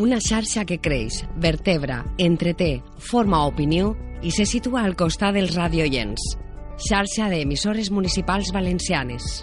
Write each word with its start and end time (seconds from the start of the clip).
Una 0.00 0.16
xarxa 0.24 0.62
que 0.64 0.78
creix, 0.80 1.18
vertebra, 1.36 1.98
entreté, 2.16 2.80
forma 2.96 3.42
opinió 3.44 3.90
i 4.24 4.30
se 4.32 4.46
situa 4.48 4.86
al 4.86 4.94
costat 4.96 5.36
dels 5.36 5.52
radioients. 5.52 6.22
Xarxa 6.80 7.28
d'emissores 7.28 7.90
municipals 7.92 8.54
valencianes. 8.56 9.42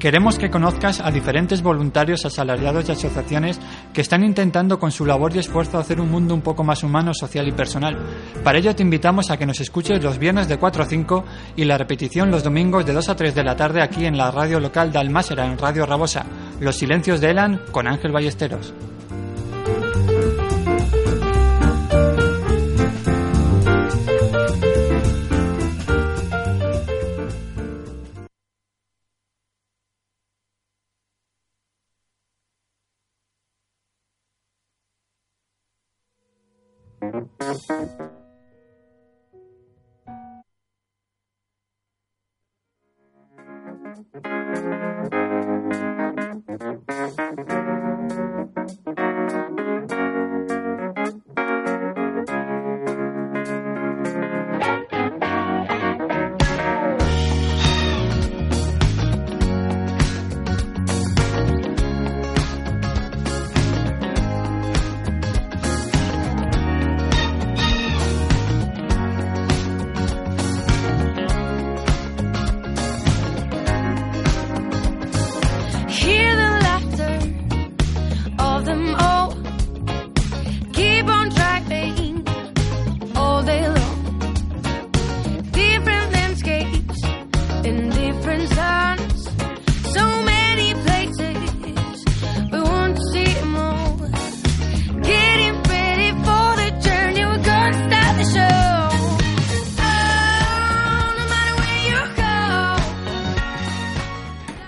Queremos 0.00 0.38
que 0.38 0.48
conozcas 0.48 0.98
a 0.98 1.10
diferentes 1.10 1.60
voluntarios, 1.60 2.24
asalariados 2.24 2.88
y 2.88 2.92
asociaciones 2.92 3.60
que 3.92 4.00
están 4.00 4.24
intentando 4.24 4.78
con 4.78 4.92
su 4.92 5.04
labor 5.04 5.36
y 5.36 5.40
esfuerzo 5.40 5.78
hacer 5.78 6.00
un 6.00 6.10
mundo 6.10 6.32
un 6.32 6.40
poco 6.40 6.64
más 6.64 6.82
humano, 6.82 7.12
social 7.12 7.46
y 7.46 7.52
personal. 7.52 7.98
Para 8.42 8.56
ello 8.56 8.74
te 8.74 8.82
invitamos 8.82 9.30
a 9.30 9.36
que 9.36 9.44
nos 9.44 9.60
escuches 9.60 10.02
los 10.02 10.16
viernes 10.18 10.48
de 10.48 10.56
4 10.56 10.84
a 10.84 10.86
5 10.86 11.24
y 11.54 11.66
la 11.66 11.76
repetición 11.76 12.30
los 12.30 12.42
domingos 12.42 12.86
de 12.86 12.94
2 12.94 13.10
a 13.10 13.14
3 13.14 13.34
de 13.34 13.44
la 13.44 13.56
tarde 13.56 13.82
aquí 13.82 14.06
en 14.06 14.16
la 14.16 14.30
radio 14.30 14.58
local 14.58 14.90
de 14.90 15.00
Almásera, 15.00 15.44
en 15.44 15.58
Radio 15.58 15.84
Rabosa. 15.84 16.24
Los 16.60 16.76
silencios 16.76 17.20
de 17.20 17.32
Elan 17.32 17.60
con 17.70 17.86
Ángel 17.86 18.10
Ballesteros. 18.10 18.72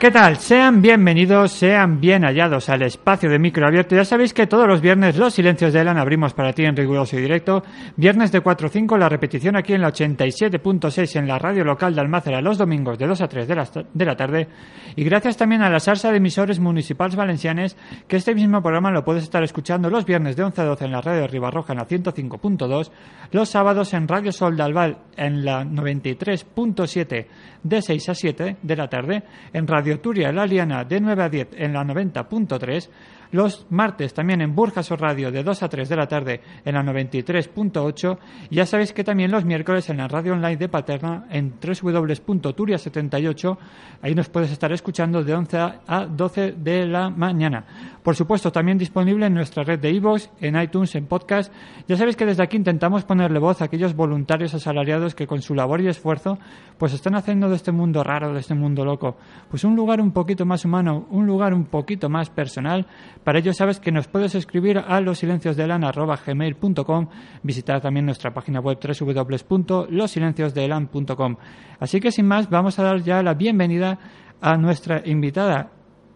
¿Qué 0.03 0.11
tal? 0.11 0.39
Sean 0.39 0.83
bienvenidos, 0.83 1.53
sean 1.53 2.01
bien 2.01 2.25
hallados 2.25 2.69
al 2.69 2.83
espacio 2.83 3.31
de 3.31 3.39
micro 3.39 3.69
abierto. 3.69 3.95
Ya 3.95 4.05
sabéis 4.05 4.35
que 4.35 4.49
todos 4.49 4.67
los 4.67 4.81
viernes 4.81 5.17
los 5.17 5.33
silencios 5.33 5.73
de 5.73 5.81
Elan 5.81 5.97
abrimos 5.97 6.35
para 6.35 6.53
ti 6.53 6.65
en 6.65 6.75
riguroso 6.75 7.17
y 7.17 7.21
directo. 7.21 7.63
Viernes 7.95 8.33
de 8.33 8.41
4 8.41 8.67
a 8.67 8.71
5, 8.71 8.99
la 8.99 9.09
repetición 9.09 9.55
aquí 9.55 9.75
en 9.75 9.81
la 9.81 9.93
87.6 9.93 11.17
en 11.21 11.29
la 11.29 11.39
radio 11.39 11.63
local 11.63 11.95
de 11.95 12.01
Almácera 12.01 12.41
los 12.41 12.59
domingos 12.59 12.99
de 12.99 13.07
2 13.07 13.21
a 13.21 13.29
3 13.29 13.47
de 13.47 13.55
la, 13.55 13.69
de 13.95 14.05
la 14.05 14.17
tarde. 14.17 14.49
Y 14.97 15.05
gracias 15.05 15.37
también 15.37 15.63
a 15.63 15.71
la 15.71 15.79
salsa 15.79 16.11
de 16.11 16.17
emisores 16.17 16.59
municipales 16.59 17.15
valencianes 17.15 17.77
que 18.09 18.17
este 18.17 18.35
mismo 18.35 18.61
programa 18.61 18.91
lo 18.91 19.05
puedes 19.05 19.23
estar 19.23 19.45
escuchando 19.45 19.89
los 19.89 20.05
viernes 20.05 20.35
de 20.35 20.43
11 20.43 20.63
a 20.63 20.65
12 20.65 20.85
en 20.85 20.91
la 20.91 21.01
radio 21.01 21.21
de 21.21 21.29
Ribarroja 21.29 21.75
en 21.75 21.79
la 21.79 21.87
105.2, 21.87 22.91
los 23.31 23.49
sábados 23.49 23.95
en 23.95 24.09
Radio 24.09 24.33
Sol 24.33 24.57
de 24.57 24.65
Albal 24.65 24.99
en 25.17 25.45
la 25.45 25.63
93.7 25.63 27.27
de 27.63 27.83
6 27.83 28.09
a 28.09 28.15
7 28.15 28.57
de 28.63 28.77
la 28.77 28.89
tarde, 28.89 29.23
en 29.53 29.67
Radio 29.67 30.01
Turia 30.01 30.33
La 30.33 30.47
Liana 30.47 30.85
de 30.85 31.01
9 31.01 31.23
a 31.23 31.29
10 31.29 31.49
en 31.57 31.73
la 31.73 31.85
90.3, 31.85 32.89
los 33.33 33.67
martes 33.71 34.15
también 34.15 34.41
en 34.41 34.55
Burjas 34.55 34.91
o 34.93 34.97
Radio 34.97 35.33
de 35.33 35.43
2 35.43 35.63
a 35.63 35.69
3 35.69 35.89
de 35.89 35.97
la 35.97 36.07
tarde 36.07 36.41
en 36.65 36.75
la 36.75 36.83
93.8 36.83 38.19
y 38.51 38.57
ya 38.57 38.67
sabéis 38.67 38.93
que 38.93 39.05
también 39.05 39.31
los 39.31 39.45
miércoles 39.45 39.91
en 39.91 39.97
la 39.97 40.09
radio 40.09 40.35
online 40.35 40.57
de 40.57 40.69
Paterna 40.69 41.27
en 41.31 41.55
www.turia78 41.61 43.59
ahí 44.03 44.15
nos 44.15 44.29
puedes 44.29 44.53
estar 44.53 44.73
escuchando 44.73 45.25
de 45.25 45.35
11 45.35 45.59
a 45.59 46.07
12 46.07 46.53
de 46.53 46.87
la 46.87 47.11
mañana. 47.11 47.65
Por 48.03 48.17
supuesto, 48.17 48.51
también 48.51 48.79
disponible 48.79 49.27
en 49.27 49.35
nuestra 49.35 49.63
red 49.63 49.79
de 49.79 49.93
iVoox, 49.93 50.29
en 50.41 50.61
iTunes, 50.61 50.95
en 50.97 51.07
podcast. 51.07 51.53
Ya 51.87 51.97
sabéis 51.97 52.17
que 52.17 52.27
desde 52.27 52.43
aquí 52.43 52.57
intentamos 52.57 53.05
ponerle 53.05 53.39
voz 53.39 53.63
a 53.63 53.67
aquellos 53.67 53.95
voluntarios 53.95 54.55
asalariados 54.55 55.15
que 55.15 55.27
con 55.27 55.41
su 55.41 55.55
labor 55.55 55.81
y 55.81 55.89
esfuerzo 55.89 56.39
pues 56.79 56.95
están 56.95 57.15
haciendo 57.15 57.49
de 57.49 57.57
este 57.57 57.71
mundo 57.71 58.03
raro, 58.03 58.33
de 58.35 58.41
este 58.41 58.55
mundo 58.55 58.85
loco, 58.85 59.17
pues 59.49 59.63
un 59.63 59.77
lugar 59.77 60.01
un 60.01 60.11
poquito 60.11 60.45
más 60.45 60.65
humano, 60.65 61.07
un 61.11 61.27
lugar 61.27 61.55
un 61.55 61.67
poquito 61.67 62.09
más 62.09 62.29
personal. 62.29 62.87
Para 63.25 63.39
ello 63.39 63.53
sabes 63.53 63.79
que 63.79 63.93
nos 63.93 64.09
puedes 64.09 64.35
escribir 64.35 64.79
a 64.79 65.01
losilenciosdelan@gmail.com, 65.01 67.07
visitar 67.43 67.81
también 67.81 68.07
nuestra 68.07 68.35
página 68.35 68.59
web 68.61 68.79
www.losilenciosdelan.com. 68.79 71.37
Así 71.79 72.01
que 72.01 72.11
sin 72.11 72.27
más, 72.27 72.51
vamos 72.51 72.77
a 72.79 72.83
dar 72.83 73.03
ya 73.03 73.23
la 73.23 73.35
bienvenida 73.35 73.99
a 74.41 74.57
nuestra 74.57 75.03
invitada 75.05 75.71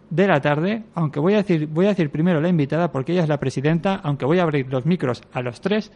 de 0.09 0.27
la 0.27 0.41
tarde, 0.41 0.85
aunque 0.95 1.19
voy 1.19 1.33
a 1.33 1.37
decir, 1.37 1.67
voy 1.67 1.85
a 1.85 1.89
decir 1.89 2.09
primero 2.09 2.41
la 2.41 2.49
invitada 2.49 2.91
porque 2.91 3.11
ella 3.13 3.23
es 3.23 3.29
la 3.29 3.39
presidenta, 3.39 3.95
aunque 4.03 4.25
voy 4.25 4.39
a 4.39 4.43
abrir 4.43 4.67
los 4.71 4.85
micros 4.85 5.21
a 5.33 5.41
los 5.41 5.61
tres. 5.61 5.91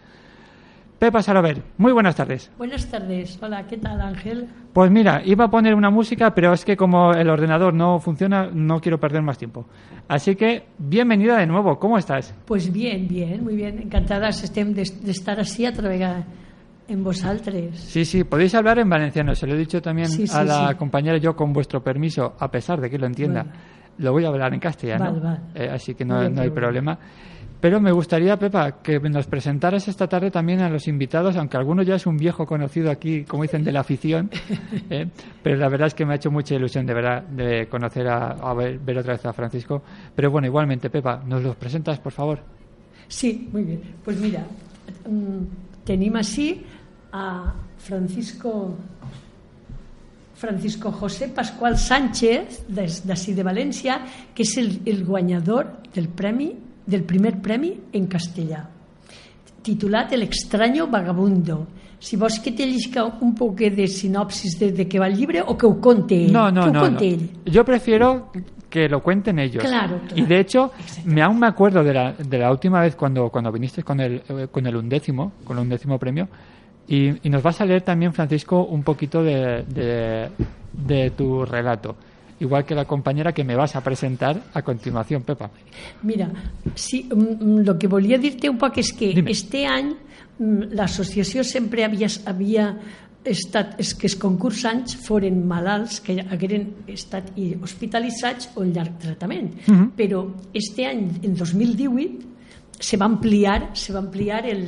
Pepa 1.01 1.23
Salaver, 1.23 1.63
muy 1.79 1.91
buenas 1.93 2.15
tardes. 2.15 2.51
Buenas 2.59 2.85
tardes. 2.85 3.39
Hola, 3.41 3.65
¿qué 3.65 3.75
tal 3.77 3.99
Ángel? 4.01 4.47
Pues 4.71 4.91
mira, 4.91 5.23
iba 5.25 5.45
a 5.45 5.49
poner 5.49 5.73
una 5.73 5.89
música, 5.89 6.35
pero 6.35 6.53
es 6.53 6.63
que 6.63 6.77
como 6.77 7.11
el 7.13 7.27
ordenador 7.27 7.73
no 7.73 7.97
funciona, 7.97 8.51
no 8.53 8.79
quiero 8.79 8.99
perder 8.99 9.23
más 9.23 9.39
tiempo. 9.39 9.65
Así 10.07 10.35
que, 10.35 10.65
bienvenida 10.77 11.37
de 11.39 11.47
nuevo, 11.47 11.79
¿cómo 11.79 11.97
estás? 11.97 12.35
Pues 12.45 12.71
bien, 12.71 13.07
bien, 13.07 13.43
muy 13.43 13.55
bien. 13.55 13.79
Encantadas 13.79 14.43
estem 14.43 14.75
de, 14.75 14.83
de 15.01 15.09
estar 15.09 15.39
así 15.39 15.65
a 15.65 15.73
través 15.73 16.03
en 16.87 17.03
vosaltres. 17.03 17.79
Sí, 17.79 18.05
sí, 18.05 18.23
podéis 18.23 18.53
hablar 18.53 18.77
en 18.77 18.87
valenciano, 18.87 19.33
se 19.33 19.47
lo 19.47 19.55
he 19.55 19.57
dicho 19.57 19.81
también 19.81 20.07
Sí, 20.07 20.27
sí, 20.27 20.37
a 20.37 20.43
la 20.43 20.69
sí. 20.69 20.75
compañera 20.75 21.17
yo 21.17 21.35
con 21.35 21.51
vuestro 21.51 21.81
permiso, 21.83 22.35
a 22.37 22.51
pesar 22.51 22.79
de 22.79 22.91
que 22.91 22.99
lo 22.99 23.07
entienda. 23.07 23.41
Bueno. 23.41 23.57
Lo 23.97 24.11
voy 24.13 24.23
a 24.23 24.27
hablar 24.29 24.53
en 24.53 24.59
castellano, 24.59 25.05
Vale, 25.05 25.19
vale. 25.19 25.39
eh, 25.55 25.69
así 25.73 25.95
que 25.95 26.05
no, 26.05 26.13
No 26.15 26.21
hay 26.21 26.29
no 26.31 26.41
hay 26.43 26.49
problema. 26.51 26.95
problema. 26.97 27.30
Pero 27.61 27.79
me 27.79 27.91
gustaría, 27.91 28.37
Pepa, 28.37 28.81
que 28.81 28.99
nos 28.99 29.27
presentaras 29.27 29.87
esta 29.87 30.07
tarde 30.07 30.31
también 30.31 30.61
a 30.61 30.69
los 30.69 30.87
invitados, 30.87 31.37
aunque 31.37 31.57
alguno 31.57 31.83
ya 31.83 31.93
es 31.93 32.07
un 32.07 32.17
viejo 32.17 32.47
conocido 32.47 32.89
aquí, 32.89 33.23
como 33.23 33.43
dicen, 33.43 33.63
de 33.63 33.71
la 33.71 33.81
afición. 33.81 34.31
eh, 34.89 35.07
pero 35.43 35.57
la 35.57 35.69
verdad 35.69 35.87
es 35.87 35.93
que 35.93 36.03
me 36.03 36.13
ha 36.13 36.15
hecho 36.15 36.31
mucha 36.31 36.55
ilusión, 36.55 36.87
de 36.87 36.93
verdad, 36.95 37.21
de 37.21 37.67
conocer 37.67 38.07
a, 38.07 38.31
a 38.31 38.53
ver, 38.55 38.79
ver 38.79 38.97
otra 38.97 39.13
vez 39.13 39.23
a 39.27 39.31
Francisco. 39.31 39.83
Pero 40.15 40.31
bueno, 40.31 40.47
igualmente, 40.47 40.89
Pepa, 40.89 41.21
¿nos 41.23 41.43
los 41.43 41.55
presentas, 41.55 41.99
por 41.99 42.11
favor? 42.11 42.39
Sí, 43.07 43.47
muy 43.51 43.63
bien. 43.63 43.81
Pues 44.03 44.17
mira, 44.19 44.43
mm, 45.05 45.85
tenim 45.85 46.15
així 46.15 46.63
a 47.11 47.53
Francisco 47.77 48.77
Francisco 50.41 50.91
José 50.91 51.27
Pascual 51.29 51.77
Sánchez, 51.77 52.63
d'ací 52.67 53.35
de 53.37 53.43
València, 53.45 53.99
que 54.33 54.41
és 54.41 54.55
el, 54.57 54.79
el 54.89 55.03
guanyador 55.05 55.67
del 55.93 56.07
premi 56.09 56.49
del 56.85 57.03
primer 57.03 57.39
premi 57.41 57.73
en 57.93 58.07
castellà, 58.07 58.65
titulat 59.61 60.13
El 60.13 60.23
extraño 60.23 60.87
vagabundo, 60.87 61.67
Si 62.01 62.17
vols 62.17 62.39
que 62.39 62.51
te 62.51 62.65
llisca 62.65 63.03
un 63.05 63.35
poc 63.35 63.59
de 63.59 63.85
sinopsis 63.87 64.57
de, 64.57 64.71
de 64.73 64.87
què 64.89 64.97
va 64.97 65.05
el 65.05 65.13
llibre 65.15 65.43
o 65.45 65.53
que 65.55 65.67
ho 65.67 65.75
conte 65.79 66.17
ell. 66.17 66.31
No, 66.33 66.49
no, 66.49 66.63
que 66.65 66.71
no, 66.71 66.73
no. 66.73 66.85
conte 66.87 67.07
ell. 67.07 67.29
Yo 67.45 67.63
prefiero 67.63 68.31
que 68.71 68.89
lo 68.89 69.03
cuenten 69.03 69.37
ellos. 69.37 69.63
Claro, 69.63 69.99
claro. 70.07 70.15
Y 70.15 70.25
de 70.25 70.39
hecho, 70.39 70.71
me 71.05 71.21
aún 71.21 71.39
me 71.39 71.45
acuerdo 71.45 71.83
de 71.83 71.93
la, 71.93 72.13
de 72.13 72.37
la 72.39 72.49
última 72.49 72.81
vez 72.81 72.95
cuando, 72.95 73.29
cuando 73.29 73.51
viniste 73.51 73.83
con 73.83 73.99
el, 73.99 74.23
eh, 74.27 74.47
con 74.49 74.65
el 74.65 74.75
undécimo, 74.75 75.33
con 75.43 75.57
el 75.57 75.63
undécimo 75.63 75.99
premio, 75.99 76.27
y, 76.87 77.27
y 77.27 77.29
nos 77.29 77.43
vas 77.43 77.61
a 77.61 77.65
leer 77.65 77.83
también, 77.83 78.13
Francisco, 78.13 78.63
un 78.63 78.81
poquito 78.81 79.21
de, 79.21 79.63
de, 79.67 80.29
de 80.73 81.11
tu 81.11 81.45
relato. 81.45 81.95
Igual 82.41 82.65
que 82.65 82.73
la 82.73 82.85
compañera 82.85 83.31
que 83.31 83.43
me 83.43 83.55
vas 83.55 83.75
a 83.75 83.81
presentar 83.81 84.41
a 84.53 84.61
continuación, 84.63 85.21
Pepa. 85.21 85.51
Mira, 86.01 86.27
sí, 86.73 87.07
el 87.07 87.77
que 87.77 87.87
volia 87.87 88.17
dir-te 88.17 88.49
un 88.49 88.57
poc 88.57 88.79
és 88.81 88.89
que 88.97 89.13
Dime. 89.13 89.29
este 89.29 89.61
any 89.69 89.91
mm, 89.93 90.73
l'associació 90.73 91.45
sempre 91.45 91.85
havia, 91.85 92.09
havia 92.25 92.65
estat, 93.29 93.77
és 93.77 93.93
que 93.93 94.09
els 94.09 94.17
concursants 94.17 94.97
foren 95.05 95.37
malalts 95.45 95.99
que 96.01 96.17
hagueren 96.23 96.65
estat 96.89 97.29
hospitalitzats 97.61 98.49
o 98.55 98.65
en 98.65 98.73
llarg 98.73 98.97
tractament. 98.97 99.53
Mhm. 99.67 99.93
Però 99.95 100.25
este 100.51 100.89
any, 100.89 101.21
en 101.21 101.37
2018, 101.37 102.25
se 102.81 102.97
va 102.97 103.05
ampliar, 103.05 103.69
se 103.77 103.93
va 103.93 103.99
ampliar 103.99 104.47
el, 104.49 104.65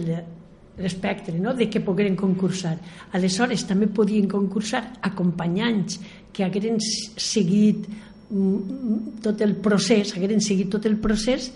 l'espectre 0.77 1.39
no? 1.39 1.53
de 1.53 1.69
que 1.69 1.81
pogueren 1.81 2.15
concursar. 2.15 2.77
Aleshores, 3.13 3.65
també 3.69 3.87
podien 3.87 4.27
concursar 4.29 4.83
acompanyants 5.01 5.99
que 6.33 6.43
hagueren 6.43 6.79
seguit 6.81 7.85
mm, 8.29 9.19
tot 9.23 9.41
el 9.45 9.55
procés, 9.61 10.15
hagueren 10.17 10.41
seguit 10.41 10.71
tot 10.73 10.85
el 10.89 10.97
procés 10.97 11.51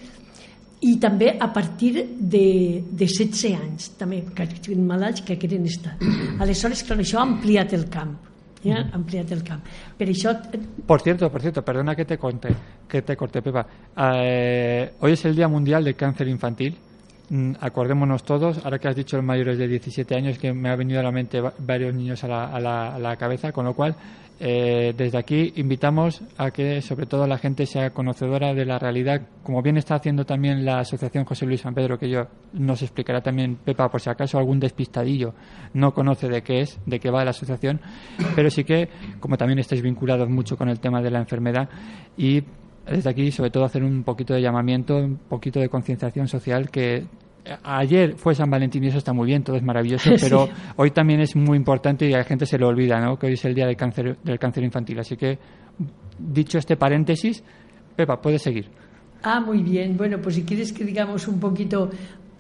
i 0.86 0.96
també 1.02 1.32
a 1.42 1.48
partir 1.52 1.94
de, 1.98 2.04
de 2.86 3.06
16 3.10 3.56
anys, 3.58 3.90
també, 3.98 4.20
que 4.36 4.46
estiguin 4.46 4.84
malalts 4.86 5.24
que 5.26 5.34
hagueren 5.34 5.66
estat. 5.66 6.04
Aleshores, 6.44 6.84
clar, 6.86 7.00
això 7.02 7.18
ha 7.24 7.26
ampliat 7.26 7.74
el 7.74 7.88
camp. 7.90 8.14
Ja? 8.64 8.84
Ha 8.84 8.96
ampliat 8.98 9.32
el 9.34 9.42
camp. 9.46 9.62
Per 9.98 10.08
això, 10.10 10.32
eh, 10.54 10.60
Por 10.86 11.02
cierto, 11.02 11.32
por 11.32 11.42
cierto, 11.42 11.64
perdona 11.66 11.96
que 11.96 12.06
te 12.06 12.18
corte, 12.18 12.50
que 12.88 13.02
te 13.02 13.16
corte, 13.18 13.42
Pepa. 13.42 13.66
Eh, 14.14 14.92
hoy 15.00 15.12
es 15.14 15.26
el 15.26 15.36
Día 15.36 15.48
Mundial 15.48 15.84
del 15.84 15.96
Cáncer 15.96 16.28
Infantil. 16.28 16.76
Mm, 17.30 17.54
Acordémonos 17.60 18.24
todos, 18.24 18.64
ahora 18.64 18.78
que 18.80 18.88
has 18.88 18.96
dicho 18.96 19.18
los 19.18 19.26
mayores 19.26 19.58
de 19.58 19.68
17 19.68 20.16
años, 20.16 20.38
que 20.38 20.54
me 20.54 20.70
ha 20.70 20.76
venido 20.76 21.00
a 21.00 21.04
la 21.04 21.12
mente 21.12 21.42
va- 21.42 21.54
varios 21.60 21.94
niños 21.94 22.24
a 22.24 22.28
la, 22.28 22.46
a 22.46 22.60
la- 22.60 22.96
a 22.96 23.00
la 23.00 23.16
cabeza, 23.18 23.52
con 23.52 23.66
lo 23.66 23.74
cual, 23.74 23.96
eh, 24.40 24.94
desde 24.96 25.18
aquí 25.18 25.54
invitamos 25.56 26.22
a 26.38 26.52
que, 26.52 26.82
sobre 26.82 27.08
todo, 27.08 27.26
la 27.26 27.38
gente 27.38 27.66
sea 27.66 27.90
conocedora 27.90 28.54
de 28.54 28.66
la 28.66 28.78
realidad, 28.78 29.22
como 29.44 29.62
bien 29.62 29.78
está 29.78 29.96
haciendo 29.96 30.26
también 30.26 30.64
la 30.64 30.80
Asociación 30.80 31.26
José 31.26 31.46
Luis 31.46 31.62
San 31.62 31.74
Pedro, 31.74 31.98
que 31.98 32.10
yo 32.10 32.28
nos 32.54 32.82
explicará 32.82 33.22
también 33.22 33.56
Pepa, 33.56 33.90
por 33.90 34.00
si 34.00 34.10
acaso 34.10 34.38
algún 34.38 34.60
despistadillo. 34.60 35.34
No 35.74 35.94
conoce 35.94 36.30
de 36.30 36.44
qué 36.44 36.62
es, 36.62 36.80
de 36.86 37.00
qué 37.00 37.10
va 37.10 37.24
la 37.24 37.32
asociación, 37.32 37.82
pero 38.36 38.50
sí 38.50 38.64
que, 38.64 38.90
como 39.20 39.38
también 39.38 39.60
estáis 39.60 39.82
vinculados 39.82 40.30
mucho 40.30 40.56
con 40.56 40.70
el 40.70 40.80
tema 40.80 41.02
de 41.02 41.12
la 41.12 41.20
enfermedad 41.20 41.70
y 42.16 42.44
desde 42.86 43.10
aquí, 43.10 43.32
sobre 43.32 43.50
todo, 43.50 43.66
hacer 43.66 43.84
un 43.84 44.04
poquito 44.04 44.34
de 44.34 44.42
llamamiento, 44.42 44.98
un 44.98 45.18
poquito 45.18 45.60
de 45.60 45.68
concienciación 45.68 46.28
social 46.28 46.70
que 46.70 47.06
ayer 47.64 48.16
fue 48.18 48.36
San 48.36 48.50
Valentín 48.50 48.84
y 48.84 48.88
eso 48.88 48.98
está 48.98 49.14
muy 49.14 49.28
bien, 49.28 49.44
todo 49.44 49.56
es 49.56 49.64
maravilloso, 49.64 50.10
pero 50.22 50.48
Sí. 50.48 50.52
hoy 50.78 50.92
también 50.92 51.22
es 51.22 51.36
muy 51.36 51.58
importante 51.58 52.08
y 52.10 52.14
a 52.14 52.18
la 52.18 52.24
gente 52.24 52.46
se 52.46 52.58
lo 52.58 52.68
olvida, 52.68 53.00
¿no? 53.00 53.18
Que 53.18 53.28
hoy 53.28 53.34
es 53.34 53.46
el 53.46 53.54
día 53.56 53.66
del 53.66 53.76
cáncer, 53.78 54.18
del 54.24 54.38
cáncer 54.40 54.64
infantil. 54.64 55.00
Así 55.00 55.16
que, 55.16 55.38
dicho 56.20 56.58
este 56.58 56.76
paréntesis, 56.78 57.44
Pepa, 57.96 58.20
puedes 58.22 58.42
seguir. 58.42 58.68
Ah, 59.24 59.40
muy 59.40 59.64
bien. 59.64 59.98
Bueno, 59.98 60.20
pues 60.22 60.36
si 60.36 60.44
quieres 60.44 60.72
que 60.74 60.84
digamos 60.84 61.28
un 61.28 61.40
poquito, 61.40 61.90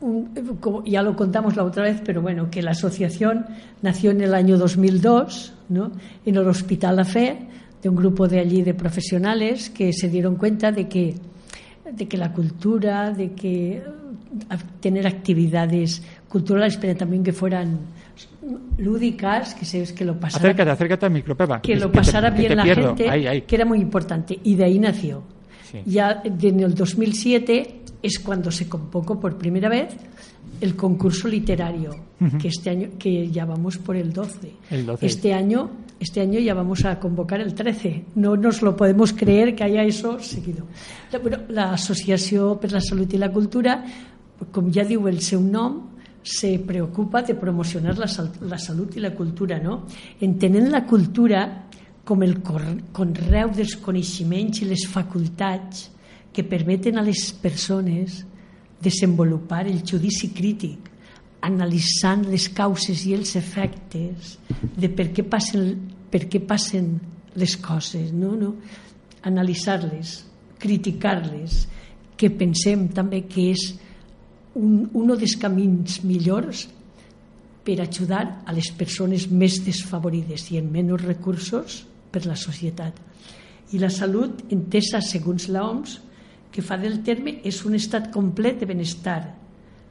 un- 0.02 0.28
como 0.60 0.84
ya 0.86 1.02
lo 1.02 1.16
contamos 1.16 1.56
la 1.56 1.64
otra 1.64 1.84
vez, 1.84 2.02
pero 2.06 2.22
bueno, 2.22 2.50
que 2.52 2.62
la 2.62 2.72
asociación 2.72 3.46
nació 3.82 4.12
en 4.12 4.22
el 4.22 4.34
año 4.36 4.58
2002, 4.58 5.54
¿no? 5.70 5.92
En 6.26 6.36
el 6.36 6.48
Hospital 6.48 6.98
La 6.98 7.06
Fe, 7.06 7.48
de 7.82 7.90
un 7.90 7.96
grupo 7.96 8.28
de 8.28 8.40
allí 8.40 8.62
de 8.62 8.74
profesionales 8.74 9.70
que 9.70 9.92
se 9.94 10.10
dieron 10.10 10.36
cuenta 10.36 10.72
de 10.72 10.88
que 10.88 11.16
de 11.92 12.06
que 12.08 12.18
la 12.18 12.34
cultura, 12.34 13.12
de 13.12 13.32
que 13.32 13.82
tener 14.80 15.08
actividades 15.08 16.02
culturales, 16.28 16.78
pero 16.78 16.96
también 16.96 17.24
que 17.24 17.34
fueran 17.34 17.80
lúdicas, 18.78 19.54
que 19.56 19.66
sabes 19.66 19.92
que 19.94 20.06
lo 20.06 20.20
pasara 20.20 20.44
Acércate, 20.46 20.70
acércate 20.72 21.06
al 21.06 21.12
micro, 21.12 21.36
Pepa. 21.36 21.62
que 21.62 21.76
lo 21.76 21.92
pasara 21.92 22.30
bien 22.30 22.56
la 22.56 22.64
pierdo. 22.64 22.88
gente, 22.90 23.10
Ahí, 23.10 23.28
ahí. 23.28 23.42
que 23.42 23.56
era 23.56 23.66
muy 23.66 23.80
importante. 23.80 24.40
Y 24.44 24.56
de 24.56 24.64
ahí 24.66 24.80
nació. 24.80 25.24
Sí. 25.72 25.80
Ya 25.86 26.22
en 26.24 26.60
el 26.62 26.74
2007 26.74 27.82
es 28.02 28.20
cuando 28.20 28.52
se 28.52 28.70
convocó 28.70 29.20
por 29.20 29.38
primera 29.38 29.68
vez 29.70 29.96
el 30.62 30.76
concurso 30.76 31.28
literario, 31.28 31.92
que 32.42 32.48
este 32.48 32.70
año 32.70 32.90
que 32.98 33.30
ya 33.30 33.46
vamos 33.46 33.78
por 33.78 33.96
el 33.96 34.12
12. 34.14 34.52
El 34.72 34.86
12. 34.88 35.06
Este 35.06 35.34
año, 35.34 35.70
este 36.00 36.22
año 36.22 36.40
ya 36.40 36.54
vamos 36.56 36.84
a 36.86 37.00
convocar 37.00 37.42
el 37.42 37.54
13. 37.54 38.06
No 38.16 38.36
nos 38.38 38.62
lo 38.62 38.76
podemos 38.76 39.14
creer 39.14 39.56
que 39.56 39.64
haya 39.66 39.84
eso 39.84 40.20
seguido. 40.20 40.66
La, 41.12 41.20
bueno, 41.20 41.38
la 41.50 41.74
Associació 41.74 42.56
per 42.60 42.72
la 42.72 42.82
Salut 42.82 43.14
i 43.14 43.18
la 43.18 43.30
Cultura, 43.32 43.84
com 44.52 44.72
ja 44.74 44.84
diu 44.86 45.08
el 45.10 45.22
seu 45.22 45.42
nom, 45.42 45.82
se 46.28 46.58
preocupa 46.60 47.22
de 47.24 47.36
promocionar 47.40 47.96
la, 47.98 48.08
sal- 48.12 48.34
la 48.42 48.58
salut 48.60 48.98
i 48.98 49.04
la 49.04 49.14
cultura, 49.16 49.60
no? 49.64 49.86
entenent 50.22 50.68
la 50.74 50.84
cultura 50.86 51.46
com 52.08 52.24
el 52.24 52.38
conreu 52.44 53.52
dels 53.56 53.78
coneixements 53.84 54.62
i 54.62 54.68
les 54.68 54.84
facultats 54.92 55.88
que 56.34 56.44
permeten 56.44 57.00
a 57.00 57.04
les 57.04 57.32
persones 57.32 58.26
desenvolupar 58.84 59.66
el 59.68 59.82
judici 59.88 60.30
crític, 60.36 60.92
analitzant 61.42 62.28
les 62.30 62.50
causes 62.54 63.06
i 63.08 63.16
els 63.16 63.36
efectes 63.40 64.36
de 64.78 64.90
per 64.90 65.10
què 65.16 65.24
passen, 65.24 65.72
per 66.12 66.26
què 66.28 66.42
passen 66.46 66.98
les 67.38 67.56
coses, 67.58 68.12
no? 68.14 68.36
No? 68.36 68.54
analitzar-les, 69.28 70.24
criticar-les, 70.62 71.66
que 72.18 72.30
pensem 72.34 72.88
també 72.96 73.24
que 73.30 73.52
és 73.52 73.66
un, 74.58 74.88
un 74.94 75.14
dels 75.16 75.36
camins 75.40 76.02
millors 76.04 76.66
per 77.68 77.78
ajudar 77.84 78.24
a 78.48 78.56
les 78.56 78.70
persones 78.72 79.28
més 79.30 79.60
desfavorides 79.66 80.50
i 80.54 80.60
amb 80.62 80.72
menys 80.78 81.04
recursos 81.04 81.82
per 82.12 82.26
la 82.26 82.36
societat. 82.40 82.96
I 83.76 83.82
la 83.82 83.90
salut, 83.92 84.46
entesa 84.54 85.02
segons 85.04 85.50
l'OMS, 85.52 85.98
que 86.52 86.64
fa 86.64 86.78
del 86.80 87.02
terme 87.06 87.36
és 87.46 87.60
un 87.68 87.76
estat 87.78 88.08
complet 88.14 88.62
de 88.62 88.70
benestar 88.70 89.20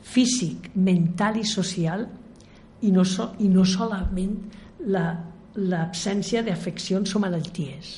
físic, 0.07 0.71
mental 0.75 1.37
i 1.39 1.45
social 1.47 2.07
i 2.83 2.91
no, 2.95 3.05
so, 3.05 3.33
i 3.45 3.49
no 3.53 3.65
solament 3.69 4.37
la- 4.89 5.19
l'absència 5.57 6.43
d'afeccions 6.45 7.15
o 7.17 7.21
malalties. 7.23 7.93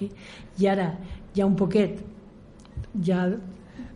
I 0.00 0.66
ara, 0.68 0.90
ja 1.36 1.46
un 1.46 1.56
poquet, 1.56 1.98
ja 3.04 3.26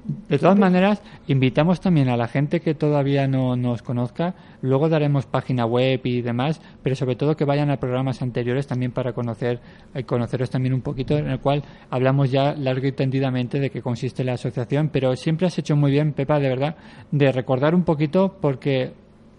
De 0.07 0.39
todas 0.39 0.59
maneras, 0.59 1.01
invitamos 1.29 1.81
también 1.81 2.11
a 2.11 2.19
la 2.19 2.29
gente 2.29 2.61
que 2.61 2.75
todavía 2.75 3.27
no 3.27 3.57
nos 3.57 3.81
conozca. 3.81 4.35
Luego 4.61 4.91
daremos 4.91 5.25
página 5.25 5.65
web 5.65 6.01
y 6.05 6.21
demás, 6.21 6.61
pero 6.83 6.95
sobre 6.95 7.17
todo 7.17 7.37
que 7.37 7.47
vayan 7.47 7.71
a 7.71 7.79
programas 7.79 8.21
anteriores 8.21 8.67
también 8.67 8.93
para 8.93 9.15
conocer, 9.15 9.61
eh, 9.95 10.05
conoceros 10.05 10.51
también 10.51 10.75
un 10.75 10.83
poquito, 10.83 11.17
en 11.17 11.31
el 11.31 11.41
cual 11.41 11.63
hablamos 11.89 12.31
ya 12.31 12.55
largo 12.55 12.87
y 12.87 12.93
tendidamente 12.93 13.59
de 13.61 13.71
qué 13.71 13.81
consiste 13.81 14.25
la 14.25 14.35
asociación. 14.35 14.91
Pero 14.91 15.17
siempre 15.17 15.47
has 15.47 15.59
hecho 15.59 15.75
muy 15.75 15.91
bien, 15.91 16.13
Pepa, 16.13 16.39
de 16.39 16.51
verdad, 16.51 16.77
de 17.11 17.33
recordar 17.33 17.75
un 17.75 17.85
poquito, 17.85 18.37
porque 18.43 18.93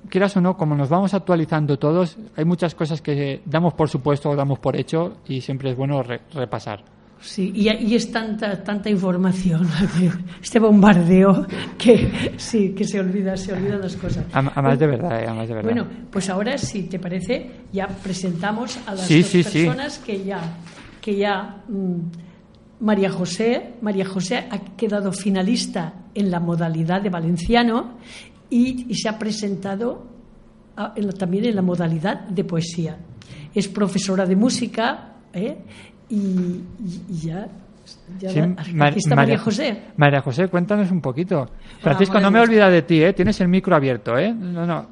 quieras 0.10 0.36
o 0.36 0.42
no, 0.42 0.58
como 0.58 0.74
nos 0.76 0.90
vamos 0.90 1.14
actualizando 1.14 1.78
todos, 1.78 2.18
hay 2.36 2.46
muchas 2.46 2.74
cosas 2.74 3.04
que 3.04 3.42
damos 3.46 3.76
por 3.76 3.88
supuesto 3.90 4.32
o 4.32 4.36
damos 4.36 4.58
por 4.58 4.76
hecho 4.76 5.18
y 5.28 5.42
siempre 5.42 5.70
es 5.70 5.78
bueno 5.78 6.02
re- 6.02 6.22
repasar. 6.34 6.95
Sí, 7.22 7.52
y, 7.56 7.70
y 7.70 7.96
es 7.96 8.12
tanta, 8.12 8.62
tanta 8.64 8.90
información, 8.90 9.68
este 10.44 10.60
bombardeo, 10.60 11.48
que 11.78 12.34
sí, 12.38 12.70
que 12.78 12.84
se 12.86 13.00
olvida, 13.00 13.36
se 13.36 13.52
olvidan 13.54 13.82
las 13.82 13.96
cosas. 13.96 14.26
A, 14.32 14.40
a 14.40 14.62
más 14.62 14.78
de 14.78 14.86
verdad, 14.88 15.24
eh, 15.24 15.28
a 15.28 15.34
más 15.34 15.48
de 15.48 15.56
verdad. 15.56 15.72
Bueno, 15.72 15.88
pues 16.12 16.30
ahora, 16.30 16.58
si 16.58 16.84
te 16.84 17.00
parece, 17.00 17.50
ya 17.74 17.88
presentamos 17.88 18.78
a 18.86 18.92
las 18.94 19.08
Sí, 19.08 19.22
dos 19.22 19.32
sí, 19.32 19.44
personas 19.44 19.98
que 20.00 20.24
ya, 20.24 20.40
que 21.02 21.16
ya 21.16 21.64
mm, 21.68 22.84
María 22.86 23.10
José, 23.10 23.74
María 23.82 24.06
José 24.06 24.46
ha 24.52 24.60
quedado 24.76 25.12
finalista 25.12 25.94
en 26.14 26.30
la 26.30 26.40
modalidad 26.40 27.02
de 27.02 27.10
valenciano 27.10 27.94
y, 28.52 28.86
y 28.92 28.94
se 28.96 29.10
ha 29.10 29.18
presentado 29.18 30.06
a- 30.78 30.94
en 30.96 31.08
la- 31.08 31.14
también 31.14 31.46
en 31.46 31.56
la 31.56 31.62
modalidad 31.64 32.20
de 32.28 32.44
poesía. 32.44 32.98
Es 33.56 33.68
profesora 33.68 34.26
de 34.28 34.36
música 34.36 35.14
¿eh? 35.34 35.58
Y, 36.10 36.16
y- 36.16 36.64
y 37.10 37.18
ya, 37.28 37.48
ya 38.20 38.30
Sí, 38.30 38.40
la- 38.40 38.48
Mar- 38.74 38.90
aquí 38.90 39.00
está 39.00 39.16
María 39.16 39.38
José. 39.38 39.82
María 39.98 40.22
José, 40.22 40.48
cuéntanos 40.48 40.92
un 40.92 41.02
poquito. 41.02 41.48
Francisco, 41.82 42.20
no 42.20 42.32
me 42.32 42.40
olvida 42.40 42.70
de 42.70 42.82
ti, 42.82 43.04
¿eh? 43.04 43.14
Tienes 43.14 43.40
el 43.42 43.48
micro 43.48 43.76
abierto, 43.76 44.18
¿eh? 44.18 44.34
No, 44.34 44.66
no. 44.66 44.86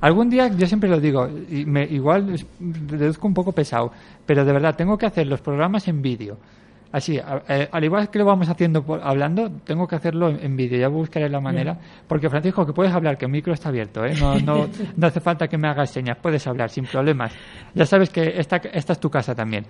Algún 0.00 0.28
día, 0.30 0.48
yo 0.48 0.66
siempre 0.66 0.88
lo 0.90 0.98
digo, 0.98 1.28
y 1.48 1.64
me, 1.64 1.84
igual 1.84 2.34
deduzco 2.58 3.26
un 3.28 3.34
poco 3.34 3.52
pesado, 3.52 3.92
pero 4.26 4.44
de 4.44 4.52
verdad, 4.52 4.74
tengo 4.74 4.98
que 4.98 5.06
hacer 5.06 5.26
los 5.28 5.40
programas 5.40 5.86
en 5.86 6.02
vídeo. 6.02 6.38
Así, 6.90 7.18
a- 7.18 7.42
eh, 7.48 7.68
al 7.70 7.84
igual 7.84 8.10
que 8.10 8.18
lo 8.18 8.24
vamos 8.26 8.48
haciendo 8.48 8.82
por- 8.82 9.00
hablando, 9.02 9.48
tengo 9.64 9.86
que 9.86 9.94
hacerlo 9.94 10.28
en, 10.28 10.40
en 10.44 10.56
vídeo. 10.56 10.78
Ya 10.78 10.88
buscaré 10.88 11.28
la 11.30 11.40
manera. 11.40 11.78
Porque, 12.08 12.28
Francisco, 12.28 12.66
que 12.66 12.72
puedes 12.72 12.92
hablar, 12.92 13.16
que 13.16 13.24
el 13.26 13.30
micro 13.30 13.52
está 13.54 13.68
abierto. 13.70 14.04
¿eh? 14.04 14.14
No, 14.20 14.38
no, 14.40 14.66
no 14.96 15.06
hace 15.06 15.20
falta 15.20 15.46
que 15.48 15.56
me 15.56 15.68
hagas 15.68 15.90
señas. 15.90 16.18
Puedes 16.20 16.44
hablar 16.46 16.68
sin 16.68 16.84
problemas. 16.84 17.32
Ya 17.74 17.86
sabes 17.86 18.10
que 18.10 18.34
esta, 18.38 18.56
esta 18.56 18.92
es 18.94 18.98
tu 19.00 19.08
casa 19.08 19.34
también. 19.34 19.64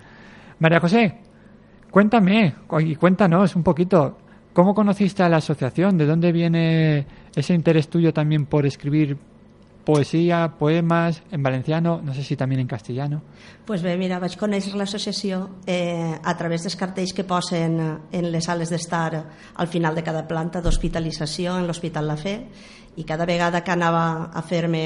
María 0.59 0.81
José, 0.81 1.19
cuéntame 1.91 2.55
y 2.81 2.97
cuéntanos 2.97 3.57
un 3.57 3.63
poquito. 3.63 4.19
¿Cómo 4.53 4.75
conociste 4.75 5.23
a 5.23 5.29
la 5.29 5.39
asociación? 5.39 5.97
¿De 5.97 6.05
dónde 6.05 6.31
viene 6.31 7.07
ese 7.35 7.55
interés 7.55 7.89
tuyo 7.89 8.13
también 8.13 8.45
por 8.45 8.67
escribir 8.67 9.17
poesía, 9.85 10.57
poemas 10.59 11.23
en 11.31 11.43
valenciano? 11.43 12.03
No 12.03 12.13
sé 12.13 12.23
si 12.23 12.37
también 12.37 12.61
en 12.61 12.67
castellano. 12.67 13.23
pues 13.65 13.83
bé, 13.83 13.97
mira, 13.97 14.19
vaig 14.19 14.35
conèixer 14.37 14.75
l'associació 14.77 15.63
eh, 15.67 16.19
a 16.19 16.35
través 16.37 16.67
dels 16.67 16.77
cartells 16.77 17.15
que 17.15 17.25
posen 17.25 17.79
eh, 17.81 18.19
en 18.19 18.31
les 18.33 18.45
sales 18.45 18.69
d'estar 18.69 19.23
al 19.55 19.69
final 19.69 19.95
de 19.95 20.03
cada 20.03 20.27
planta 20.29 20.61
d'hospitalització 20.61 21.57
en 21.59 21.67
l'Hospital 21.67 22.11
La 22.11 22.17
Fe 22.19 22.35
i 22.97 23.05
cada 23.09 23.25
vegada 23.25 23.63
que 23.65 23.73
anava 23.73 24.29
a 24.35 24.43
fer-me 24.43 24.85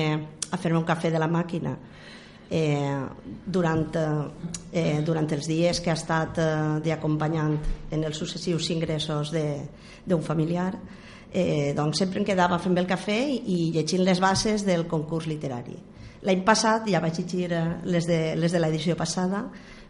a 0.53 0.59
fer 0.61 0.75
un 0.77 0.85
cafè 0.85 1.11
de 1.11 1.19
la 1.19 1.27
màquina 1.27 1.75
eh, 2.50 3.00
durant, 3.47 3.88
eh, 4.73 5.00
durant 5.07 5.33
els 5.33 5.49
dies 5.50 5.81
que 5.81 5.91
ha 5.91 5.99
estat 5.99 6.38
eh, 6.38 6.50
d'acompanyant 6.85 7.59
en 7.91 8.05
els 8.05 8.19
successius 8.19 8.71
ingressos 8.75 9.33
d'un 9.33 10.23
familiar 10.23 10.73
eh, 11.33 11.75
doncs 11.76 11.99
sempre 11.99 12.21
em 12.21 12.26
quedava 12.26 12.59
fent 12.62 12.79
el 12.81 12.87
cafè 12.88 13.19
i 13.29 13.71
llegint 13.75 14.05
les 14.07 14.21
bases 14.23 14.65
del 14.65 14.87
concurs 14.88 15.26
literari. 15.29 15.76
L'any 16.26 16.43
passat 16.47 16.88
ja 16.91 17.03
vaig 17.05 17.19
llegir 17.21 17.50
eh, 17.53 17.65
les 17.85 18.07
de, 18.09 18.21
les 18.41 18.53
de 18.53 18.62
l'edició 18.62 18.97
passada, 18.97 19.45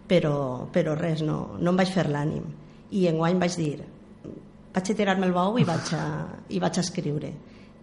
però, 0.09 0.67
però 0.73 0.97
res, 0.99 1.23
no, 1.23 1.57
no 1.61 1.73
em 1.73 1.79
vaig 1.79 1.93
fer 1.95 2.09
l'ànim. 2.11 2.49
I 2.91 3.07
enguany 3.11 3.39
vaig 3.43 3.59
dir, 3.59 3.77
vaig 4.75 4.91
a 4.91 4.97
tirar-me 4.99 5.27
el 5.29 5.37
bou 5.37 5.59
i 5.59 5.67
vaig 5.67 5.93
a, 5.95 6.07
i 6.51 6.63
vaig 6.63 6.79
a 6.79 6.85
escriure. 6.85 7.33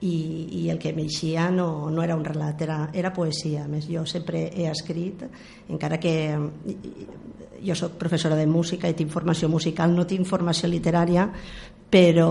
I, 0.03 0.15
i 0.60 0.62
el 0.72 0.79
que 0.81 0.91
m'eixia 0.91 1.48
no, 1.53 1.89
no 1.89 2.03
era 2.03 2.17
un 2.19 2.25
relat, 2.27 2.62
era, 2.65 2.77
era 2.91 3.13
poesia. 3.15 3.63
A 3.63 3.69
més, 3.72 3.88
jo 3.88 4.03
sempre 4.10 4.50
he 4.51 4.67
escrit, 4.67 5.24
encara 5.72 6.00
que 6.01 6.13
jo 7.63 7.75
sóc 7.79 7.95
professora 8.00 8.36
de 8.36 8.48
música 8.48 8.89
i 8.91 8.98
tinc 8.98 9.13
formació 9.13 9.48
musical, 9.50 9.93
no 9.95 10.03
tinc 10.10 10.27
formació 10.27 10.67
literària, 10.67 11.29
però 11.93 12.29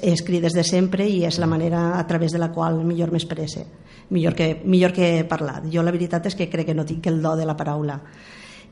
he 0.00 0.12
escrit 0.14 0.42
des 0.42 0.56
de 0.56 0.64
sempre 0.64 1.06
i 1.06 1.22
és 1.28 1.38
la 1.38 1.46
manera 1.46 1.98
a 1.98 2.06
través 2.08 2.32
de 2.32 2.40
la 2.40 2.50
qual 2.52 2.80
millor 2.82 3.12
m'expresse, 3.12 3.66
millor 4.10 4.34
que, 4.34 4.48
millor 4.64 4.94
que 4.96 5.18
he 5.18 5.24
parlat. 5.28 5.68
Jo 5.70 5.84
la 5.84 5.92
veritat 5.94 6.26
és 6.30 6.36
que 6.38 6.48
crec 6.50 6.72
que 6.72 6.76
no 6.76 6.86
tinc 6.88 7.06
el 7.06 7.20
do 7.22 7.36
de 7.36 7.46
la 7.46 7.56
paraula. 7.56 8.00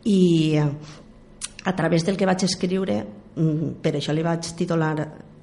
I 0.08 0.22
eh, 0.56 0.64
a 1.64 1.76
través 1.76 2.06
del 2.06 2.16
que 2.16 2.26
vaig 2.26 2.42
escriure, 2.48 2.96
mm, 3.36 3.76
per 3.84 3.94
això 3.98 4.16
li 4.16 4.24
vaig 4.24 4.48
titular 4.58 4.96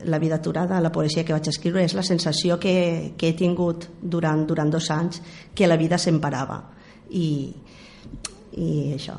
La 0.05 0.17
vida 0.19 0.35
aturada, 0.35 0.79
la 0.79 0.91
poesia 0.91 1.25
que 1.25 1.33
vaig 1.33 1.47
escriure, 1.51 1.83
és 1.83 1.93
la 1.93 2.03
sensació 2.03 2.57
que, 2.59 3.13
que 3.17 3.29
he 3.29 3.33
tingut 3.33 3.89
durant, 4.01 4.45
durant 4.47 4.69
dos 4.71 4.89
anys 4.91 5.21
que 5.53 5.67
la 5.67 5.75
vida 5.75 5.97
se'm 5.97 6.21
parava. 6.23 6.61
I, 7.11 7.51
i 8.55 8.93
això. 8.95 9.17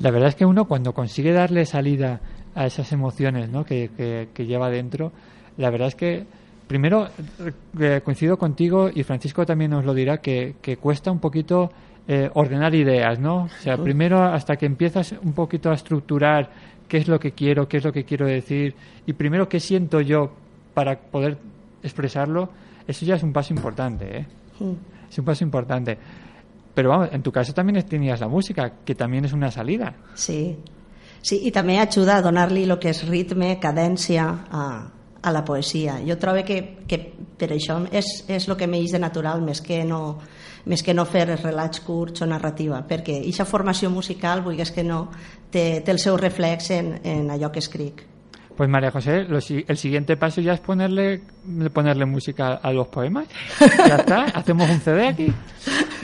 La 0.00 0.10
verdad 0.10 0.28
es 0.28 0.34
que 0.34 0.44
uno 0.44 0.66
cuando 0.66 0.92
consigue 0.92 1.32
darle 1.32 1.64
salida 1.64 2.20
a 2.54 2.66
esas 2.66 2.92
emociones 2.92 3.48
¿no? 3.48 3.64
que, 3.64 3.90
que- 3.96 4.28
que 4.34 4.46
lleva 4.46 4.68
dentro, 4.70 5.12
la 5.56 5.70
verdad 5.70 5.88
es 5.88 5.94
que 5.94 6.26
primero 6.66 7.08
eh, 7.80 8.00
coincido 8.04 8.36
contigo 8.36 8.90
y 8.92 9.02
Francisco 9.04 9.46
también 9.46 9.70
nos 9.70 9.84
lo 9.84 9.94
dirá 9.94 10.18
que, 10.18 10.56
que 10.60 10.76
cuesta 10.76 11.10
un 11.10 11.18
poquito 11.20 11.70
eh, 12.06 12.28
ordenar 12.34 12.74
ideas, 12.74 13.18
¿no? 13.18 13.44
O 13.44 13.48
sea, 13.62 13.76
primero 13.78 14.22
hasta 14.22 14.56
que 14.56 14.66
empiezas 14.66 15.14
un 15.22 15.32
poquito 15.32 15.70
a 15.70 15.74
estructurar 15.74 16.50
qué 16.88 16.98
es 16.98 17.08
lo 17.08 17.18
que 17.18 17.32
quiero, 17.32 17.68
qué 17.68 17.78
es 17.78 17.84
lo 17.84 17.92
que 17.92 18.04
quiero 18.04 18.26
decir 18.26 18.74
y 19.06 19.12
primero 19.12 19.48
qué 19.48 19.60
siento 19.60 20.00
yo 20.00 20.32
para 20.74 20.98
poder 20.98 21.38
expresarlo, 21.82 22.50
eso 22.86 23.04
ya 23.06 23.16
es 23.16 23.22
un 23.22 23.32
paso 23.32 23.54
importante, 23.54 24.18
¿eh? 24.18 24.26
Es 25.10 25.18
un 25.18 25.24
paso 25.24 25.44
importante. 25.44 25.98
Pero 26.74 26.90
vamos, 26.90 27.08
en 27.12 27.22
tu 27.22 27.30
caso 27.30 27.52
también 27.52 27.82
tenías 27.86 28.20
la 28.20 28.28
música, 28.28 28.72
que 28.84 28.94
también 28.94 29.24
es 29.24 29.32
una 29.32 29.50
salida. 29.50 29.94
Sí. 30.14 30.56
sí, 31.24 31.40
i 31.48 31.50
també 31.54 31.78
ajuda 31.80 32.18
a 32.18 32.22
donar-li 32.24 32.66
el 32.68 32.76
que 32.80 32.92
és 32.92 33.00
ritme, 33.08 33.54
cadència 33.60 34.26
a, 34.52 34.64
a 35.24 35.32
la 35.32 35.40
poesia. 35.44 35.96
Jo 36.04 36.18
trobo 36.20 36.44
que, 36.44 36.84
que 36.84 36.98
per 37.40 37.48
això 37.54 37.78
és, 37.88 38.10
és 38.28 38.48
el 38.48 38.58
que 38.60 38.68
m'eix 38.68 38.92
de 38.92 39.00
natural, 39.00 39.40
més 39.40 39.62
que 39.64 39.80
no, 39.88 40.18
més 40.66 40.82
que 40.82 40.94
no 40.94 41.04
fer 41.04 41.26
relats 41.28 41.80
curts 41.84 42.24
o 42.24 42.26
narrativa, 42.26 42.80
perquè 42.88 43.20
aquesta 43.20 43.44
formació 43.44 43.90
musical, 43.90 44.42
vulguis 44.42 44.72
que 44.72 44.84
no, 44.84 45.06
té, 45.50 45.82
té 45.84 45.92
el 45.92 46.00
seu 46.00 46.16
reflex 46.16 46.70
en, 46.74 46.98
en 47.04 47.30
allò 47.30 47.52
que 47.52 47.62
escric. 47.62 48.04
Pues 48.56 48.70
María 48.70 48.92
José, 48.92 49.24
lo 49.24 49.38
el 49.38 49.76
siguiente 49.76 50.16
paso 50.16 50.40
ya 50.40 50.52
es 50.52 50.60
ponerle, 50.60 51.22
ponerle 51.72 52.06
música 52.06 52.54
a 52.54 52.72
los 52.72 52.88
poemas. 52.88 53.26
Ya 53.88 53.96
está, 53.96 54.24
hacemos 54.26 54.70
un 54.70 54.80
CD 54.80 55.08
aquí. 55.08 55.32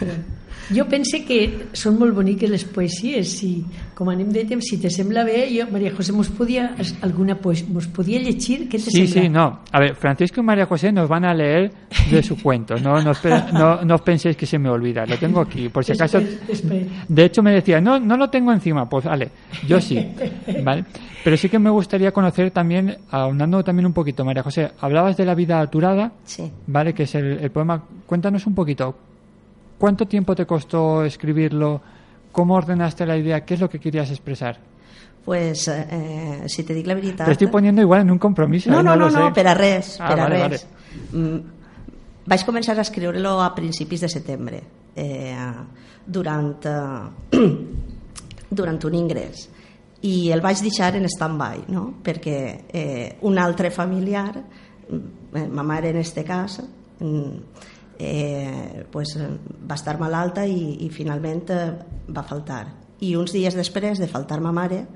Jo 0.75 0.85
pense 0.87 1.25
que 1.27 1.67
són 1.75 1.97
molt 1.99 2.15
boniques 2.15 2.49
les 2.51 2.63
poesies 2.65 3.33
i 3.43 3.65
com 3.95 4.09
anem 4.09 4.29
de 4.33 4.45
temps, 4.49 4.65
si 4.65 4.79
te 4.81 4.89
sembla 4.89 5.25
bé 5.27 5.49
jo, 5.51 5.67
Maria 5.71 5.91
José, 5.97 6.13
mos 6.13 6.29
podia, 6.31 6.75
alguna 7.03 7.35
poesia, 7.37 7.67
mos 7.69 7.89
podia 7.89 8.21
llegir? 8.23 8.69
Què 8.69 8.79
te 8.79 8.91
Sí, 8.91 9.07
sembla? 9.07 9.23
sí, 9.23 9.29
no. 9.29 9.61
A 9.73 9.81
ver, 9.81 9.95
Francisco 9.97 10.41
y 10.41 10.45
María 10.45 10.67
José 10.67 10.93
nos 10.93 11.09
van 11.09 11.25
a 11.25 11.35
leer 11.35 11.73
de 12.11 12.23
su 12.23 12.37
cuento. 12.43 12.77
No, 12.79 13.03
no, 13.03 13.13
no, 13.53 13.83
no 13.85 13.95
os 13.95 14.01
penséis 14.03 14.37
que 14.37 14.47
se 14.47 14.59
me 14.59 14.71
olvida. 14.71 15.05
Lo 15.07 15.19
tengo 15.19 15.41
aquí, 15.41 15.69
por 15.69 15.85
si 15.85 15.93
acaso. 15.93 16.21
De 17.09 17.25
hecho, 17.25 17.43
me 17.43 17.53
decía, 17.53 17.81
no, 17.81 17.99
no 17.99 18.17
lo 18.17 18.31
tengo 18.31 18.53
encima. 18.53 18.89
Pues 18.89 19.05
vale, 19.05 19.29
yo 19.67 19.81
sí. 19.81 19.99
¿Vale? 20.65 20.85
Pero 21.23 21.37
sí 21.37 21.49
que 21.49 21.59
me 21.59 21.69
gustaría 21.71 22.13
conocer 22.13 22.51
también, 22.53 22.97
ahondando 23.11 23.63
también 23.63 23.87
un 23.87 23.93
poquito, 23.93 24.25
María 24.25 24.43
José, 24.43 24.71
hablabas 24.81 25.17
de 25.17 25.25
la 25.27 25.35
vida 25.35 25.61
aturada, 25.61 26.13
Sí. 26.25 26.51
¿vale? 26.67 26.95
Que 26.95 27.03
es 27.03 27.15
el, 27.17 27.39
el 27.41 27.51
poema. 27.51 27.83
Cuéntanos 28.07 28.47
un 28.47 28.55
poquito. 28.55 28.95
¿Cuánto 29.81 30.05
tiempo 30.07 30.35
te 30.35 30.45
costó 30.45 31.03
escribirlo? 31.07 31.81
¿Cómo 32.33 32.55
ordenaste 32.55 33.07
la 33.07 33.17
idea? 33.17 33.47
¿Qué 33.47 33.55
es 33.55 33.61
lo 33.61 33.71
que 33.71 33.81
querías 33.81 34.11
expresar? 34.11 34.59
Pues, 35.25 35.69
eh, 35.69 36.43
si 36.49 36.65
te 36.65 36.75
dic 36.75 36.87
la 36.87 36.93
veritat... 36.93 37.25
Te 37.25 37.33
estoy 37.33 37.47
poniendo 37.47 37.81
igual 37.81 38.03
en 38.03 38.11
un 38.11 38.19
compromiso. 38.19 38.71
No, 38.71 38.81
¿eh? 38.81 38.83
no, 38.83 38.95
no, 38.95 39.09
no, 39.09 39.29
sé. 39.29 39.33
per 39.33 39.47
a 39.49 39.55
res, 39.55 39.97
Ah, 39.99 40.11
per 40.11 40.21
a 40.21 40.27
vale, 40.27 40.49
res. 40.53 40.67
Mm, 41.17 41.39
vaig 42.29 42.45
començar 42.45 42.77
a 42.77 42.85
escriure-lo 42.85 43.39
a 43.41 43.49
principis 43.57 44.05
de 44.05 44.13
setembre, 44.13 44.61
eh, 44.95 45.33
durant, 46.05 46.69
eh, 46.69 47.41
durant 48.61 48.85
un 48.85 49.01
ingrés. 49.01 49.49
I 50.05 50.29
el 50.37 50.45
vaig 50.45 50.61
deixar 50.61 50.93
en 51.01 51.09
stand-by, 51.09 51.65
no? 51.73 51.87
perquè 52.05 52.39
eh, 52.69 53.17
un 53.25 53.41
altre 53.41 53.73
familiar, 53.73 54.37
mm, 54.37 55.37
eh, 55.41 55.49
ma 55.49 55.65
mare 55.65 55.97
en 55.97 56.05
este 56.05 56.23
cas, 56.23 56.61
mm, 57.01 57.79
eh, 58.01 58.87
pues, 58.91 59.15
eh, 59.17 59.29
va 59.71 59.77
estar 59.77 59.99
malalta 60.01 60.47
i, 60.49 60.79
i 60.87 60.89
finalment 60.91 61.51
eh, 61.53 61.67
va 62.09 62.23
faltar. 62.25 62.65
I 63.01 63.15
uns 63.17 63.33
dies 63.37 63.55
després 63.57 64.01
de 64.01 64.09
faltar 64.09 64.41
ma 64.41 64.53
mare, 64.53 64.87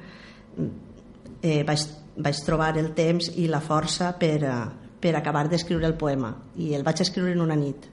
eh, 1.42 1.62
vaig, 1.68 1.84
vaig 2.16 2.40
trobar 2.46 2.72
el 2.80 2.92
temps 2.96 3.30
i 3.36 3.46
la 3.48 3.60
força 3.60 4.14
per, 4.18 4.38
eh, 4.44 4.56
per 5.00 5.14
acabar 5.18 5.46
d'escriure 5.48 5.86
el 5.86 5.94
poema 6.00 6.32
i 6.56 6.72
el 6.74 6.82
vaig 6.86 7.00
escriure 7.04 7.32
en 7.36 7.40
una 7.44 7.56
nit 7.56 7.90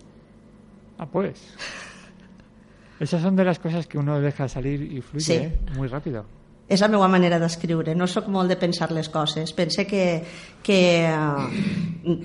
Ah, 1.02 1.08
pues. 1.10 1.42
Esas 3.00 3.24
son 3.24 3.36
de 3.36 3.44
las 3.44 3.58
cosas 3.58 3.88
que 3.88 3.98
uno 3.98 4.22
deja 4.22 4.48
salir 4.48 4.84
y 4.94 5.02
fluye 5.02 5.26
Sí. 5.26 5.34
¿eh? 5.34 5.60
muy 5.76 5.88
rápido. 5.88 6.26
és 6.72 6.80
la 6.80 6.88
meva 6.88 7.08
manera 7.12 7.36
d'escriure 7.40 7.92
no 8.00 8.06
sóc 8.08 8.30
molt 8.32 8.48
de 8.48 8.56
pensar 8.56 8.92
les 8.96 9.10
coses 9.10 9.52
pense 9.52 9.84
que, 9.88 10.24
que 10.64 11.04
eh, 11.04 12.16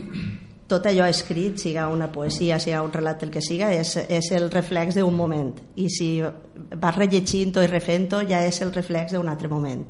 tot 0.66 0.86
allò 0.86 1.06
escrit 1.06 1.60
siga 1.62 1.86
una 1.88 2.10
poesia, 2.12 2.58
siga 2.58 2.82
un 2.82 2.92
relat 2.92 3.22
el 3.22 3.30
que 3.30 3.42
siga 3.42 3.70
és, 3.74 3.94
és 3.96 4.30
el 4.34 4.48
reflex 4.50 4.98
d'un 4.98 5.14
moment. 5.14 5.52
I 5.78 5.88
si 5.90 6.08
vas 6.22 6.96
rellegint-ho 6.96 7.62
i 7.62 7.70
refent-ho 7.70 8.24
ja 8.26 8.42
és 8.46 8.60
el 8.64 8.72
reflex 8.74 9.14
d'un 9.14 9.28
altre 9.30 9.48
moment. 9.48 9.84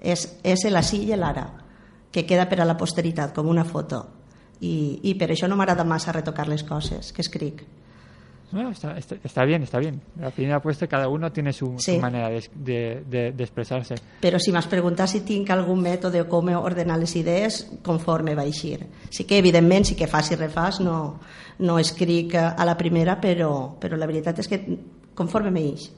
És, 0.00 0.24
és 0.42 0.64
l'ací 0.72 1.02
i 1.04 1.16
l'ara 1.16 1.48
que 2.10 2.24
queda 2.24 2.48
per 2.48 2.62
a 2.62 2.68
la 2.68 2.78
posteritat 2.78 3.34
com 3.36 3.50
una 3.52 3.66
foto. 3.68 4.04
I, 4.60 5.00
i 5.06 5.14
per 5.14 5.28
això 5.30 5.46
no 5.46 5.58
m'agrada 5.58 5.84
massa 5.86 6.14
retocar 6.16 6.48
les 6.48 6.64
coses 6.66 7.12
que 7.12 7.22
escric 7.22 7.62
No, 8.50 8.70
está, 8.70 8.96
está, 8.96 9.16
está 9.22 9.44
bien, 9.44 9.62
está 9.62 9.78
bien. 9.78 10.00
Al 10.22 10.32
fin 10.32 10.48
y 10.48 10.52
al 10.52 10.62
puesto 10.62 10.88
cada 10.88 11.08
uno 11.08 11.30
tiene 11.30 11.52
su, 11.52 11.66
su 11.78 11.78
Sí. 11.92 11.98
manera 11.98 12.30
de, 12.30 12.42
de- 12.54 13.02
de- 13.06 13.32
de 13.32 13.44
expresarse. 13.44 13.94
però 14.22 14.38
si 14.38 14.50
m'has 14.52 14.66
preguntat 14.66 15.06
si 15.08 15.20
tinc 15.20 15.50
algun 15.50 15.80
mètode 15.82 16.20
o 16.22 16.28
com 16.28 16.48
ordenar 16.56 16.98
les 16.98 17.14
idees 17.16 17.70
conforme 17.82 18.34
va 18.34 18.44
eixir. 18.44 18.86
Sí 19.10 19.24
que, 19.24 19.36
evidentment, 19.38 19.84
sí 19.84 19.94
que 19.94 20.06
fas 20.06 20.30
i 20.32 20.36
refàs, 20.36 20.80
no, 20.80 21.20
no 21.58 21.78
escric 21.78 22.34
a 22.36 22.64
la 22.64 22.76
primera, 22.76 23.20
però, 23.20 23.76
però 23.78 23.96
la 23.96 24.06
veritat 24.06 24.38
és 24.38 24.48
que 24.48 24.78
conforme 25.14 25.50
m'eix. 25.50 25.90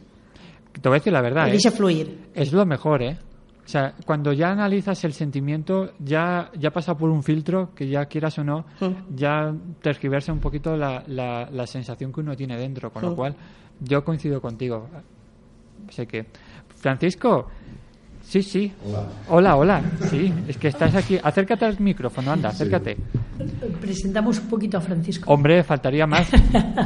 Te 0.80 0.88
voy 0.88 0.96
a 0.96 0.98
decir 1.00 1.12
la 1.12 1.20
verdad. 1.20 1.44
Me 1.44 1.50
¿eh? 1.50 1.52
deixa 1.52 1.70
fluir. 1.70 2.30
Es 2.34 2.52
lo 2.52 2.66
mejor, 2.66 3.02
¿eh? 3.02 3.16
O 3.70 3.72
sea, 3.72 3.94
cuando 4.04 4.32
ya 4.32 4.50
analizas 4.50 5.04
el 5.04 5.12
sentimiento, 5.12 5.92
ya, 6.00 6.50
ya 6.58 6.72
pasa 6.72 6.96
por 6.96 7.08
un 7.08 7.22
filtro 7.22 7.72
que 7.72 7.86
ya 7.86 8.06
quieras 8.06 8.36
o 8.40 8.42
no, 8.42 8.64
Mm. 8.80 9.14
ya 9.14 9.54
tergiversa 9.80 10.32
un 10.32 10.40
poquito 10.40 10.76
la, 10.76 11.04
la, 11.06 11.48
la 11.52 11.66
sensación 11.68 12.12
que 12.12 12.18
uno 12.18 12.34
tiene 12.34 12.56
dentro. 12.58 12.90
Con 12.92 13.02
lo 13.02 13.12
Mm. 13.12 13.14
cual, 13.14 13.36
yo 13.78 14.02
coincido 14.04 14.40
contigo. 14.40 14.88
Sé 15.88 16.04
que. 16.08 16.26
Francisco, 16.74 17.46
Sí, 18.30 18.44
sí. 18.44 18.72
Hola. 19.28 19.56
Hola, 19.56 19.82
Sí, 20.08 20.32
es 20.46 20.56
que 20.56 20.68
estás 20.68 20.94
aquí. 20.94 21.18
Acércate 21.20 21.64
al 21.64 21.80
micrófono, 21.80 22.30
anda, 22.30 22.50
acércate. 22.50 22.96
Presentamos 23.80 24.38
un 24.38 24.46
poquito 24.46 24.78
a 24.78 24.80
Francisco. 24.80 25.32
Hombre, 25.32 25.64
faltaría 25.64 26.06
más. 26.06 26.30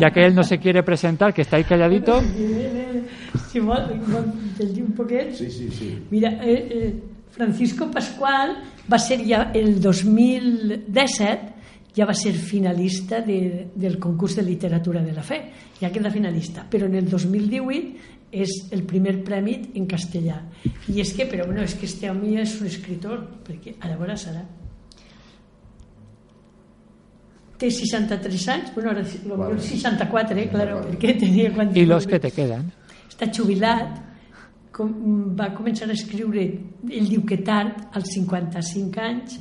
Ya 0.01 0.11
que 0.11 0.25
él 0.25 0.35
no 0.35 0.43
se 0.43 0.59
quiere 0.59 0.83
presentar, 0.83 1.35
que 1.35 1.43
está 1.43 1.59
ahí 1.59 1.65
calladito. 1.65 2.19
Dir 3.53 3.63
un 3.63 4.93
poquet? 4.97 5.35
Sí, 5.35 5.51
sí, 5.51 5.69
sí. 5.71 5.99
Mira, 6.11 6.31
eh, 6.43 6.69
eh, 6.71 6.95
Francisco 7.31 7.91
Pascual 7.91 8.63
va 8.91 8.99
ser 8.99 9.21
ja 9.29 9.51
el 9.53 9.83
2017 9.83 11.55
ja 11.95 12.07
va 12.07 12.15
ser 12.15 12.35
finalista 12.35 13.21
de, 13.21 13.69
del 13.75 13.99
concurs 13.99 14.35
de 14.37 14.43
literatura 14.43 15.01
de 15.03 15.13
la 15.13 15.23
fe, 15.23 15.53
ja 15.79 15.93
queda 15.95 16.11
finalista, 16.11 16.65
però 16.69 16.87
en 16.87 16.97
el 16.99 17.09
2018 17.09 18.14
és 18.35 18.51
el 18.75 18.83
primer 18.89 19.15
premi 19.25 19.55
en 19.79 19.87
castellà. 19.91 20.41
I 20.91 21.01
és 21.03 21.13
que, 21.15 21.27
però 21.31 21.47
bueno, 21.47 21.63
és 21.63 21.77
que 21.79 21.87
este 21.87 22.11
home 22.11 22.35
és 22.43 22.57
un 22.61 22.67
escritor, 22.67 23.23
perquè 23.47 23.77
a 23.81 23.93
veure 23.95 24.17
serà. 24.19 24.43
Té 27.59 27.71
63 27.71 28.49
anys, 28.57 28.73
bueno, 28.75 28.91
ara 28.91 29.05
lo 29.25 29.37
Vale. 29.37 29.55
vale. 29.55 29.63
64, 29.63 30.39
eh, 30.39 30.49
claro, 30.51 30.81
Vale. 30.81 30.97
perquè 30.97 31.15
tenia 31.21 31.53
quan... 31.55 31.71
Y 31.77 31.87
los 31.87 32.07
que 32.07 32.19
te 32.19 32.33
quedan. 32.35 32.73
Està 33.09 33.31
jubilat, 33.31 34.01
com, 34.75 34.91
va 35.39 35.53
començar 35.55 35.87
a 35.89 35.95
escriure, 35.95 36.49
ell 36.91 37.09
diu 37.09 37.23
que 37.25 37.39
tard, 37.47 37.87
als 37.95 38.11
55 38.17 39.01
anys, 39.01 39.39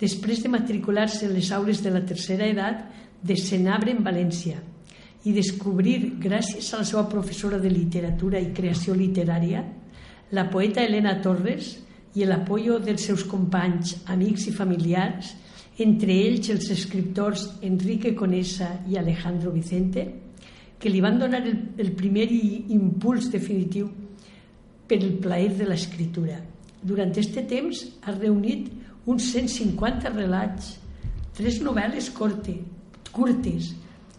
després 0.00 0.42
de 0.42 0.50
matricular-se 0.50 1.28
en 1.28 1.34
les 1.38 1.52
aules 1.54 1.80
de 1.84 1.94
la 1.94 2.02
tercera 2.04 2.50
edat 2.50 2.82
de 3.22 3.36
Senabre 3.38 3.94
en 3.94 4.02
València 4.02 4.58
i 5.24 5.32
descobrir, 5.32 6.18
gràcies 6.20 6.68
a 6.72 6.82
la 6.82 6.88
seva 6.88 7.06
professora 7.08 7.58
de 7.60 7.70
literatura 7.72 8.40
i 8.40 8.52
creació 8.56 8.94
literària, 8.96 9.62
la 10.36 10.48
poeta 10.50 10.84
Elena 10.84 11.16
Torres 11.24 11.78
i 12.14 12.26
l'apoyo 12.28 12.78
dels 12.82 13.06
seus 13.08 13.24
companys, 13.28 13.96
amics 14.12 14.48
i 14.50 14.54
familiars, 14.54 15.32
entre 15.80 16.14
ells 16.14 16.50
els 16.54 16.68
escriptors 16.70 17.48
Enrique 17.66 18.14
Conesa 18.14 18.68
i 18.90 18.98
Alejandro 19.00 19.50
Vicente, 19.54 20.04
que 20.78 20.92
li 20.92 21.00
van 21.00 21.18
donar 21.18 21.40
el, 21.42 21.56
el 21.80 21.92
primer 21.96 22.28
impuls 22.30 23.30
definitiu 23.32 23.88
per 24.86 25.00
el 25.00 25.16
plaer 25.24 25.54
de 25.56 25.68
l'escriptura. 25.70 26.36
Durant 26.84 27.10
aquest 27.10 27.40
temps 27.48 27.80
ha 28.04 28.12
reunit 28.12 28.68
uns 29.08 29.30
150 29.32 30.12
relats, 30.12 30.74
tres 31.34 31.58
novel·les 31.64 32.10
corte, 32.14 32.58
curtes, 33.10 33.72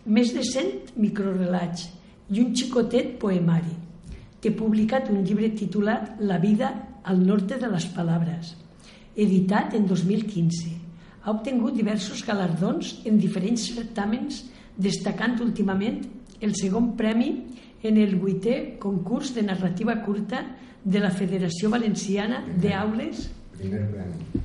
més 0.05 0.33
de 0.33 0.43
100 0.45 0.95
microrelats 1.01 1.88
i 2.29 2.41
un 2.41 2.53
xicotet 2.55 3.15
poemari. 3.21 3.74
Té 4.41 4.51
publicat 4.53 5.09
un 5.09 5.24
llibre 5.25 5.50
titulat 5.57 6.19
La 6.21 6.38
vida 6.38 6.71
al 7.05 7.21
norte 7.25 7.57
de 7.62 7.69
les 7.69 7.85
paraules, 7.93 8.53
editat 9.15 9.74
en 9.77 9.88
2015. 9.89 10.74
Ha 11.25 11.33
obtingut 11.33 11.74
diversos 11.77 12.21
galardons 12.25 13.00
en 13.09 13.17
diferents 13.17 13.65
certàmens, 13.74 14.43
destacant 14.77 15.39
últimament 15.41 16.03
el 16.45 16.53
segon 16.57 16.93
premi 17.00 17.31
en 17.85 17.97
el 18.01 18.15
vuitè 18.21 18.77
concurs 18.81 19.33
de 19.33 19.45
narrativa 19.45 19.97
curta 20.05 20.43
de 20.83 21.01
la 21.01 21.09
Federació 21.09 21.71
Valenciana 21.74 22.43
d'Aules. 22.62 23.25
Primer 23.57 23.85
premi. 23.89 24.41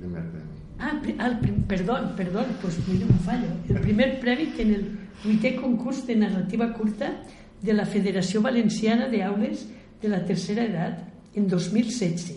Primer 0.00 0.28
premi. 0.32 0.45
Ah, 0.78 0.98
pri- 1.02 1.16
ah, 1.18 1.38
perdón, 1.68 2.12
perdón, 2.16 2.46
pues 2.60 2.76
mira, 2.88 3.06
un 3.06 3.18
fallo. 3.20 3.48
El 3.68 3.80
primer 3.80 4.20
premi 4.20 4.50
en 4.58 4.74
el 4.74 4.84
vuitè 5.24 5.54
concurs 5.56 6.06
de 6.06 6.16
narrativa 6.16 6.72
curta 6.74 7.22
de 7.62 7.72
la 7.72 7.86
Federació 7.86 8.42
Valenciana 8.42 9.08
d'Aules 9.08 9.66
de 10.02 10.08
la 10.08 10.20
Tercera 10.24 10.64
Edat 10.68 11.00
en 11.34 11.48
2016 11.48 12.36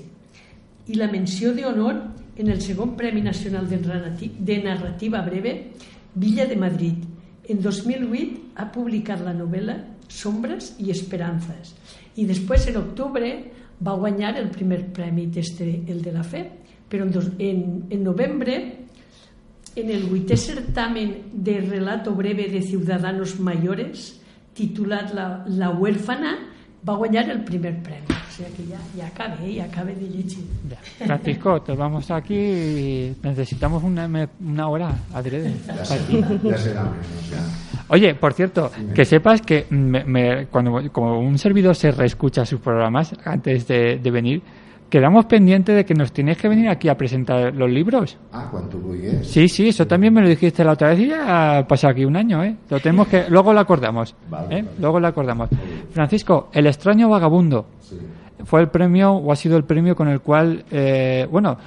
i 0.87 0.95
la 0.95 1.09
menció 1.11 1.51
d'honor 1.53 1.99
en 2.39 2.47
el 2.49 2.61
segon 2.63 2.95
Premi 2.95 3.21
Nacional 3.21 3.67
de, 3.69 3.77
narrati 3.83 4.31
de 4.39 4.57
Narrativa 4.63 5.21
Breve 5.21 5.71
Villa 6.15 6.45
de 6.47 6.55
Madrid. 6.55 7.03
En 7.49 7.61
2008 7.61 8.55
ha 8.55 8.71
publicat 8.71 9.21
la 9.25 9.33
novel·la 9.35 9.75
Sombres 10.07 10.73
i 10.79 10.89
Esperanzas 10.89 11.75
i 12.15 12.25
després 12.25 12.65
en 12.71 12.79
octubre 12.79 13.29
va 13.85 13.93
guanyar 13.99 14.37
el 14.39 14.49
primer 14.49 14.85
premi 14.95 15.27
el 15.27 16.01
de 16.01 16.11
la 16.11 16.23
fe 16.23 16.47
però 16.89 17.05
en, 17.05 17.11
dos, 17.11 17.27
en, 17.39 17.85
en 17.89 18.03
novembre 18.03 18.55
en 19.75 19.89
el 19.93 20.03
vuitè 20.09 20.35
certamen 20.35 21.29
de 21.31 21.61
relato 21.61 22.13
breve 22.15 22.47
de 22.49 22.61
Ciudadanos 22.61 23.39
Mayores 23.39 24.19
titulat 24.53 25.13
La, 25.13 25.43
la 25.47 25.69
huérfana 25.71 26.33
va 26.87 26.95
guanyar 26.95 27.29
el 27.29 27.43
primer 27.43 27.77
premi 27.83 28.07
o 28.09 28.31
sigui 28.31 28.51
que 28.55 28.63
ja 28.97 29.07
acaba, 29.07 29.35
eh? 29.43 29.55
ja 29.57 29.65
acaba 29.65 29.91
de 29.91 30.07
Ya. 30.09 30.77
Francisco, 31.05 31.61
te 31.61 31.73
vamos 31.75 32.09
aquí 32.09 32.35
y 32.35 33.15
necesitamos 33.21 33.83
una, 33.83 34.07
me- 34.07 34.29
una 34.39 34.67
hora 34.69 34.95
adrede. 35.13 35.53
Ya 35.67 35.83
será, 35.85 36.39
ya 36.43 36.57
será 36.57 36.83
menos, 36.83 37.29
ya. 37.29 37.83
Oye, 37.89 38.15
por 38.15 38.33
cierto, 38.33 38.71
que 38.95 39.03
sepas 39.03 39.41
que 39.41 39.65
me- 39.71 40.05
me- 40.05 40.47
cuando 40.47 40.89
como 40.91 41.19
un 41.19 41.37
servidor 41.37 41.75
se 41.75 41.91
reescucha 41.91 42.45
sus 42.45 42.59
programas 42.61 43.13
antes 43.25 43.67
de, 43.67 43.97
de 43.99 44.11
venir, 44.11 44.41
quedamos 44.89 45.25
pendientes 45.25 45.75
de 45.75 45.85
que 45.85 45.93
nos 45.93 46.11
tienes 46.11 46.37
que 46.37 46.47
venir 46.49 46.67
aquí 46.69 46.89
a 46.89 46.95
presentar 46.95 47.53
los 47.53 47.69
libros. 47.69 48.17
Ah, 48.31 48.51
tu 48.69 48.79
vulguis. 48.79 49.27
Sí, 49.27 49.47
sí, 49.47 49.69
eso 49.69 49.85
también 49.87 50.13
me 50.13 50.21
lo 50.21 50.27
dijiste 50.27 50.63
la 50.63 50.73
otra 50.73 50.89
vez 50.89 50.99
y 50.99 51.07
ya 51.07 51.59
ha 51.59 51.67
pasado 51.67 51.91
aquí 51.91 52.05
un 52.05 52.15
año, 52.17 52.43
¿eh? 52.43 52.55
Lo 52.69 52.79
tenemos 52.79 53.07
que, 53.07 53.25
luego 53.29 53.53
lo 53.53 53.59
acordamos, 53.59 54.15
Vale, 54.29 54.59
¿eh? 54.59 54.61
vale. 54.63 54.77
Luego 54.79 54.99
lo 54.99 55.07
acordamos. 55.07 55.49
Francisco, 55.91 56.49
El 56.53 56.67
extraño 56.67 57.07
vagabundo 57.09 57.65
Sí. 57.79 57.97
fue 58.43 58.61
el 58.61 58.69
premio 58.69 59.11
o 59.13 59.31
ha 59.31 59.35
sido 59.35 59.57
el 59.57 59.63
premio 59.63 59.95
con 59.95 60.07
el 60.07 60.21
cual, 60.21 60.63
eh, 60.71 61.27
bueno, 61.31 61.57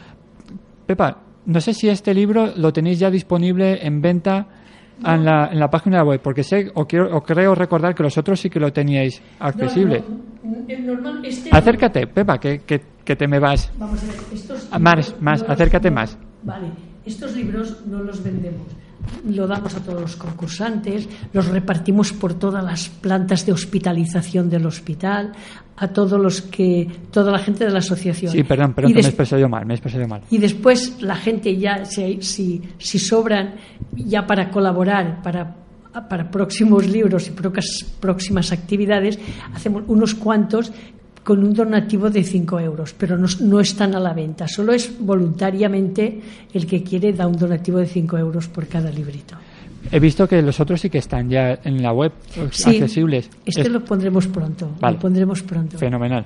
Pepa, 0.87 1.19
no 1.47 1.61
sé 1.61 1.75
si 1.75 1.89
este 1.89 2.13
libro 2.15 2.53
lo 2.57 2.73
tenéis 2.73 2.99
ya 2.99 3.11
disponible 3.11 3.85
en 3.87 4.01
venta 4.01 4.47
en 5.05 5.25
la, 5.25 5.49
en 5.51 5.59
la 5.59 5.69
página 5.69 6.05
web, 6.05 6.21
porque 6.23 6.45
sé 6.45 6.71
o, 6.75 6.85
quiero, 6.87 7.17
o 7.17 7.23
creo 7.23 7.55
recordar 7.57 7.95
que 7.95 8.03
los 8.05 8.17
otros 8.19 8.39
sí 8.41 8.49
que 8.51 8.61
lo 8.61 8.73
teníais 8.73 9.21
accesible. 9.41 10.05
No, 10.05 10.95
normal, 10.95 11.25
este 11.25 11.51
Acércate, 11.53 12.07
Pepa, 12.07 12.39
que, 12.39 12.61
que, 12.61 12.81
que 13.05 13.17
te 13.17 13.27
me 13.29 13.39
vas. 13.39 13.71
Vamos 13.79 14.03
a 14.03 14.07
ver, 14.07 14.17
estos 14.33 14.69
Ah, 14.71 14.79
más, 14.79 15.15
más, 15.21 15.41
los- 15.41 15.51
acércate 15.51 15.91
más. 15.91 16.17
Vale, 16.43 16.69
estos 17.05 17.35
libros 17.37 17.79
no 17.87 18.03
los 18.03 18.23
vendemos. 18.23 18.67
Lo 19.29 19.49
damos 19.49 19.75
a 19.75 19.81
todos 19.81 20.01
los 20.01 20.15
concursantes, 20.17 21.09
los 21.33 21.49
repartimos 21.49 22.13
por 22.13 22.35
todas 22.35 22.63
las 22.63 22.89
plantas 22.89 23.45
de 23.45 23.53
hospitalización 23.53 24.49
del 24.49 24.65
hospital, 24.65 25.33
a 25.77 25.89
todos 25.89 26.21
los 26.21 26.41
que, 26.43 26.87
toda 27.11 27.33
la 27.33 27.39
gente 27.41 27.65
de 27.65 27.73
la 27.73 27.79
asociación. 27.81 28.31
Sí, 28.31 28.45
perdón, 28.45 28.75
perdón, 28.75 28.91
que 28.93 28.95
me 28.95 29.01
he 29.01 29.03
des- 29.03 29.09
expresado 29.11 29.41
yo 29.41 29.49
mal, 29.49 29.67
me 29.67 29.75
he 29.75 29.77
expresado 29.77 30.05
yo 30.05 30.09
mal. 30.09 30.23
y 30.31 30.39
después 30.39 31.03
la 31.03 31.17
gente 31.17 31.57
ya, 31.57 31.85
si, 31.85 32.23
si, 32.23 32.63
si 32.79 32.99
sobran 33.01 33.57
ya 33.97 34.25
para 34.25 34.51
colaborar, 34.51 35.21
para, 35.21 35.57
para 36.09 36.31
próximos 36.31 36.87
libros 36.87 37.27
y 37.27 37.33
próximas 38.01 38.53
actividades, 38.53 39.19
hacemos 39.53 39.83
unos 39.89 40.15
cuantos 40.15 40.71
con 41.25 41.39
un 41.45 41.55
donativo 41.55 42.11
de 42.11 42.25
5 42.25 42.59
euros, 42.61 42.95
pero 42.99 43.17
no, 43.17 43.27
no 43.41 43.61
están 43.61 43.95
a 43.95 44.01
la 44.01 44.13
venta. 44.13 44.49
Solo 44.49 44.73
es 44.73 44.93
voluntariamente 44.99 46.21
el 46.53 46.67
que 46.67 46.83
quiere 46.83 47.13
da 47.13 47.27
un 47.27 47.37
donativo 47.37 47.79
de 47.79 47.87
5 47.87 48.19
euros 48.19 48.49
por 48.49 48.67
cada 48.67 48.91
librito. 48.91 49.37
He 49.91 49.99
visto 50.01 50.29
que 50.29 50.41
los 50.43 50.59
otros 50.61 50.81
sí 50.81 50.91
que 50.91 50.99
están 50.99 51.29
ya 51.29 51.59
en 51.65 51.83
la 51.83 51.93
web 51.93 52.13
Sí, 52.51 52.71
accesibles. 52.77 53.29
Este 53.45 53.63
Es 53.63 53.69
lo 53.69 53.85
pondremos 53.85 54.27
pronto. 54.29 54.71
Vale. 54.81 54.95
Lo 54.95 55.01
pondremos 55.01 55.43
pronto. 55.43 55.77
fenomenal. 55.79 56.25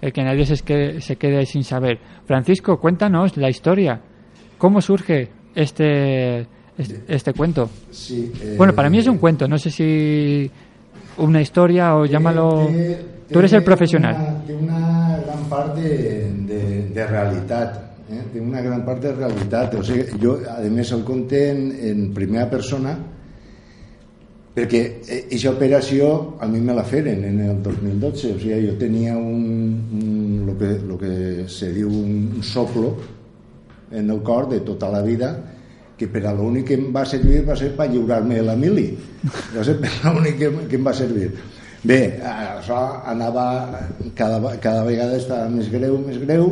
El 0.00 0.12
que 0.12 0.22
nadie 0.22 0.44
se, 0.46 0.62
que- 0.64 1.00
se 1.00 1.16
quede 1.16 1.44
sin 1.46 1.64
saber. 1.64 1.98
Francisco, 2.26 2.78
cuéntanos 2.78 3.36
la 3.36 3.48
historia. 3.48 4.00
¿Cómo 4.58 4.80
surge 4.80 5.28
este, 5.54 6.40
este, 6.78 7.04
este 7.08 7.32
cuento? 7.34 7.70
Sí, 7.90 8.32
eh, 8.42 8.54
Bueno, 8.56 8.74
para 8.74 8.88
mí 8.90 8.98
es 8.98 9.06
un 9.06 9.18
cuento, 9.18 9.46
no 9.48 9.58
sé 9.58 9.70
si 9.70 10.50
una 11.18 11.40
historia 11.40 11.96
o 11.96 12.06
llámalo... 12.06 12.66
té- 12.68 13.13
Tú 13.30 13.38
eres 13.38 13.52
el 13.52 13.64
profesional. 13.64 14.14
Una, 14.16 14.44
té 14.46 14.54
una 14.54 15.18
gran 15.24 15.48
part 15.48 15.74
de, 15.78 15.94
de, 16.48 16.60
de 16.94 17.06
realitat. 17.06 17.80
Eh? 18.10 18.20
Té 18.34 18.40
una 18.40 18.60
gran 18.62 18.84
part 18.84 19.02
de 19.02 19.14
realitat. 19.16 19.74
O 19.80 19.84
sigui, 19.86 20.18
jo, 20.20 20.38
a 20.50 20.60
més, 20.68 20.92
el 20.92 21.04
conte 21.08 21.40
en, 21.50 21.66
en 21.90 22.06
primera 22.16 22.48
persona 22.52 22.94
perquè 24.54 24.80
aquesta 25.02 25.50
operació 25.50 26.08
a 26.38 26.46
mi 26.46 26.60
me 26.62 26.74
la 26.76 26.84
feren 26.86 27.24
en 27.26 27.40
el 27.42 27.56
2012 27.62 28.28
o 28.36 28.38
sigui, 28.38 28.68
jo 28.68 28.76
tenia 28.78 29.16
un, 29.18 29.40
un 29.98 30.44
lo, 30.46 30.54
que, 30.58 30.70
lo 30.78 30.98
que 30.98 31.48
se 31.50 31.72
diu 31.74 31.90
un 31.90 32.38
soplo 32.46 32.92
en 33.90 34.10
el 34.14 34.22
cor 34.22 34.48
de 34.48 34.60
tota 34.60 34.92
la 34.94 35.02
vida 35.02 35.32
que 35.98 36.06
per 36.10 36.22
a 36.26 36.34
l'únic 36.34 36.68
que 36.70 36.78
em 36.78 36.86
va 36.94 37.02
servir 37.06 37.42
va 37.48 37.58
ser 37.58 37.72
per 37.74 37.88
lliurar-me 37.90 38.38
la 38.46 38.54
mili 38.54 38.86
va 39.56 39.66
ser 39.66 39.74
per 39.82 39.90
l'únic 40.04 40.38
que, 40.38 40.52
que 40.70 40.78
em 40.78 40.86
va 40.86 40.94
servir 40.94 41.32
bé, 41.84 42.00
això 42.24 42.78
anava 43.04 43.46
cada, 44.16 44.40
cada 44.62 44.84
vegada 44.86 45.18
estava 45.20 45.48
més 45.52 45.68
greu, 45.72 45.98
més 46.00 46.18
greu 46.22 46.48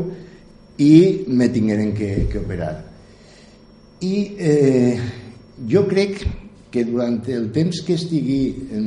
i 0.79 1.25
me 1.29 1.49
tingueren 1.53 1.95
que, 1.97 2.13
que 2.33 2.43
operar 2.43 2.75
i 4.03 4.15
eh, 4.39 5.01
jo 5.69 5.87
crec 5.89 6.25
que 6.73 6.85
durant 6.89 7.19
el 7.29 7.51
temps 7.53 7.83
que 7.85 7.97
estigui 8.01 8.43
en, 8.73 8.87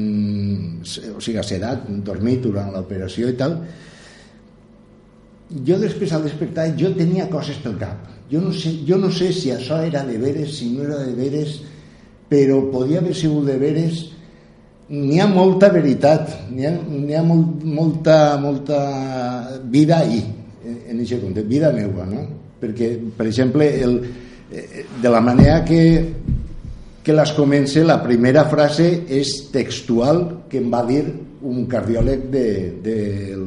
o 1.13 1.21
sigui, 1.21 1.41
sedat, 1.45 1.85
dormit 2.05 2.41
durant 2.45 2.71
l'operació 2.73 3.29
i 3.29 3.37
tal 3.37 3.59
jo 5.65 5.77
després 5.79 6.13
al 6.13 6.25
despertar 6.25 6.71
jo 6.77 6.91
tenia 6.97 7.29
coses 7.29 7.59
pel 7.61 7.77
cap. 7.81 8.09
Jo 8.31 8.41
no 8.41 8.51
sé, 8.53 8.71
jo 8.87 8.97
no 8.97 9.11
sé 9.13 9.31
si 9.33 9.51
això 9.53 9.77
era 9.85 10.01
de 10.07 10.17
veres, 10.17 10.57
si 10.57 10.71
no 10.73 10.83
era 10.87 11.03
de 11.05 11.13
veres, 11.13 11.59
però 12.29 12.63
podia 12.71 12.99
haver 12.99 13.13
sigut 13.15 13.45
de 13.45 13.57
veres. 13.61 14.01
N'hi 14.85 15.17
ha 15.17 15.25
molta 15.25 15.71
veritat, 15.73 16.49
n'hi 16.53 16.67
ha, 16.67 16.75
ha 17.17 17.23
molt, 17.25 17.63
molta, 17.65 18.37
molta 18.37 18.79
vida 19.63 20.03
ahí, 20.03 20.19
en 20.65 20.99
aquest 20.99 21.23
conte, 21.23 21.41
vida 21.41 21.71
meua, 21.73 22.05
no? 22.05 22.21
Perquè, 22.61 22.91
per 23.17 23.25
exemple, 23.25 23.65
el, 23.81 23.97
eh, 24.51 24.85
de 25.01 25.09
la 25.09 25.21
manera 25.25 25.63
que, 25.65 25.81
que 27.01 27.17
les 27.17 27.33
comence, 27.33 27.81
la 27.83 27.97
primera 28.03 28.45
frase 28.49 28.87
és 29.09 29.33
textual 29.53 30.45
que 30.49 30.61
em 30.61 30.69
va 30.69 30.85
dir 30.85 31.03
un 31.45 31.65
cardiòleg 31.69 32.29
de, 32.29 32.47
de, 32.85 32.95
del, 33.33 33.45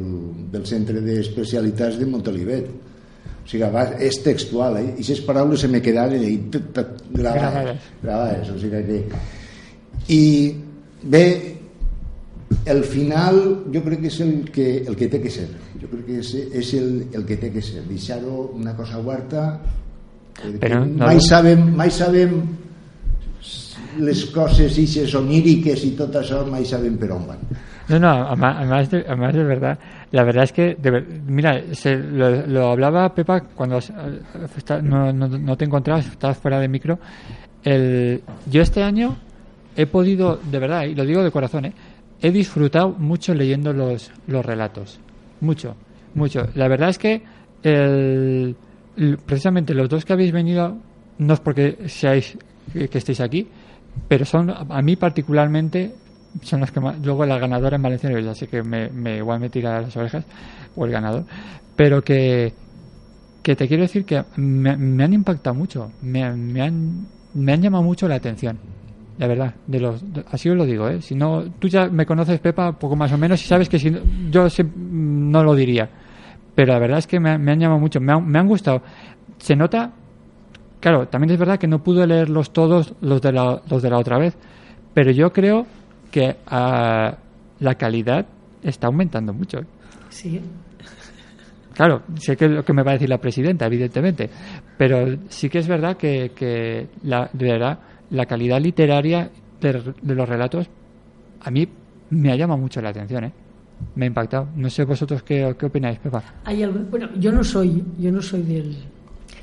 del 0.53 0.67
centre 0.67 1.03
d'especialitats 1.07 1.99
de 1.99 2.07
Montolivet. 2.07 2.69
O 3.39 3.49
sigui, 3.49 3.67
va, 3.73 3.89
és 4.05 4.19
textual, 4.27 4.83
eh? 4.83 4.87
I 4.91 4.93
aquestes 4.99 5.23
paraules 5.27 5.63
se 5.63 5.71
me 5.71 5.81
quedaven 5.83 6.51
gravades. 6.51 7.05
Gravades. 7.15 7.93
gravades. 8.03 8.51
O 8.55 8.59
sigui 8.59 8.83
que... 8.91 9.05
I 10.09 10.23
bé, 11.03 11.57
el 12.65 12.83
final 12.85 13.65
jo 13.73 13.83
crec 13.85 14.01
que 14.01 14.09
és 14.09 14.21
el 14.21 14.51
que, 14.51 14.69
el 14.87 14.97
que 14.97 15.09
té 15.09 15.21
que 15.23 15.31
ser. 15.31 15.49
Jo 15.81 15.89
crec 15.91 16.07
que 16.07 16.19
és, 16.23 16.31
és 16.35 16.73
el, 16.75 17.07
el 17.13 17.25
que 17.29 17.37
té 17.37 17.51
que 17.53 17.63
ser. 17.63 17.83
Deixar-ho 17.89 18.51
una 18.57 18.75
cosa 18.77 18.99
oberta 18.99 19.61
perquè 20.39 20.59
Però 20.63 20.85
no- 20.87 21.07
mai 21.07 21.21
sabem, 21.21 21.65
mai 21.77 21.91
sabem 21.91 22.41
les 23.99 24.21
coses 24.31 24.77
ixes 24.79 25.15
oníriques 25.19 25.83
i 25.87 25.95
tot 25.99 26.15
això 26.21 26.45
mai 26.47 26.65
sabem 26.69 26.97
per 27.01 27.11
on 27.17 27.25
van. 27.27 27.41
No, 27.89 27.99
no, 27.99 28.11
además, 28.29 28.91
de, 28.91 28.99
además 29.09 29.35
de 29.35 29.45
verdad, 29.45 29.79
la 30.13 30.23
verdad 30.23 30.45
es 30.45 30.53
que, 30.53 30.77
de 30.81 31.01
mira, 31.27 31.63
se, 31.73 31.97
lo, 31.97 32.47
lo 32.47 32.69
hablaba 32.71 33.15
Pepa 33.15 33.41
cuando 33.41 33.79
eh, 33.79 34.21
está- 34.57 34.83
no, 34.83 35.11
no, 35.13 35.27
no 35.27 35.57
te 35.57 35.65
encontrabas, 35.65 36.07
estabas 36.07 36.37
fuera 36.37 36.61
de 36.61 36.69
micro. 36.69 36.99
El, 37.65 38.23
yo 38.51 38.61
este 38.63 38.83
año 38.83 39.17
he 39.79 39.87
podido, 39.87 40.37
de 40.37 40.59
verdad, 40.59 40.87
y 40.87 40.95
lo 40.97 41.07
digo 41.07 41.23
de 41.23 41.31
corazón, 41.31 41.67
¿eh? 41.67 41.73
he 42.21 42.33
disfrutado 42.33 42.91
mucho 42.91 43.33
leyendo 43.33 43.73
los, 43.73 44.11
los 44.27 44.45
relatos. 44.45 44.99
Mucho, 45.41 45.77
mucho. 46.15 46.49
La 46.57 46.67
verdad 46.67 46.89
es 46.89 46.99
que 46.99 47.23
el, 47.63 48.57
precisamente 49.25 49.75
los 49.75 49.89
dos 49.89 50.05
que 50.05 50.15
habéis 50.15 50.33
venido, 50.33 50.77
no 51.19 51.35
es 51.35 51.39
porque 51.39 51.79
seáis 51.87 52.37
que, 52.73 52.99
estéis 52.99 53.21
aquí, 53.21 53.47
pero 54.09 54.25
son 54.25 54.51
a 54.51 54.83
mí 54.83 54.97
particularmente 54.97 55.95
son 56.43 56.59
los 56.61 56.73
que 56.73 56.81
más, 56.81 56.99
luego 56.99 57.25
la 57.25 57.39
ganadora 57.39 57.77
en 57.77 57.83
Valencia 57.83 58.11
ya 58.21 58.35
sé 58.35 58.49
que 58.49 58.65
me, 58.65 58.91
me 58.91 59.19
igual 59.19 59.39
me 59.39 59.49
tira 59.49 59.81
las 59.81 59.97
orejas 59.97 60.25
o 60.77 60.85
el 60.85 60.93
ganador 60.93 61.25
pero 61.75 62.03
que 62.03 62.53
que 63.43 63.57
te 63.57 63.67
quiero 63.67 63.85
decir 63.85 64.05
que 64.05 64.23
me, 64.37 64.77
me 64.77 65.05
han 65.05 65.15
impactado 65.15 65.55
mucho 65.55 65.91
me, 66.03 66.31
me 66.33 66.61
han 66.61 67.07
me 67.35 67.53
han 67.55 67.63
llamado 67.63 67.83
mucho 67.83 68.07
la 68.07 68.17
atención 68.17 68.59
la 69.19 69.27
verdad 69.27 69.55
de 69.67 69.81
los 69.81 70.13
de- 70.13 70.25
así 70.31 70.49
os 70.49 70.57
lo 70.57 70.65
digo 70.65 70.89
¿eh? 70.89 71.03
si 71.03 71.15
no 71.15 71.45
tú 71.59 71.69
ya 71.69 71.89
me 71.89 72.07
conoces 72.07 72.41
Pepa 72.41 72.73
poco 72.79 72.97
más 72.97 73.13
o 73.13 73.19
menos 73.19 73.43
y 73.43 73.47
sabes 73.47 73.69
que 73.69 73.79
si 73.79 73.91
no- 73.91 74.01
yo 74.31 74.49
se- 74.49 74.65
no 74.77 75.43
lo 75.45 75.55
diría 75.55 75.89
pero 76.55 76.73
la 76.73 76.79
verdad 76.79 76.99
es 76.99 77.07
que 77.07 77.19
me, 77.21 77.31
han- 77.31 77.43
me 77.43 77.53
han 77.53 77.61
llamado 77.61 77.81
mucho 77.81 78.01
me 78.01 78.13
han, 78.13 78.27
me 78.27 78.39
han 78.39 78.47
gustado 78.49 78.83
se 79.39 79.55
nota 79.57 79.93
Claro, 80.81 81.09
también 81.09 81.33
es 81.33 81.39
verdad 81.41 81.59
que 81.59 81.67
no 81.67 81.83
pude 81.83 82.07
leerlos 82.07 82.53
todos 82.53 82.95
los 83.01 83.21
de 83.21 83.33
la, 83.33 83.61
los 83.69 83.83
de 83.83 83.91
la 83.91 83.99
otra 83.99 84.17
vez, 84.17 84.37
pero 84.95 85.11
yo 85.11 85.33
creo 85.33 85.67
que 86.13 86.37
ah, 86.47 87.17
la 87.59 87.75
calidad 87.75 88.27
está 88.63 88.87
aumentando 88.87 89.33
mucho. 89.35 89.59
Sí. 90.09 90.41
Claro, 91.75 92.03
sé 92.21 92.37
que 92.37 92.45
es 92.45 92.51
lo 92.53 92.65
que 92.65 92.73
me 92.73 92.85
va 92.85 92.93
a 92.93 92.95
decir 92.95 93.09
la 93.09 93.19
presidenta, 93.19 93.67
evidentemente, 93.67 94.31
pero 94.77 95.17
sí 95.29 95.49
que 95.49 95.59
es 95.59 95.67
verdad 95.67 95.97
que, 95.97 96.31
que 96.35 96.87
la, 97.03 97.29
de 97.33 97.47
verdad, 97.53 97.79
la 98.11 98.27
calidad 98.27 98.61
literaria 98.61 99.31
de, 99.61 99.83
de 100.03 100.15
los 100.15 100.29
relatos 100.29 100.67
a 101.41 101.51
mí 101.51 101.69
me 102.11 102.33
ha 102.33 102.37
llamado 102.37 102.59
mucho 102.61 102.81
la 102.81 102.89
atención, 102.91 103.25
¿eh? 103.25 103.33
Me 103.95 104.07
ha 104.07 104.09
impactado. 104.09 104.49
No 104.57 104.69
sé 104.71 104.85
vosotros 104.85 105.23
qué, 105.23 105.55
qué 105.59 105.67
opináis, 105.67 105.99
Pepa. 105.99 106.23
Hay 106.45 106.63
algo- 106.63 106.81
bueno, 106.91 107.09
yo 107.19 107.31
no 107.31 107.45
soy, 107.45 107.85
yo 107.99 108.11
no 108.11 108.21
soy 108.21 108.43
del, 108.43 108.77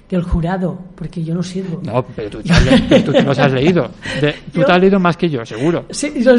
del 0.10 0.22
jurado, 0.24 0.78
porque 0.96 1.24
yo 1.24 1.34
no 1.34 1.42
sirvo. 1.42 1.82
No, 1.86 2.04
pero 2.16 2.30
tú, 2.30 2.42
te 2.42 3.02
tú 3.02 3.12
te 3.14 3.22
los 3.24 3.38
has 3.40 3.52
leído. 3.54 3.90
De- 4.20 4.34
tú 4.52 4.60
Yo- 4.60 4.66
te 4.66 4.72
has 4.74 4.80
leído 4.82 5.00
más 5.00 5.16
que 5.16 5.30
yo, 5.30 5.46
seguro. 5.46 5.86
Sí, 5.92 6.12
yo, 6.22 6.36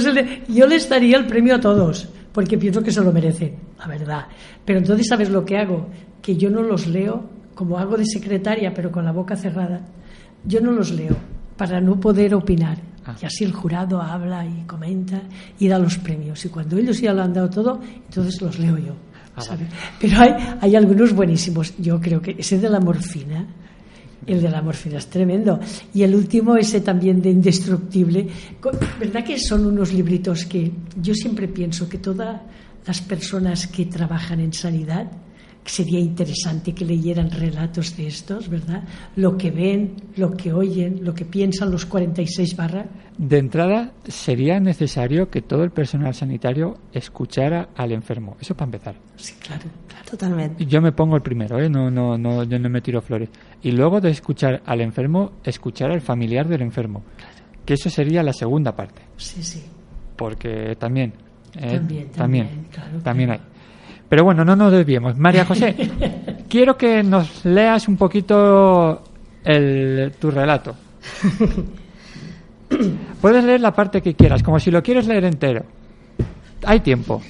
yo 0.49 0.67
les 0.67 0.89
daría 0.89 1.17
el 1.17 1.27
premio 1.27 1.55
a 1.55 1.61
todos, 1.61 2.09
porque 2.33 2.59
pienso 2.59 2.83
que 2.83 2.91
se 2.93 3.03
lo 3.03 3.13
merecen, 3.13 3.55
la 3.79 3.87
verdad. 3.87 4.27
Pero 4.65 4.79
entonces, 4.81 5.07
¿sabes 5.09 5.31
lo 5.31 5.45
que 5.45 5.57
hago? 5.57 5.87
Que 6.21 6.37
yo 6.37 6.51
no 6.51 6.61
los 6.63 6.87
leo, 6.89 7.25
como 7.55 7.79
hago 7.79 7.97
de 7.97 8.05
secretaria, 8.05 8.75
pero 8.75 8.91
con 8.93 9.05
la 9.07 9.13
boca 9.13 9.37
cerrada. 9.37 9.81
Yo 10.45 10.61
no 10.61 10.73
los 10.73 10.91
leo 10.93 11.17
para 11.57 11.81
no 11.81 11.99
poder 11.99 12.35
opinar. 12.35 12.79
Ah. 13.05 13.17
Y 13.21 13.27
así 13.27 13.45
el 13.45 13.53
jurado 13.53 14.01
habla 14.01 14.45
y 14.45 14.65
comenta 14.67 15.23
y 15.59 15.69
da 15.69 15.79
los 15.79 15.99
premios. 15.99 16.45
Y 16.45 16.49
cuando 16.49 16.77
ellos 16.77 17.01
ya 17.01 17.13
lo 17.13 17.23
han 17.23 17.33
dado 17.33 17.51
todo, 17.51 17.81
entonces 17.83 18.41
los 18.41 18.59
leo 18.59 18.79
yo. 18.79 18.95
Ah. 19.37 19.57
Pero 20.01 20.21
hay, 20.21 20.31
hay 20.61 20.77
algunos 20.77 21.13
buenísimos. 21.13 21.75
Yo 21.79 22.01
creo 22.01 22.21
que 22.21 22.37
ese 22.39 22.59
de 22.59 22.69
la 22.69 22.81
morfina, 22.81 23.47
el 24.27 24.43
de 24.43 24.51
la 24.51 24.63
morfina 24.63 24.99
es 24.99 25.07
tremendo. 25.07 25.61
Y 25.95 26.03
el 26.03 26.15
último, 26.15 26.57
ese 26.57 26.81
también 26.81 27.23
de 27.23 27.31
Indestructible. 27.31 28.27
¿Verdad 28.99 29.25
que 29.25 29.39
son 29.39 29.67
unos 29.67 29.93
libritos 29.93 30.47
que 30.47 30.73
yo 31.01 31.15
siempre 31.15 31.49
pienso 31.49 31.89
que 31.89 31.99
todas 31.99 32.41
las 32.87 33.01
personas 33.01 33.67
que 33.67 33.87
trabajan 33.87 34.41
en 34.41 34.53
sanidad, 34.53 35.07
sería 35.71 35.99
interesante 35.99 36.75
que 36.75 36.85
leyeran 36.85 37.31
relatos 37.31 37.97
de 37.97 38.07
estos, 38.07 38.49
¿verdad? 38.49 38.85
Lo 39.17 39.37
que 39.37 39.51
ven, 39.51 39.95
lo 40.17 40.33
que 40.33 40.53
oyen, 40.53 41.05
lo 41.05 41.15
que 41.15 41.25
piensan 41.25 41.71
los 41.71 41.87
46 41.87 42.57
barras. 42.57 42.87
De 43.19 43.39
entrada, 43.39 43.93
sería 44.07 44.61
necesario 44.61 45.31
que 45.31 45.43
todo 45.43 45.65
el 45.65 45.71
personal 45.71 46.15
sanitario 46.15 46.79
escuchara 46.93 47.71
al 47.75 47.93
enfermo. 47.93 48.37
Eso 48.41 48.55
para 48.55 48.67
empezar. 48.67 48.97
Sí, 49.17 49.35
claro, 49.41 49.65
claro. 49.89 50.05
Totalment. 50.11 50.61
Yo 50.61 50.81
me 50.81 50.93
pongo 50.93 51.17
el 51.17 51.23
primero, 51.23 51.59
¿eh? 51.59 51.69
no, 51.69 51.91
no, 51.91 52.17
no, 52.17 52.45
yo 52.45 52.59
no 52.59 52.69
me 52.69 52.81
tiro 52.81 53.01
flores. 53.01 53.29
Y 53.63 53.73
luego 53.73 54.01
de 54.01 54.11
escuchar 54.11 54.63
al 54.65 54.81
enfermo, 54.81 55.33
escuchar 55.43 55.91
al 55.91 56.01
familiar 56.01 56.47
del 56.47 56.63
enfermo. 56.63 57.03
Que 57.65 57.75
eso 57.75 57.91
sería 57.91 58.23
la 58.23 58.33
segunda 58.33 58.77
parte. 58.77 59.03
Sí, 59.17 59.43
sí. 59.43 59.65
Porque 60.15 60.77
también. 60.79 61.15
¿eh? 61.57 61.73
También, 61.73 62.09
también, 62.11 62.67
claro, 62.71 62.99
también 63.03 63.29
claro. 63.31 63.43
hay. 63.43 63.56
Pero 64.09 64.25
bueno, 64.25 64.45
no 64.45 64.57
nos 64.57 64.73
desviemos. 64.73 65.17
María 65.17 65.45
José, 65.47 65.75
quiero 66.49 66.77
que 66.77 67.03
nos 67.03 67.45
leas 67.45 67.89
un 67.89 67.97
poquito 67.97 69.03
el, 69.45 70.13
tu 70.19 70.31
relato. 70.31 70.75
Puedes 73.21 73.45
leer 73.45 73.61
la 73.61 73.73
parte 73.73 74.03
que 74.03 74.15
quieras, 74.15 74.43
como 74.43 74.59
si 74.59 74.71
lo 74.71 74.83
quieres 74.83 75.07
leer 75.07 75.25
entero. 75.25 75.65
Hay 76.65 76.81
tiempo. 76.81 77.23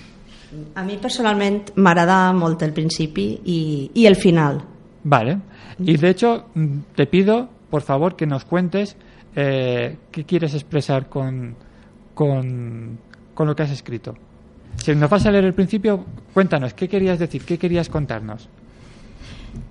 A 0.74 0.82
mi 0.84 0.96
personalment 0.96 1.72
m'agrada 1.76 2.32
molt 2.32 2.62
el 2.64 2.72
principi 2.72 3.26
i 3.44 4.06
el 4.06 4.16
final. 4.16 4.62
Vale. 5.04 5.38
Y 5.78 5.96
de 5.96 6.08
hecho, 6.08 6.46
mm, 6.54 6.78
te 6.94 7.06
pido, 7.06 7.48
por 7.68 7.82
favor, 7.82 8.16
que 8.16 8.26
nos 8.26 8.44
cuentes 8.44 8.96
eh, 9.34 9.96
qué 10.10 10.24
quieres 10.24 10.54
expresar 10.54 11.10
con, 11.10 11.54
con, 12.14 12.98
con 13.34 13.46
lo 13.46 13.54
que 13.54 13.62
has 13.62 13.70
escrito. 13.70 14.14
Si 14.82 14.94
nos 14.94 15.10
vas 15.10 15.26
a 15.26 15.30
leer 15.30 15.44
el 15.44 15.54
principio, 15.54 16.04
cuéntanos, 16.32 16.74
¿qué 16.74 16.88
querías 16.88 17.18
decir? 17.18 17.44
¿Qué 17.44 17.58
querías 17.58 17.88
contarnos? 17.88 18.48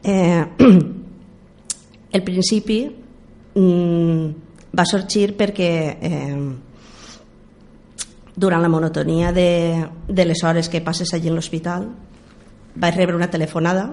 Eh, 0.03 0.45
el 2.11 2.23
principi 2.23 2.95
mm, 3.55 4.27
va 4.75 4.85
sorgir 4.85 5.35
perquè 5.37 5.69
eh, 6.01 6.39
durant 8.35 8.61
la 8.61 8.69
monotonia 8.69 9.31
de, 9.31 9.87
de 10.07 10.25
les 10.25 10.43
hores 10.43 10.69
que 10.69 10.81
passes 10.81 11.13
allí 11.13 11.31
en 11.31 11.35
l'hospital 11.35 11.87
vaig 12.75 12.97
rebre 12.97 13.15
una 13.15 13.31
telefonada 13.31 13.87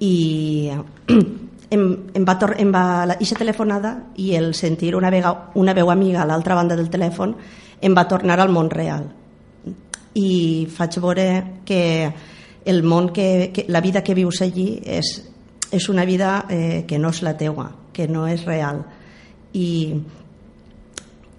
i 0.00 0.70
em, 1.74 1.84
em 2.14 2.24
va, 2.24 2.38
tor 2.40 2.56
em 2.58 2.72
va 2.72 3.04
la, 3.06 3.16
telefonada 3.16 3.92
i 4.16 4.34
el 4.36 4.54
sentir 4.54 4.94
una, 4.96 5.10
vega, 5.10 5.50
una 5.54 5.74
veu 5.76 5.90
amiga 5.90 6.22
a 6.22 6.26
l'altra 6.28 6.56
banda 6.56 6.76
del 6.76 6.90
telèfon 6.90 7.36
em 7.80 7.96
va 7.96 8.08
tornar 8.08 8.40
al 8.40 8.52
món 8.52 8.70
real 8.72 9.10
i 10.16 10.66
faig 10.72 10.96
veure 11.02 11.26
que 11.68 11.80
el 12.66 12.82
món 12.82 13.12
que, 13.12 13.50
que 13.54 13.66
la 13.68 13.80
vida 13.84 14.02
que 14.02 14.14
vius 14.16 14.40
allí 14.42 14.80
és, 14.82 15.10
és 15.70 15.88
una 15.92 16.04
vida 16.08 16.46
eh, 16.48 16.84
que 16.88 16.98
no 16.98 17.10
és 17.12 17.20
la 17.22 17.36
teua, 17.36 17.68
que 17.92 18.08
no 18.08 18.26
és 18.26 18.44
real 18.48 18.80
i, 19.52 19.94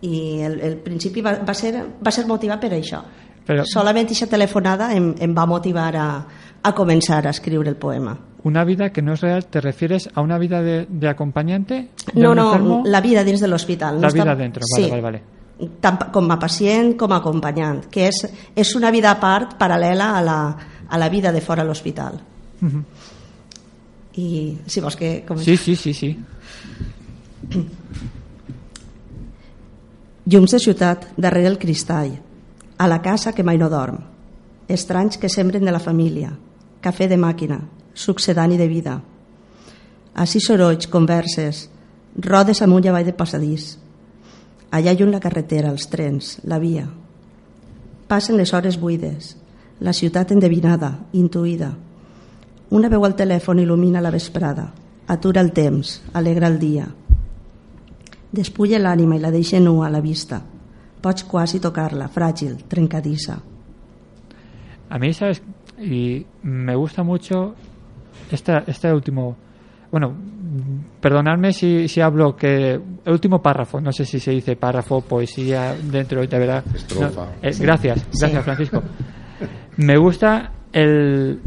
i 0.01 0.41
el, 0.45 0.59
el 0.61 0.77
principi 0.85 1.21
va, 1.25 1.39
va, 1.45 1.53
ser, 1.57 1.73
va 2.05 2.13
ser 2.13 2.25
motivat 2.29 2.61
per 2.61 2.71
això 2.77 3.01
Però- 3.47 3.63
solament 3.65 4.05
aquesta 4.09 4.27
telefonada 4.27 4.91
em, 4.95 5.13
em 5.23 5.33
va 5.35 5.45
motivar 5.49 5.89
a, 5.95 6.07
a 6.61 6.73
començar 6.75 7.23
a 7.25 7.31
escriure 7.33 7.69
el 7.69 7.77
poema 7.81 8.17
Una 8.47 8.63
vida 8.63 8.91
que 8.93 9.01
no 9.01 9.13
es 9.13 9.21
real, 9.21 9.45
¿te 9.47 9.59
refieres 9.59 10.09
a 10.13 10.21
una 10.21 10.37
vida 10.37 10.61
de, 10.61 10.85
de 10.87 11.09
acompañante? 11.09 11.89
de 12.13 12.21
no, 12.21 12.35
no, 12.35 12.53
enfermo? 12.53 12.83
la 12.85 13.01
vida 13.01 13.23
dins 13.23 13.41
de 13.41 13.47
l'hospital 13.47 13.99
La 13.99 14.07
no 14.07 14.13
vida 14.13 14.35
dentro, 14.35 14.63
vale, 14.71 14.83
sí, 14.85 14.89
vale, 14.89 15.01
vale. 15.01 15.36
Tant 15.81 16.09
com 16.13 16.31
a 16.31 16.37
pacient 16.39 16.93
com 16.99 17.11
a 17.11 17.17
acompanyant 17.21 17.85
que 17.91 18.07
és, 18.11 18.23
és 18.55 18.75
una 18.77 18.91
vida 18.93 19.11
a 19.11 19.19
part 19.19 19.57
paral·lela 19.59 20.13
a 20.17 20.21
la, 20.21 20.39
a 20.87 20.97
la 20.97 21.09
vida 21.09 21.31
de 21.31 21.41
fora 21.41 21.63
de 21.63 21.69
l'hospital 21.71 22.19
I 24.17 24.57
si 24.65 24.81
vols 24.81 24.95
que... 24.97 25.23
Com... 25.27 25.37
Sí, 25.37 25.57
sí, 25.57 25.75
sí, 25.75 25.93
sí. 25.93 26.17
Llums 30.27 30.51
de 30.51 30.59
ciutat 30.59 31.05
darrere 31.15 31.47
el 31.47 31.59
cristall, 31.61 32.17
a 32.77 32.87
la 32.89 33.01
casa 33.01 33.31
que 33.33 33.45
mai 33.47 33.57
no 33.61 33.69
dorm, 33.69 33.97
estranys 34.67 35.17
que 35.21 35.29
sembren 35.29 35.63
de 35.63 35.71
la 35.71 35.79
família, 35.79 36.33
cafè 36.83 37.07
de 37.07 37.17
màquina, 37.17 37.61
succedani 37.93 38.57
de 38.59 38.67
vida. 38.67 39.01
Així 40.17 40.41
sorolls, 40.43 40.89
converses, 40.91 41.69
rodes 42.17 42.61
amunt 42.65 42.85
i 42.85 42.89
avall 42.91 43.05
de 43.07 43.13
passadís. 43.15 43.77
Allà 44.71 44.93
lluny 44.93 45.11
la 45.13 45.21
carretera, 45.23 45.71
els 45.71 45.87
trens, 45.87 46.37
la 46.43 46.59
via. 46.59 46.87
Passen 48.07 48.37
les 48.37 48.53
hores 48.53 48.77
buides, 48.79 49.35
la 49.79 49.93
ciutat 49.93 50.31
endevinada, 50.35 50.91
intuïda. 51.13 51.71
Una 52.75 52.89
veu 52.91 53.05
al 53.07 53.15
telèfon 53.15 53.61
il·lumina 53.63 54.01
la 54.03 54.11
vesprada, 54.11 54.71
atura 55.07 55.41
el 55.41 55.53
temps, 55.55 56.01
alegra 56.13 56.51
el 56.51 56.59
dia. 56.59 56.87
Despulla 58.31 58.79
l'ànima 58.79 59.15
i 59.15 59.23
la 59.23 59.31
deixa 59.31 59.59
nua 59.63 59.87
a 59.87 59.91
la 59.93 60.03
vista. 60.03 60.41
Pots 61.01 61.23
quasi 61.23 61.61
tocar-la, 61.63 62.09
fràgil, 62.11 62.57
trencadissa. 62.67 63.37
A 64.89 64.99
mí, 64.99 65.13
¿sabes? 65.13 65.41
Y 65.79 66.25
me 66.43 66.75
gusta 66.75 67.03
mucho 67.03 67.55
esta, 68.31 68.63
este 68.67 68.91
último. 68.93 69.37
Bueno, 69.91 70.13
perdonadme 70.99 71.53
si, 71.53 71.87
si 71.87 72.01
hablo 72.01 72.35
que. 72.35 72.73
El 73.05 73.11
último 73.13 73.41
párrafo, 73.41 73.79
no 73.79 73.91
sé 73.91 74.05
si 74.05 74.19
se 74.19 74.31
dice 74.31 74.55
párrafo, 74.55 75.01
poesía, 75.01 75.75
dentro 75.75 76.25
de 76.25 76.39
verdad. 76.39 76.63
Estrofa. 76.73 77.25
No, 77.25 77.31
eh, 77.41 77.51
Gracias, 77.59 78.05
gracias, 78.19 78.31
Sí. 78.31 78.37
Francisco. 78.41 78.83
Me 79.77 79.97
gusta 79.97 80.51
el, 80.73 81.39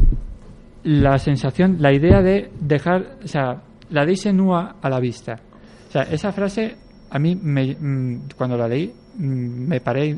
la 0.83 1.17
sensación, 1.19 1.77
la 1.79 1.93
idea 1.93 2.21
de 2.21 2.51
dejar, 2.59 3.17
o 3.23 3.27
sea, 3.27 3.61
la 3.89 4.05
dice 4.05 4.33
nua 4.33 4.77
a 4.81 4.89
la 4.89 4.99
vista. 4.99 5.39
O 5.89 5.91
sea, 5.91 6.03
esa 6.03 6.31
frase 6.31 6.75
a 7.09 7.19
mí, 7.19 7.35
me, 7.35 7.75
mm, 7.77 8.29
cuando 8.37 8.57
la 8.57 8.67
leí, 8.67 8.91
mm, 9.17 9.67
me 9.67 9.81
paré 9.81 10.17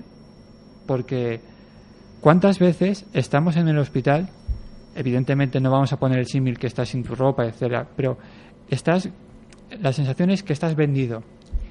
porque 0.86 1.42
¿cuántas 2.22 2.60
veces 2.60 3.06
estamos 3.14 3.58
en 3.58 3.68
el 3.68 3.80
hospital? 3.80 4.30
Evidentemente 4.96 5.60
no 5.60 5.72
vamos 5.72 5.92
a 5.94 5.98
poner 5.98 6.20
el 6.20 6.28
símil 6.28 6.58
que 6.58 6.68
estás 6.68 6.90
sin 6.90 7.04
tu 7.04 7.16
ropa, 7.16 7.46
etcétera, 7.46 7.88
pero 7.96 8.18
estás, 8.70 9.10
la 9.82 9.92
sensación 9.92 10.30
es 10.30 10.44
que 10.44 10.54
estás 10.54 10.76
vendido, 10.76 11.24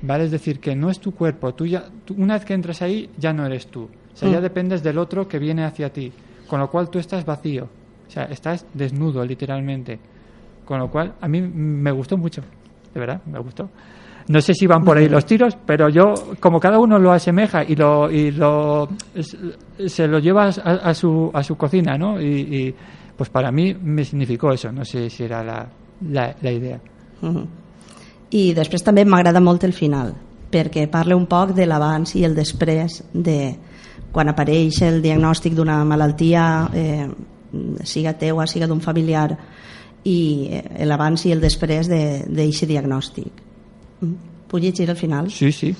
¿vale? 0.02 0.24
Es 0.24 0.30
decir, 0.30 0.58
que 0.58 0.74
no 0.74 0.90
es 0.90 0.98
tu 0.98 1.12
cuerpo, 1.14 1.54
tú 1.54 1.64
ya, 1.66 1.84
tú- 2.04 2.14
una 2.18 2.34
vez 2.34 2.44
que 2.44 2.54
entras 2.54 2.82
ahí 2.82 3.08
ya 3.18 3.32
no 3.32 3.46
eres 3.46 3.66
tú, 3.68 3.82
o 3.84 4.16
sea, 4.16 4.28
ya 4.28 4.38
Mm. 4.40 4.42
dependes 4.42 4.82
del 4.82 4.98
otro 4.98 5.28
que 5.28 5.38
viene 5.38 5.64
hacia 5.64 5.92
ti, 5.92 6.12
con 6.48 6.58
lo 6.60 6.68
cual 6.68 6.90
tú 6.90 6.98
estás 6.98 7.24
vacío, 7.24 7.68
o 8.08 8.10
sea, 8.10 8.24
estás 8.24 8.66
desnudo 8.74 9.24
literalmente, 9.24 9.98
con 10.64 10.80
lo 10.80 10.90
cual 10.90 11.14
a 11.20 11.28
mí 11.28 11.40
me 11.40 11.92
gustó 11.92 12.16
mucho, 12.18 12.42
de 12.92 13.00
verdad, 13.00 13.20
me 13.26 13.38
gustó. 13.38 13.70
No 14.28 14.40
sé 14.40 14.54
si 14.54 14.66
van 14.68 14.84
por 14.84 14.96
ahí 14.96 15.08
los 15.08 15.26
tiros, 15.26 15.56
pero 15.66 15.88
yo, 15.88 16.14
como 16.38 16.60
cada 16.60 16.78
uno 16.78 16.96
lo 16.98 17.10
asemeja 17.10 17.64
y 17.64 17.74
lo, 17.74 18.08
y 18.10 18.30
lo 18.30 18.88
se 19.86 20.06
lo 20.06 20.18
lleva 20.20 20.44
a, 20.44 20.48
a 20.90 20.94
su, 20.94 21.30
a 21.34 21.42
su 21.42 21.56
cocina, 21.56 21.98
¿no? 21.98 22.20
Y, 22.20 22.24
y, 22.26 22.74
pues 23.16 23.30
para 23.30 23.50
mí 23.52 23.74
me 23.74 24.04
significó 24.04 24.52
eso, 24.52 24.72
no 24.72 24.84
sé 24.84 25.10
si 25.10 25.24
era 25.24 25.42
la, 25.44 25.66
la, 26.10 26.34
la 26.40 26.52
idea. 26.52 26.80
Mhm. 27.20 27.46
I 28.32 28.54
després 28.56 28.82
també 28.82 29.04
m'agrada 29.04 29.40
molt 29.44 29.64
el 29.64 29.74
final, 29.76 30.14
perquè 30.50 30.86
parla 30.88 31.16
un 31.16 31.26
poc 31.28 31.52
de 31.52 31.66
l'abans 31.66 32.14
i 32.16 32.24
el 32.24 32.34
després 32.34 33.02
de 33.12 33.54
quan 34.12 34.28
apareix 34.28 34.82
el 34.82 35.00
diagnòstic 35.04 35.54
d'una 35.56 35.82
malaltia, 35.84 36.68
eh, 36.72 37.08
siga 37.84 38.14
teua, 38.16 38.46
siga 38.46 38.66
d'un 38.66 38.80
familiar, 38.80 39.36
i 40.04 40.18
eh, 40.50 40.84
l'abans 40.88 41.26
i 41.26 41.32
el 41.32 41.40
després 41.40 41.88
d'aquest 41.88 42.68
diagnòstic. 42.68 43.42
Mm. 44.00 44.14
Puc 44.48 44.60
llegir 44.60 44.88
el 44.90 44.96
final? 44.96 45.30
Sí, 45.30 45.52
sí. 45.52 45.74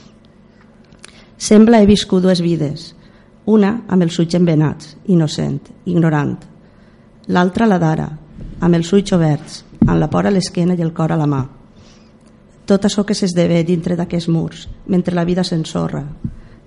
Sembla 1.37 1.83
he 1.83 1.89
viscut 1.89 2.23
dues 2.23 2.41
vides, 2.41 2.93
una 3.51 3.83
amb 3.89 4.05
els 4.05 4.19
ulls 4.23 4.37
envenats, 4.39 4.95
innocent, 5.11 5.73
ignorant, 5.91 6.37
l'altra 7.29 7.67
la 7.67 7.79
d'ara, 7.79 8.09
amb 8.61 8.75
els 8.75 8.93
ulls 8.93 9.13
oberts, 9.13 9.65
amb 9.87 9.99
la 10.01 10.09
por 10.11 10.27
a 10.27 10.31
l'esquena 10.31 10.75
i 10.75 10.83
el 10.83 10.93
cor 10.93 11.13
a 11.13 11.19
la 11.19 11.27
mà. 11.27 11.43
Tot 12.67 12.85
això 12.87 13.05
que 13.05 13.15
s'esdevé 13.15 13.63
dintre 13.67 13.97
d'aquests 13.99 14.29
murs, 14.29 14.69
mentre 14.87 15.15
la 15.15 15.25
vida 15.25 15.45
s'ensorra, 15.45 16.05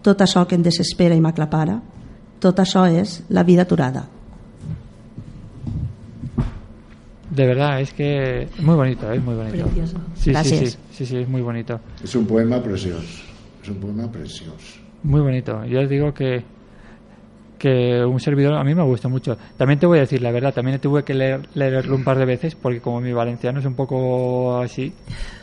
tot 0.03 0.21
això 0.21 0.45
que 0.45 0.55
em 0.55 0.63
desespera 0.63 1.15
i 1.15 1.21
m'aclapara, 1.23 1.79
tot 2.39 2.59
això 2.59 2.85
és 2.85 3.23
la 3.29 3.43
vida 3.43 3.63
aturada. 3.63 4.05
De 7.35 7.45
verdad, 7.45 7.81
es 7.81 7.91
que 7.91 8.43
es 8.43 8.59
muy 8.61 8.75
bonito, 8.75 9.11
es 9.11 9.21
muy 9.21 9.35
bonito. 9.35 9.65
Precioso. 9.65 9.97
Sí, 10.15 10.23
sí, 10.23 10.31
Gracias. 10.31 10.59
sí, 10.59 10.77
sí, 10.91 11.05
sí, 11.05 11.17
es 11.17 11.27
muy 11.27 11.41
bonito. 11.41 11.79
Es 12.03 12.15
un 12.15 12.25
poema 12.25 12.61
precioso. 12.61 13.03
Es 13.61 13.69
un 13.69 13.79
poema 13.79 14.09
precioso. 14.09 14.79
Muy 15.03 15.21
bonito. 15.21 15.65
Yo 15.65 15.81
os 15.81 15.89
digo 15.89 16.13
que, 16.13 16.43
que 17.57 18.03
un 18.03 18.19
servidor 18.19 18.53
a 18.55 18.63
mí 18.63 18.73
me 18.75 18.83
gusta 18.83 19.07
mucho. 19.07 19.37
También 19.57 19.79
te 19.79 19.85
voy 19.85 19.97
a 19.97 20.01
decir 20.01 20.21
la 20.21 20.31
verdad, 20.31 20.53
también 20.53 20.79
tuve 20.79 21.03
que 21.03 21.13
leer, 21.13 21.47
leerlo 21.53 21.95
un 21.95 22.03
par 22.03 22.17
de 22.17 22.25
veces 22.25 22.55
porque 22.55 22.81
como 22.81 23.01
mi 23.01 23.13
valenciano 23.13 23.59
es 23.59 23.65
un 23.65 23.75
poco 23.75 24.57
así, 24.57 24.93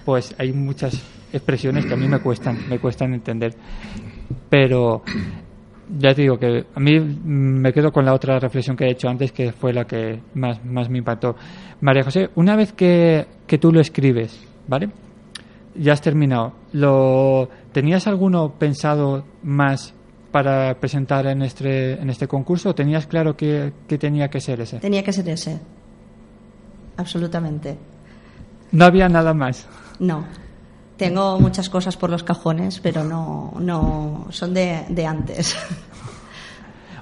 pues 0.04 0.34
hay 0.38 0.52
muchas 0.52 1.02
expresiones 1.32 1.86
que 1.86 1.94
a 1.94 1.96
mí 1.96 2.08
me 2.08 2.20
cuestan, 2.20 2.58
me 2.68 2.78
cuestan 2.78 3.14
entender. 3.14 3.54
Pero 4.48 5.02
ya 5.98 6.14
te 6.14 6.22
digo 6.22 6.38
que 6.38 6.64
a 6.74 6.80
mí 6.80 6.98
mm, 6.98 7.60
me 7.60 7.72
quedo 7.72 7.92
con 7.92 8.04
la 8.04 8.14
otra 8.14 8.38
reflexión 8.38 8.76
que 8.76 8.84
he 8.84 8.90
hecho 8.90 9.08
antes, 9.08 9.32
que 9.32 9.52
fue 9.52 9.72
la 9.72 9.84
que 9.84 10.20
más, 10.34 10.64
más 10.64 10.88
me 10.88 10.98
impactó. 10.98 11.36
María 11.80 12.04
José, 12.04 12.30
una 12.36 12.56
vez 12.56 12.72
que, 12.72 13.26
que 13.46 13.58
tú 13.58 13.72
lo 13.72 13.80
escribes, 13.80 14.38
¿vale? 14.68 14.90
Ya 15.74 15.92
has 15.92 16.02
terminado. 16.02 16.52
¿Lo 16.72 17.48
tenías 17.72 18.06
alguno 18.06 18.52
pensado 18.58 19.24
más 19.42 19.94
para 20.32 20.74
presentar 20.80 21.26
en 21.26 21.42
este 21.42 21.92
en 22.00 22.10
este 22.10 22.26
concurso? 22.26 22.70
¿O 22.70 22.74
tenías 22.74 23.06
claro 23.06 23.36
que, 23.36 23.72
que 23.86 23.98
tenía 23.98 24.28
que 24.28 24.40
ser 24.40 24.60
ese? 24.60 24.80
Tenía 24.80 25.04
que 25.04 25.12
ser 25.12 25.28
ese. 25.28 25.60
Absolutamente. 26.96 27.76
No 28.72 28.84
había 28.86 29.08
nada 29.08 29.34
más. 29.34 29.68
No. 30.00 30.24
Tengo 30.96 31.38
muchas 31.38 31.68
cosas 31.68 31.96
por 31.96 32.10
los 32.10 32.22
cajones, 32.22 32.80
pero 32.80 33.04
no, 33.04 33.54
no 33.58 34.26
son 34.30 34.54
de, 34.54 34.84
de 34.88 35.06
antes. 35.06 35.56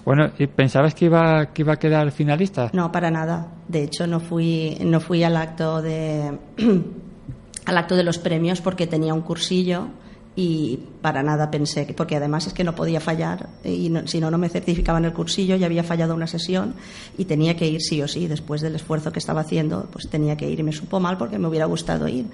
Bueno, 0.03 0.31
¿y 0.39 0.47
pensabas 0.47 0.95
que 0.95 1.05
iba 1.05 1.53
que 1.53 1.63
iba 1.63 1.75
a 1.75 1.79
quedar 1.79 2.11
finalista? 2.11 2.71
No, 2.73 2.91
para 2.91 3.11
nada. 3.11 3.49
De 3.69 3.83
hecho, 3.83 4.07
no 4.07 4.19
fui, 4.19 4.79
no 4.81 4.99
fui 4.99 5.23
al 5.23 5.37
acto 5.37 5.83
de 5.83 6.39
al 7.67 7.79
acto 7.79 7.95
de 7.95 8.03
los 8.03 8.19
premios 8.19 8.61
porque 8.61 8.87
tenía 8.87 9.13
un 9.13 9.21
cursillo 9.21 9.89
y 10.37 10.79
para 11.03 11.23
nada 11.23 11.51
pensé 11.51 11.87
que 11.87 11.93
porque 11.95 12.17
además 12.17 12.47
es 12.47 12.53
que 12.53 12.63
no 12.65 12.75
podía 12.75 13.01
fallar 13.01 13.49
y 13.65 13.89
no- 13.91 14.07
si 14.07 14.21
no 14.21 14.31
no 14.31 14.39
me 14.39 14.49
certificaban 14.49 15.05
el 15.05 15.13
cursillo 15.13 15.57
y 15.57 15.65
había 15.65 15.83
fallado 15.83 16.15
una 16.15 16.27
sesión 16.29 16.75
y 17.19 17.25
tenía 17.25 17.57
que 17.57 17.67
ir 17.67 17.81
sí 17.83 18.01
o 18.01 18.09
sí. 18.09 18.27
Después 18.29 18.61
del 18.61 18.77
esfuerzo 18.77 19.11
que 19.13 19.19
estaba 19.19 19.41
haciendo 19.41 19.89
pues 19.93 20.09
tenía 20.09 20.37
que 20.37 20.49
ir 20.49 20.61
y 20.61 20.63
me 20.63 20.73
supo 20.73 21.01
mal 21.01 21.19
porque 21.19 21.39
me 21.39 21.49
hubiera 21.49 21.67
gustado 21.67 22.07
ir 22.09 22.27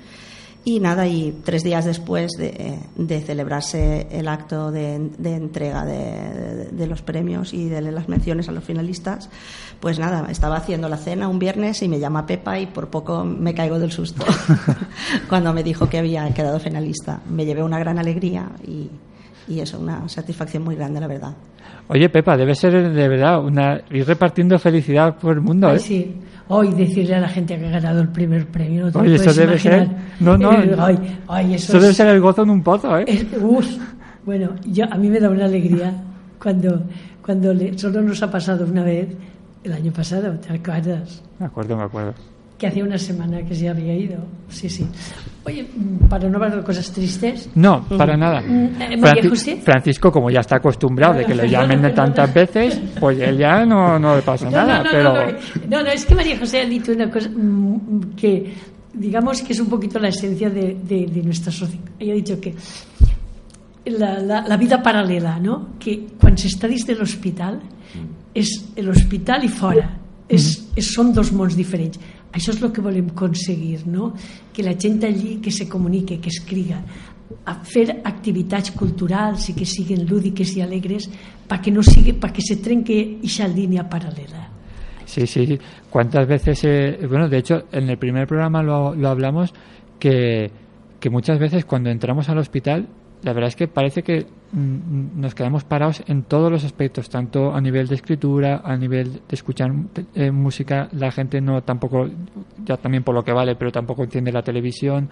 y 0.69 0.81
nada, 0.81 1.07
y 1.07 1.33
tres 1.45 1.63
días 1.63 1.85
después 1.85 2.33
de, 2.37 2.81
de 2.97 3.21
celebrarse 3.21 4.09
el 4.11 4.27
acto 4.27 4.73
de, 4.73 5.11
de 5.17 5.35
entrega 5.37 5.85
de, 5.85 6.67
de- 6.73 6.87
los 6.89 7.03
premios 7.03 7.55
y 7.55 7.69
de 7.69 7.81
las 7.81 8.09
menciones 8.09 8.49
a 8.49 8.53
los 8.53 8.65
finalistas, 8.65 9.31
pues 9.79 10.01
nada, 10.01 10.27
estaba 10.29 10.57
haciendo 10.57 10.89
la 10.89 10.97
cena 10.97 11.29
un 11.29 11.39
viernes 11.39 11.83
y 11.83 11.89
me 11.89 12.01
llama 12.01 12.27
Pepa 12.27 12.59
y 12.59 12.67
por 12.67 12.89
poco 12.89 13.25
me 13.25 13.55
caigo 13.55 13.79
del 13.79 13.93
susto 13.93 14.25
cuando 15.29 15.53
me 15.53 15.63
dijo 15.63 15.89
que 15.89 15.99
había 15.99 16.29
quedado 16.35 16.59
finalista. 16.59 17.21
Me 17.31 17.45
llevé 17.45 17.63
una 17.63 17.79
gran 17.79 17.99
alegría 18.01 18.51
y, 18.67 18.91
y 19.47 19.61
eso, 19.61 19.79
una 19.79 20.09
satisfacción 20.09 20.65
muy 20.65 20.75
grande, 20.75 21.01
la 21.01 21.07
verdad. 21.07 21.35
Oye, 21.89 22.09
Pepa, 22.09 22.37
debe 22.37 22.57
ser 22.57 22.93
de 22.93 23.09
verdad 23.09 23.41
una 23.45 23.81
ir 23.91 24.05
repartiendo 24.05 24.59
felicidad 24.59 25.17
por 25.17 25.35
el 25.35 25.41
mundo, 25.41 25.69
Ay, 25.69 25.77
¿eh? 25.77 25.79
sí. 25.79 26.15
Hoy 26.49 26.73
decirle 26.75 27.17
a 27.17 27.21
la 27.21 27.29
gente 27.29 27.59
que 27.59 27.67
ha 27.67 27.71
ganado 27.71 28.01
el 28.01 28.09
primer 28.09 28.47
premio. 28.47 28.91
No 28.91 29.01
Oye, 29.01 29.17
eso 29.17 29.33
debe 29.35 29.59
ser. 29.59 29.89
No, 30.21 30.39
no. 30.39 30.53
Eh, 30.53 30.75
Ay, 30.79 31.19
ay, 31.29 31.55
eso, 31.55 31.73
Eso 31.73 31.81
debe 31.81 31.93
ser 31.95 32.07
el 32.09 32.21
gozo 32.21 32.43
en 32.45 32.51
un 32.51 32.63
pozo, 32.63 32.97
¿eh? 32.99 33.05
es- 33.09 33.27
uf. 33.41 33.67
bueno, 34.25 34.51
yo, 34.65 34.85
a 34.91 34.97
mí 34.97 35.09
me 35.09 35.19
da 35.19 35.29
una 35.29 35.47
alegría 35.47 35.93
cuando, 36.41 36.83
cuando 37.25 37.53
le- 37.53 37.77
solo 37.77 38.01
nos 38.03 38.23
ha 38.23 38.31
pasado 38.31 38.65
una 38.65 38.85
vez 38.85 39.09
el 39.65 39.73
año 39.73 39.91
pasado, 39.93 40.35
¿te 40.39 40.53
acuerdas? 40.55 41.23
Me 41.41 41.47
acuerdo, 41.47 41.77
me 41.77 41.83
acuerdo. 41.83 42.15
Que 42.59 42.67
hacía 42.69 42.85
una 42.85 42.97
semana 42.97 43.43
que 43.45 43.55
se 43.55 43.69
había 43.69 43.95
ido. 43.95 44.17
Sí, 44.49 44.69
sí. 44.71 44.87
Oye, 45.45 45.63
mm, 45.77 46.09
para 46.09 46.27
no 46.29 46.37
hablar 46.37 46.57
de 46.57 46.63
cosas 46.65 46.91
tristes. 46.91 47.51
No, 47.55 47.85
para 47.87 48.17
nada. 48.17 48.41
Mm, 48.41 48.81
eh, 48.81 48.97
María 48.97 49.23
Franci- 49.23 49.29
José. 49.29 49.57
Francisco, 49.63 50.11
como 50.11 50.31
ya 50.31 50.41
está 50.41 50.57
acostumbrado 50.57 51.15
de 51.15 51.27
que 51.27 51.35
le 51.35 51.49
llamen 51.51 51.83
de 51.83 51.91
tantas 51.91 52.33
veces, 52.33 52.81
pues 52.99 53.19
él 53.21 53.37
ya 53.37 53.67
no, 53.67 53.99
no 53.99 54.17
le 54.17 54.23
pasa 54.23 54.49
nada, 54.51 54.79
no, 54.79 54.85
no, 54.85 54.91
pero... 54.91 55.13
no, 55.69 55.83
no, 55.85 55.91
es 55.91 56.07
que 56.07 56.15
María 56.15 56.39
José 56.39 56.63
ha 56.63 56.65
dicho 56.67 56.93
una 56.93 57.11
cosa 57.11 57.29
mm, 57.29 58.15
que, 58.17 58.55
digamos 58.95 59.43
que 59.43 59.53
es 59.53 59.61
un 59.61 59.69
poquito 59.69 59.99
la 59.99 60.09
esencia 60.09 60.49
de, 60.49 60.79
de- 60.83 61.07
de 61.13 61.23
nuestra 61.23 61.53
sociedad. 61.53 61.85
Ella 61.99 62.13
ha 62.13 62.17
dicho 62.17 62.41
que 62.41 62.55
la, 63.85 64.19
la- 64.19 64.49
la 64.49 64.57
vida 64.57 64.83
paralela, 64.83 65.39
¿no? 65.39 65.77
Que 65.79 66.07
cuando 66.19 66.39
se 66.41 66.49
está 66.49 66.67
desde 66.67 66.95
el 66.95 67.03
hospital, 67.03 67.61
es 68.35 68.71
el 68.75 68.89
hospital 68.89 69.45
y 69.45 69.49
fuera. 69.49 69.99
Es 70.29 70.67
són 70.83 71.13
dos 71.15 71.29
mons 71.31 71.55
diferents. 71.55 72.01
Això 72.37 72.53
és 72.53 72.61
el 72.61 72.73
que 72.73 72.85
volem 72.85 73.09
aconseguir, 73.15 73.87
no? 73.89 74.13
que 74.53 74.63
la 74.63 74.75
gent 74.77 75.03
allí 75.09 75.39
que 75.41 75.51
se 75.51 75.69
comunique, 75.69 76.21
que 76.21 76.29
escriga, 76.29 76.83
a 77.47 77.55
fer 77.65 78.03
activitats 78.05 78.71
culturals 78.77 79.49
i 79.51 79.55
que 79.57 79.67
siguin 79.67 80.05
lúdiques 80.07 80.53
i 80.57 80.63
alegres 80.63 81.09
perquè 81.49 81.73
no 81.73 81.83
sigui, 81.83 82.15
perquè 82.21 82.45
se 82.45 82.59
trenque 82.63 82.99
aquesta 83.17 83.49
línia 83.49 83.87
paral·lela. 83.89 84.45
Sí, 85.07 85.27
sí. 85.27 85.59
¿Cuántas 85.89 86.27
veces, 86.27 86.65
eh, 86.65 86.99
bueno, 87.09 87.29
de 87.29 87.39
hecho, 87.39 87.65
en 87.73 87.89
el 87.89 87.97
primer 87.97 88.27
programa 88.27 88.63
lo, 88.63 88.95
lo 88.95 89.09
hablamos 89.09 89.55
que, 89.99 90.51
que 91.01 91.11
muchas 91.11 91.39
veces 91.39 91.65
cuando 91.65 91.91
entramos 91.91 92.29
al 92.29 92.39
hospital, 92.39 92.89
la 93.23 93.33
verdad 93.33 93.49
es 93.49 93.57
que 93.57 93.69
parece 93.69 94.03
que 94.03 94.27
mm, 94.53 95.21
nos 95.21 95.35
quedamos 95.35 95.65
parados 95.65 96.03
en 96.07 96.23
todos 96.23 96.51
los 96.51 96.65
aspectos, 96.65 97.09
tanto 97.09 97.55
a 97.55 97.61
nivel 97.61 97.89
de 97.89 97.95
escritura, 97.95 98.63
a 98.65 98.77
nivel 98.77 99.15
de 99.15 99.21
escuchar 99.35 99.73
eh, 100.15 100.31
música, 100.31 100.89
la 100.93 101.11
gente 101.11 101.41
no 101.41 101.63
tampoco, 101.63 102.09
ya 102.65 102.77
también 102.77 103.03
por 103.03 103.15
lo 103.15 103.25
que 103.25 103.33
vale, 103.33 103.57
pero 103.57 103.73
tampoco 103.73 104.05
entiende 104.05 104.33
la 104.33 104.43
televisión. 104.43 105.11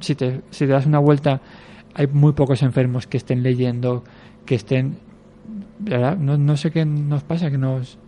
Si 0.00 0.14
te, 0.14 0.42
si 0.50 0.66
te 0.66 0.72
das 0.72 0.86
una 0.86 0.98
vuelta, 0.98 1.40
hay 1.94 2.06
muy 2.06 2.32
pocos 2.32 2.62
enfermos 2.62 3.06
que 3.06 3.18
estén 3.18 3.42
leyendo, 3.42 4.02
que 4.46 4.54
estén, 4.54 4.96
¿verdad? 5.78 6.16
No, 6.16 6.56
sé 6.56 6.70
qué 6.70 6.84
nos 6.84 7.22
pasa, 7.22 7.50
que 7.50 7.58
nos, 7.58 7.98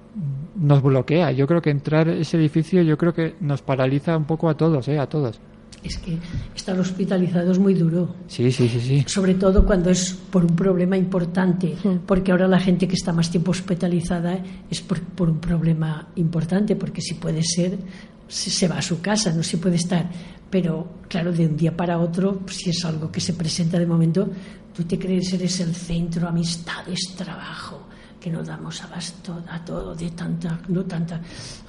nos 0.56 0.82
bloquea. 0.82 1.32
Yo 1.32 1.46
creo 1.46 1.60
que 1.60 1.70
entrar 1.70 2.08
ese 2.08 2.38
edificio, 2.38 2.82
yo 2.82 2.96
creo 2.96 3.12
que 3.12 3.34
nos 3.40 3.62
paraliza 3.62 4.16
un 4.16 4.24
poco 4.24 4.48
a 4.48 4.56
todos, 4.56 4.88
¿eh? 4.88 4.98
A 4.98 5.06
todos. 5.06 5.40
Es 5.84 5.98
que 5.98 6.18
estar 6.56 6.78
hospitalizado 6.80 7.52
es 7.52 7.58
muy 7.58 7.74
duro. 7.74 8.14
Sí, 8.26 8.50
sí, 8.50 8.68
sí, 8.68 8.80
sí. 8.80 9.04
sobre 9.06 9.34
todo 9.34 9.66
cuando 9.66 9.90
es 9.90 10.16
por 10.30 10.44
un 10.44 10.56
problema 10.56 10.96
importante, 10.96 11.76
porque 12.06 12.32
ahora 12.32 12.48
la 12.48 12.58
gente 12.58 12.88
que 12.88 12.94
está 12.94 13.12
más 13.12 13.30
tiempo 13.30 13.50
hospitalizada 13.50 14.42
es 14.70 14.80
por, 14.80 15.00
por 15.02 15.28
un 15.28 15.38
problema 15.38 16.08
importante, 16.16 16.74
porque 16.74 17.02
si 17.02 17.14
puede 17.14 17.42
ser, 17.42 17.78
se, 18.26 18.50
se 18.50 18.66
va 18.66 18.78
a 18.78 18.82
su 18.82 19.00
casa, 19.02 19.32
no 19.32 19.42
se 19.42 19.58
puede 19.58 19.76
estar. 19.76 20.10
Pero 20.48 21.00
claro, 21.08 21.32
de 21.32 21.46
un 21.46 21.56
día 21.56 21.76
para 21.76 21.98
otro, 21.98 22.40
si 22.46 22.70
es 22.70 22.84
algo 22.84 23.10
que 23.12 23.20
se 23.20 23.34
presenta 23.34 23.78
de 23.78 23.86
momento, 23.86 24.28
tú 24.74 24.84
te 24.84 24.98
crees 24.98 25.32
eres 25.34 25.60
el 25.60 25.74
centro, 25.74 26.28
amistades, 26.28 27.14
trabajo 27.16 27.88
que 28.24 28.30
no 28.30 28.42
damos 28.42 28.82
abasto 28.82 29.44
a 29.50 29.62
todo 29.62 29.94
de 29.94 30.10
tanta 30.12 30.58
no 30.68 30.82
tanta 30.84 31.20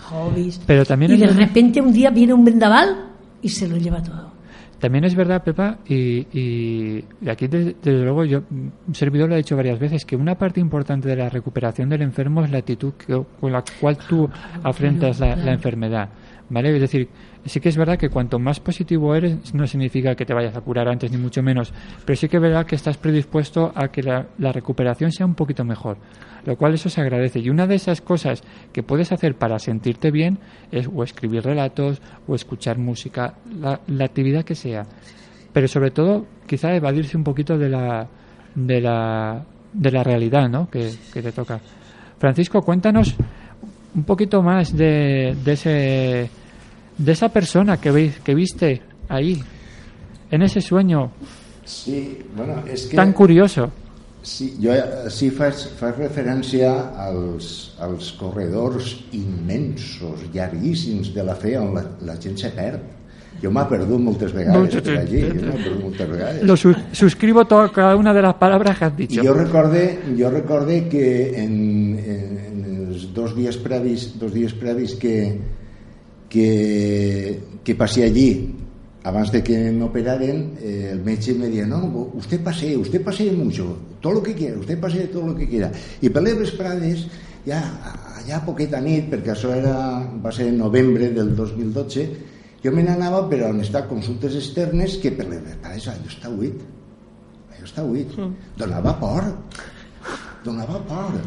hobbies 0.09 0.61
Pero 0.65 0.85
también 0.85 1.11
y 1.11 1.17
de 1.17 1.27
repente 1.27 1.81
un 1.81 1.91
día 1.91 2.09
viene 2.11 2.33
un 2.33 2.45
vendaval 2.45 3.14
y 3.41 3.49
se 3.49 3.67
lo 3.67 3.77
lleva 3.77 4.01
todo 4.01 4.31
También 4.79 5.03
es 5.05 5.15
verdad, 5.15 5.43
Pepa, 5.43 5.77
y, 5.87 6.27
y 6.33 7.05
aquí 7.29 7.47
desde, 7.47 7.75
desde 7.81 8.03
luego 8.03 8.25
yo, 8.25 8.43
un 8.51 8.93
servidor 8.93 9.29
lo 9.29 9.35
ha 9.35 9.37
dicho 9.37 9.55
varias 9.55 9.79
veces, 9.79 10.05
que 10.05 10.15
una 10.15 10.35
parte 10.35 10.59
importante 10.59 11.07
de 11.07 11.15
la 11.15 11.29
recuperación 11.29 11.89
del 11.89 12.01
enfermo 12.01 12.43
es 12.43 12.51
la 12.51 12.57
actitud 12.59 12.93
que- 12.93 13.23
con 13.39 13.51
la 13.51 13.63
cual 13.79 13.97
tú 13.97 14.29
afrentas 14.63 15.19
la, 15.19 15.35
la 15.35 15.53
enfermedad. 15.53 16.09
¿Vale? 16.47 16.75
Es 16.75 16.81
decir, 16.81 17.09
sí 17.45 17.59
que 17.59 17.69
es 17.69 17.77
verdad 17.77 17.97
que 17.97 18.09
cuanto 18.09 18.37
más 18.37 18.59
positivo 18.59 19.15
eres, 19.15 19.53
no 19.55 19.65
significa 19.65 20.15
que 20.15 20.25
te 20.25 20.33
vayas 20.33 20.55
a 20.55 20.61
curar 20.61 20.87
antes, 20.87 21.11
ni 21.11 21.17
mucho 21.17 21.41
menos, 21.41 21.73
pero 22.05 22.15
sí 22.15 22.27
que 22.27 22.37
es 22.37 22.41
verdad 22.41 22.67
que 22.67 22.75
estás 22.75 22.97
predispuesto 22.97 23.71
a 23.73 23.87
que 23.87 24.03
la, 24.03 24.27
recuperación 24.51 25.11
sea 25.11 25.25
un 25.25 25.33
poquito 25.33 25.63
mejor, 25.65 25.97
lo 26.45 26.55
cual 26.55 26.75
eso 26.75 26.89
se 26.89 27.01
agradece. 27.01 27.39
Y 27.39 27.49
una 27.49 27.65
de 27.65 27.75
esas 27.75 28.01
cosas 28.01 28.43
que 28.71 28.83
puedes 28.83 29.11
hacer 29.11 29.35
para 29.35 29.57
sentirte 29.57 30.11
bien 30.11 30.37
es 30.71 30.87
o 30.93 31.03
escribir 31.03 31.43
relatos 31.43 31.99
o 32.27 32.35
escuchar 32.35 32.77
música, 32.77 33.33
la, 33.59 33.81
la 33.87 34.05
actividad 34.05 34.43
que 34.43 34.55
sea. 34.55 34.83
Pero 35.51 35.67
sobre 35.67 35.89
todo, 35.89 36.27
quizá 36.45 36.75
evadirse 36.75 37.17
un 37.17 37.23
poquito 37.23 37.57
de 37.57 37.69
la, 37.69 38.07
de 38.53 38.81
la, 38.81 39.43
de 39.73 39.91
la 39.91 40.03
realidad 40.03 40.47
¿no? 40.47 40.69
que 40.69 40.91
te 41.11 41.31
toca. 41.31 41.59
Francisco, 42.19 42.61
cuéntanos 42.61 43.15
un 43.95 44.03
poquito 44.03 44.41
más 44.41 44.75
de, 44.75 45.35
de, 45.43 45.51
ese, 45.53 46.29
de 46.97 47.11
esa 47.11 47.29
persona 47.29 47.77
que, 47.77 47.91
veis, 47.91 48.19
que 48.19 48.35
viste 48.35 48.81
ahí, 49.09 49.41
en 50.31 50.41
ese 50.41 50.59
sueño 50.61 51.11
Sí, 51.65 52.19
bueno, 52.35 52.61
és 52.67 52.85
que... 52.85 52.95
tan 52.95 53.11
curioso. 53.13 53.71
Sí, 54.21 54.55
jo 54.61 54.69
eh, 54.73 55.09
sí 55.09 55.31
faig, 55.33 55.53
faig 55.79 55.97
referència 55.97 56.69
als, 56.97 57.73
als 57.81 58.11
corredors 58.19 58.91
immensos, 59.17 60.27
llarguíssims 60.33 61.09
de 61.15 61.23
la 61.25 61.33
fe 61.35 61.55
on 61.57 61.73
la, 61.73 61.83
la 62.05 62.15
gent 62.21 62.37
se 62.37 62.51
perd. 62.53 62.83
Jo 63.41 63.49
m'ha 63.51 63.65
perdut 63.67 63.99
moltes 63.99 64.31
vegades 64.31 64.77
per 64.85 64.95
allí, 65.01 65.23
jo 65.25 65.33
m'ha 65.41 65.57
perdut 65.57 65.81
moltes 65.83 66.07
vegades. 66.09 66.43
Lo 66.45 66.55
su- 66.55 66.75
suscribo 66.91 67.45
todo, 67.45 67.71
cada 67.71 67.95
una 67.95 68.13
de 68.13 68.21
las 68.21 68.35
palabras 68.35 68.77
que 68.77 68.85
has 68.85 68.95
dicho. 68.97 69.21
I 69.21 69.25
jo 69.27 69.33
recorde, 69.33 69.99
jo 70.17 70.29
recorde 70.29 70.87
que 70.87 71.33
en, 71.43 71.99
en 71.99 72.54
els 72.95 73.09
dos 73.13 73.35
dies 73.35 73.57
previs, 73.61 74.13
dos 74.19 74.33
dies 74.33 74.55
previs 74.57 74.95
que, 74.99 75.15
que, 76.31 76.49
que 77.63 77.75
passé 77.75 78.05
allí, 78.07 78.29
abans 79.05 79.31
de 79.31 79.43
que 79.45 79.57
me 79.69 79.83
operaren, 79.85 80.55
eh, 80.57 80.89
el 80.93 81.03
metge 81.05 81.35
me 81.37 81.51
deia, 81.51 81.67
no, 81.69 81.83
usted 82.17 82.41
pasee, 82.41 82.77
usted 82.77 83.03
pasee 83.03 83.31
mucho, 83.31 83.67
todo 84.01 84.13
lo 84.13 84.23
que 84.23 84.33
quiera, 84.33 84.57
usted 84.57 84.79
pasee 84.79 85.07
todo 85.13 85.27
lo 85.27 85.35
que 85.35 85.47
quiera. 85.47 85.69
I 86.01 86.09
per 86.09 86.23
les 86.25 86.39
vesprades, 86.39 87.05
ja, 87.45 87.59
ja 88.25 88.41
poqueta 88.47 88.81
nit, 88.81 89.11
perquè 89.11 89.35
això 89.35 89.51
era, 89.53 89.75
va 90.23 90.31
ser 90.33 90.49
en 90.49 90.57
novembre 90.63 91.11
del 91.13 91.35
2012, 91.35 92.07
jo 92.63 92.73
me 92.73 92.81
n'anava 92.81 93.27
per 93.29 93.43
on 93.51 93.61
està 93.61 93.83
consultes 93.85 94.39
externes 94.39 94.97
que 94.97 95.13
per 95.13 95.27
les 95.29 95.43
vesprades 95.51 95.91
allò 95.91 96.09
està 96.09 96.31
buit 96.33 96.63
allò 97.55 97.65
està 97.65 97.83
buit. 97.83 98.15
Donava 98.57 98.95
por. 98.99 99.29
Donava 100.45 100.79
por. 100.87 101.21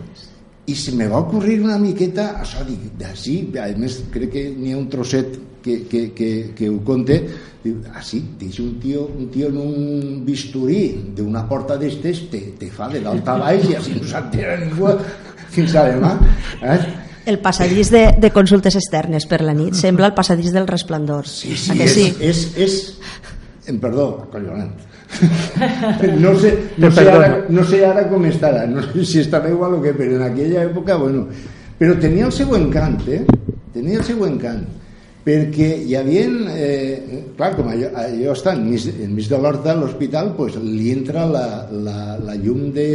I 0.69 0.75
se 0.77 0.93
me 0.93 1.09
va 1.09 1.23
ocorrir 1.25 1.63
una 1.65 1.79
miqueta, 1.81 2.35
això 2.43 2.65
dic, 2.69 2.91
d'ací, 3.01 3.39
a 3.57 3.69
més 3.81 4.03
crec 4.13 4.35
que 4.35 4.43
n'hi 4.53 4.75
ha 4.75 4.81
un 4.81 4.89
trosset 4.93 5.39
que, 5.65 5.79
que, 5.89 6.03
que, 6.15 6.31
que 6.57 6.69
ho 6.69 6.79
conte, 6.85 7.19
diu, 7.65 7.81
ah 7.95 8.03
sí, 8.05 8.21
deixa 8.41 8.63
un 8.63 8.77
tio, 8.83 9.07
un 9.09 9.31
tio 9.33 9.49
en 9.49 9.59
un 9.63 10.21
bisturí 10.27 11.13
d'una 11.17 11.47
porta 11.49 11.79
d'estes, 11.81 12.27
te, 12.33 12.43
te 12.61 12.71
fa 12.73 12.89
de 12.93 13.03
dalt 13.05 13.29
a 13.29 13.39
baix 13.41 13.69
i 13.69 13.77
així 13.79 13.97
no 13.99 14.07
s'entera 14.09 14.59
ningú 14.61 14.93
fins 15.55 15.75
a 15.75 15.87
demà. 15.89 16.15
Eh? 16.63 16.79
El 17.29 17.41
passadís 17.45 17.91
de, 17.93 18.05
de 18.17 18.31
consultes 18.33 18.79
externes 18.79 19.27
per 19.29 19.43
la 19.45 19.53
nit 19.57 19.77
sembla 19.77 20.09
el 20.09 20.17
passadís 20.17 20.55
del 20.55 20.69
resplendor. 20.69 21.29
Sí, 21.29 21.57
sí, 21.61 21.77
és, 21.77 21.97
sí? 21.97 22.07
és, 22.25 22.45
és, 22.57 22.79
em 23.69 23.81
perdó, 23.83 24.11
acollonant. 24.29 24.73
No 26.21 26.35
sé, 26.39 26.53
no, 26.77 26.91
sé 26.93 27.05
ara, 27.11 27.47
no 27.49 27.65
sé 27.65 27.85
ara 27.87 28.05
com 28.11 28.27
estarà, 28.29 28.67
no 28.71 28.83
sé 28.85 29.05
si 29.05 29.23
estarà 29.23 29.51
igual 29.51 29.79
o 29.79 29.81
què, 29.83 29.95
però 29.97 30.19
en 30.19 30.27
aquella 30.29 30.67
època, 30.69 30.99
bueno, 31.01 31.27
però 31.79 31.97
tenia 32.01 32.29
el 32.29 32.35
seu 32.35 32.55
encant, 32.59 33.01
eh? 33.09 33.23
Tenia 33.75 34.01
el 34.03 34.07
seu 34.07 34.23
encant, 34.27 34.63
perquè 35.25 35.71
hi 35.89 35.97
havia, 35.99 36.27
eh, 36.55 37.23
clar, 37.39 37.55
com 37.57 37.73
allò, 37.73 37.91
allò 38.05 38.37
està 38.37 38.55
enmig, 38.57 38.89
enmig 39.09 39.29
de 39.31 39.41
l'horta 39.41 39.73
a 39.73 39.79
l'hospital, 39.81 40.35
pues, 40.39 40.59
li 40.63 40.93
entra 40.95 41.27
la, 41.29 41.47
la, 41.73 41.99
la 42.23 42.39
llum 42.39 42.69
de, 42.77 42.89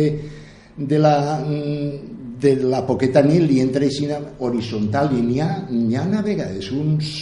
de 0.77 0.99
la, 1.01 1.15
de 1.43 2.55
la 2.63 2.83
poqueta 2.87 3.23
nit 3.25 3.45
li 3.47 3.61
entra 3.63 3.85
així 3.87 4.09
horitzontal 4.39 5.13
i 5.17 5.21
n'hi 5.23 5.39
ha, 5.43 5.53
ha 5.63 6.05
a 6.19 6.25
vegades 6.25 6.71
uns, 6.75 7.13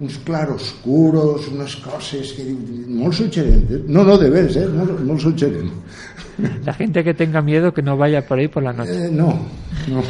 uns 0.00 0.18
claroscuros, 0.26 1.46
unes 1.48 1.76
coses 1.76 2.32
que 2.34 2.44
diu, 2.44 2.58
molt 2.98 3.14
suggerents. 3.14 3.84
No, 3.86 4.02
no, 4.04 4.18
de 4.18 4.28
veres, 4.30 4.56
eh? 4.58 4.66
molt, 4.68 5.00
molt. 5.06 5.22
La 6.66 6.74
gente 6.74 7.04
que 7.04 7.14
tenga 7.14 7.40
miedo 7.42 7.72
que 7.72 7.82
no 7.82 7.96
vaya 7.96 8.26
por 8.26 8.38
ahí 8.38 8.48
por 8.48 8.62
la 8.62 8.72
noche. 8.72 9.06
Eh, 9.06 9.10
no, 9.10 9.38
no. 9.88 10.02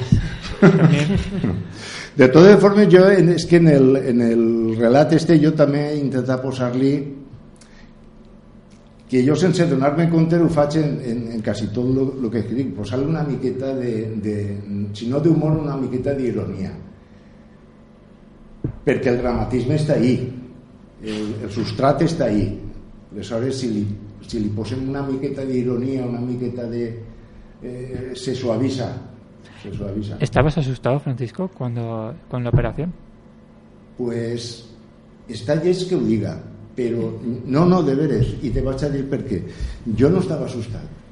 De 2.17 2.29
totes 2.29 2.61
formes, 2.61 2.87
jo, 2.89 3.11
en- 3.11 3.29
és 3.35 3.45
que 3.45 3.57
en 3.57 3.67
el, 3.69 3.97
en 3.97 4.21
el 4.23 4.77
relat 4.79 5.13
este 5.13 5.35
jo 5.43 5.51
també 5.53 5.81
he 5.91 5.97
intentat 5.99 6.41
posar-li 6.45 6.93
que 9.11 9.23
jo 9.27 9.35
sense 9.37 9.67
donar-me 9.67 10.07
compte 10.11 10.39
ho 10.39 10.49
faig 10.49 10.77
en, 10.79 10.93
en, 11.05 11.19
en 11.35 11.43
quasi 11.43 11.67
tot 11.75 11.91
el 11.91 12.31
que 12.31 12.39
escric, 12.45 12.71
posar-li 12.77 13.05
una 13.11 13.25
miqueta 13.27 13.75
de, 13.75 13.93
de, 14.23 14.37
si 14.95 15.09
no 15.11 15.19
d'humor, 15.21 15.59
una 15.59 15.77
miqueta 15.77 16.15
d'ironia. 16.15 16.71
Perquè 18.85 19.15
el 19.15 19.21
dramatisme 19.23 19.79
està 19.81 19.97
ahí, 19.97 20.19
el, 21.03 21.31
el 21.43 21.51
substrat 21.53 22.05
està 22.05 22.29
ahí. 22.29 22.51
Aleshores, 23.15 23.63
si 23.63 23.71
li, 23.73 23.87
si 24.27 24.43
li 24.43 24.51
posem 24.53 24.83
una 24.91 25.05
miqueta 25.07 25.47
d'ironia, 25.49 26.05
una 26.05 26.21
miqueta 26.21 26.69
de... 26.69 26.85
Eh, 27.65 28.13
se 28.15 28.35
suaviza, 28.35 28.91
se 29.63 29.73
suaviza. 29.73 30.19
¿Estabas 30.21 30.59
asustado, 30.59 31.01
Francisco, 31.01 31.49
cuando 31.49 32.15
con 32.29 32.45
la 32.45 32.51
operación? 32.51 32.93
pues 33.97 34.65
està 35.31 35.57
lleig 35.61 35.87
que 35.89 35.97
ho 35.97 36.03
diga 36.03 36.35
però 36.75 37.07
no, 37.23 37.63
no, 37.71 37.81
de 37.87 37.95
veres 37.95 38.35
i 38.43 38.51
te 38.51 38.63
vaig 38.65 38.83
a 38.83 38.91
dir 38.91 39.05
per 39.11 39.23
què 39.29 39.41
jo 39.99 40.11
no 40.11 40.23
estava 40.25 40.49
assustat 40.49 41.03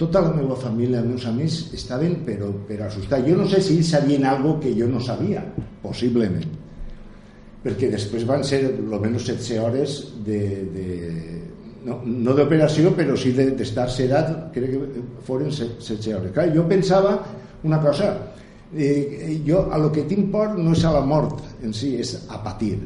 tota 0.00 0.22
la 0.24 0.30
meva 0.32 0.54
família, 0.56 1.02
els 1.02 1.10
meus 1.10 1.26
amics 1.28 1.74
estaven 1.76 2.20
però, 2.24 2.48
però 2.68 2.86
assustats 2.86 3.26
jo 3.26 3.36
no 3.36 3.48
sé 3.50 3.60
si 3.60 3.76
ells 3.76 3.90
sabien 3.96 4.24
algo 4.24 4.56
que 4.62 4.72
jo 4.76 4.88
no 4.88 5.02
sabia 5.02 5.42
possiblement 5.82 6.46
perquè 7.64 7.90
després 7.92 8.24
van 8.28 8.44
ser 8.44 8.62
almenys 8.78 9.26
16 9.28 9.58
hores 9.60 9.96
de, 10.24 10.40
de 10.72 10.86
no, 11.84 12.00
no 12.04 12.34
d'operació 12.36 12.94
però 12.96 13.16
sí 13.20 13.32
de- 13.36 13.50
d'estar 13.56 13.86
de, 13.88 13.94
sedat 13.98 14.30
crec 14.54 14.70
que 14.72 15.02
foren 15.26 15.52
se- 15.52 15.68
16 15.78 16.14
hores 16.16 16.32
clar, 16.36 16.48
jo 16.54 16.66
pensava 16.68 17.18
una 17.64 17.80
cosa 17.80 18.12
Eh, 18.72 19.40
jo, 19.44 19.64
a 19.72 19.76
lo 19.82 19.90
que 19.90 20.04
tinc 20.06 20.28
por 20.30 20.52
no 20.56 20.70
és 20.76 20.84
a 20.86 20.92
la 20.94 21.00
mort 21.02 21.40
en 21.66 21.72
si, 21.74 21.96
és 21.98 22.12
a 22.30 22.36
patir, 22.38 22.76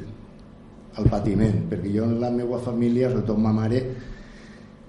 al 0.96 1.04
patiment, 1.12 1.58
perquè 1.68 1.90
jo 1.92 2.06
en 2.08 2.14
la 2.22 2.30
meva 2.32 2.56
família, 2.64 3.10
sobretot 3.12 3.36
ma 3.36 3.52
mare, 3.52 3.82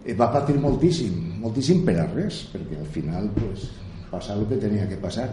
eh, 0.05 0.13
va 0.15 0.29
patir 0.31 0.55
moltíssim, 0.55 1.17
moltíssim 1.43 1.81
per 1.83 1.97
a 1.99 2.05
res, 2.13 2.45
perquè 2.53 2.79
al 2.79 2.87
final 2.95 3.27
pues, 3.35 3.65
passar 4.07 4.37
el 4.39 4.47
que 4.47 4.55
tenia 4.63 4.87
que 4.87 4.95
passar. 5.03 5.27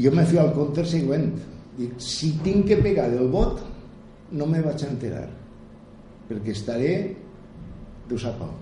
I 0.00 0.06
jo 0.06 0.14
me 0.16 0.24
fui 0.24 0.40
al 0.40 0.54
compte 0.56 0.80
següent, 0.88 1.28
dic, 1.76 1.92
si 2.00 2.32
tinc 2.40 2.64
que 2.72 2.80
pegar 2.80 3.10
el 3.12 3.28
vot, 3.28 3.60
no 4.32 4.46
me 4.46 4.60
vaig 4.64 4.82
enterar, 4.88 5.28
perquè 6.28 6.50
estaré 6.56 6.92
Déu 8.06 8.18
sap 8.22 8.38
on. 8.40 8.52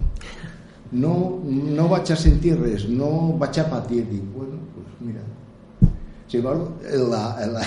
No, 0.97 1.11
no 1.45 1.85
vaig 1.91 2.09
a 2.15 2.17
sentir 2.17 2.55
res, 2.57 2.87
no 2.89 3.35
vaig 3.37 3.59
a 3.61 3.65
patir. 3.69 4.07
Dic, 4.09 4.23
bueno, 4.33 4.57
pues 4.73 4.87
mira, 5.05 5.21
si 6.29 6.41
vol, 6.41 6.63
la, 7.11 7.37
la, 7.53 7.61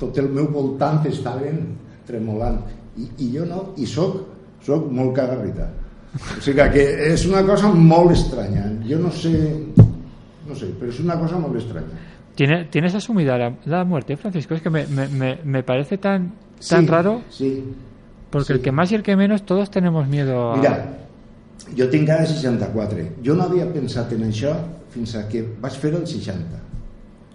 tot 0.00 0.18
el 0.20 0.28
meu 0.28 0.50
voltant 0.52 1.00
estaven 1.08 1.62
tremolant 2.06 2.58
i, 3.00 3.06
i 3.24 3.30
jo 3.32 3.46
no, 3.48 3.62
i 3.80 3.86
soc, 3.88 4.18
soc 4.66 4.90
molt 4.92 5.14
cagarrita 5.16 5.70
o 6.12 6.40
sigui 6.44 6.66
que 6.74 6.82
és 7.14 7.22
una 7.24 7.40
cosa 7.48 7.70
molt 7.72 8.12
estranya 8.12 8.66
jo 8.84 8.98
no 9.00 9.08
sé 9.16 9.32
no 10.44 10.54
sé, 10.54 10.68
però 10.76 10.90
és 10.92 10.98
una 11.00 11.16
cosa 11.18 11.38
molt 11.40 11.56
estranya 11.56 11.96
¿Tiene- 12.36 12.66
¿Tienes 12.66 12.94
asumida 12.94 13.38
la, 13.38 13.48
la 13.64 13.84
muerte, 13.84 14.16
Francisco? 14.16 14.54
Es 14.54 14.60
que 14.62 14.68
me- 14.70 14.86
me- 14.86 15.38
me 15.44 15.62
parece 15.62 15.96
tan, 15.98 16.32
tan 16.68 16.84
Sí, 16.84 16.90
raro, 16.90 17.22
sí, 17.30 17.64
porque 18.30 18.46
sí. 18.46 18.52
el 18.54 18.60
que 18.62 18.72
más 18.72 18.90
y 18.92 18.94
el 18.94 19.02
que 19.02 19.16
menos, 19.16 19.44
todos 19.44 19.70
tenemos 19.70 20.06
miedo 20.08 20.52
a... 20.52 20.56
Mira, 20.56 20.98
jo 21.76 21.88
tinc 21.90 22.08
ara 22.10 22.26
64. 22.26 23.08
Jo 23.24 23.34
no 23.38 23.44
havia 23.48 23.66
pensat 23.72 24.12
en 24.16 24.24
això 24.28 24.54
fins 24.92 25.14
a 25.16 25.26
que 25.28 25.42
vaig 25.60 25.76
fer 25.80 25.94
el 25.94 26.06
60. 26.06 26.60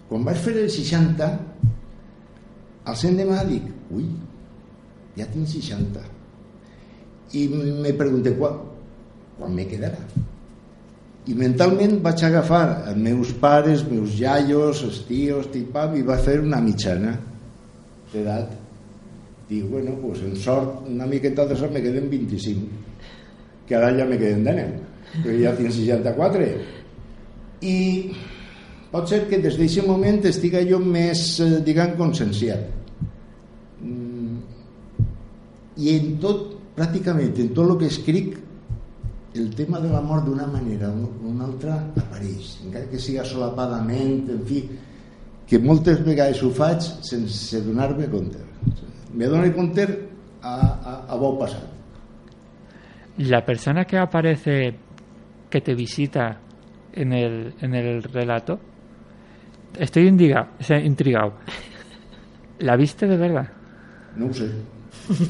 Quan 0.09 0.23
vaig 0.25 0.38
fer 0.39 0.55
el 0.61 0.69
60, 0.71 1.28
al 2.88 2.95
cent 2.95 3.17
demà 3.19 3.41
dic, 3.47 3.65
ui, 3.91 4.05
ja 5.17 5.25
tinc 5.34 5.47
60. 5.51 6.03
I 7.38 7.47
me 7.51 7.91
pregunté, 7.97 8.32
quan, 8.38 8.61
quan 9.38 9.53
me 9.55 9.65
quedarà? 9.67 9.99
I 11.28 11.34
mentalment 11.36 11.97
vaig 12.05 12.21
agafar 12.23 12.61
els 12.88 13.01
meus 13.03 13.34
pares, 13.36 13.82
meus 13.89 14.13
iaios, 14.19 14.84
els 14.88 15.01
tios, 15.09 15.49
tipam, 15.51 15.97
i 15.99 16.05
va 16.07 16.15
fer 16.23 16.38
una 16.39 16.61
mitjana 16.63 17.17
d'edat. 18.13 18.53
Dic, 19.47 19.69
bueno, 19.69 19.93
pues 20.01 20.21
en 20.21 20.35
sort, 20.35 20.87
una 20.89 21.05
miqueta 21.05 21.45
de 21.45 21.55
sort 21.55 21.71
me 21.71 21.81
queden 21.81 22.09
25 22.09 22.67
que 23.67 23.75
ara 23.75 23.91
ja 23.97 24.05
me 24.05 24.17
queden 24.17 24.43
de 24.43 24.53
neu 24.55 24.73
que 25.23 25.37
ja 25.41 25.53
tinc 25.55 25.71
64 25.75 26.47
i 27.67 27.77
pot 28.91 29.07
ser 29.11 29.25
que 29.29 29.39
des 29.43 29.57
d'aquest 29.59 29.87
moment 29.87 30.19
estiga 30.29 30.63
jo 30.67 30.79
més 30.79 31.39
eh, 31.43 31.59
diguem 31.65 31.95
conscienciat. 31.99 32.67
Mm, 33.83 34.37
i 35.83 35.95
en 35.95 36.11
tot 36.23 36.53
pràcticament 36.77 37.39
en 37.43 37.51
tot 37.57 37.73
el 37.73 37.79
que 37.81 37.91
escric 37.91 38.37
el 39.37 39.51
tema 39.55 39.79
de 39.83 39.91
la 39.91 40.01
mort 40.01 40.25
d'una 40.25 40.47
manera 40.49 40.89
o 40.89 41.11
d'una 41.21 41.45
altra 41.45 41.77
apareix 42.01 42.55
encara 42.65 42.89
que 42.91 42.99
siga 43.01 43.25
solapadament 43.27 44.31
en 44.33 44.43
fi 44.47 44.63
que 45.47 45.59
moltes 45.63 46.01
vegades 46.05 46.41
ho 46.43 46.49
faig 46.55 46.81
sense 47.05 47.61
donar-me 47.65 48.07
compte 48.11 48.41
me 49.13 49.25
dono 49.25 49.51
compte 49.53 49.87
a, 50.41 50.53
a, 50.53 51.13
a 51.13 51.17
passat 51.39 51.77
La 53.17 53.43
persona 53.43 53.85
que 53.85 53.97
aparece, 53.97 54.75
que 55.49 55.61
te 55.61 55.73
visita 55.73 56.39
en 56.93 57.13
el, 57.13 57.55
en 57.61 57.73
el 57.73 58.03
relato, 58.03 58.59
estoy 59.79 60.07
indigado, 60.07 60.49
o 60.59 60.63
sea, 60.63 60.79
intrigado. 60.79 61.33
¿La 62.59 62.75
viste 62.75 63.07
de 63.07 63.17
verdad? 63.17 63.47
No 64.15 64.27
ho 64.27 64.33
sé. 64.33 64.49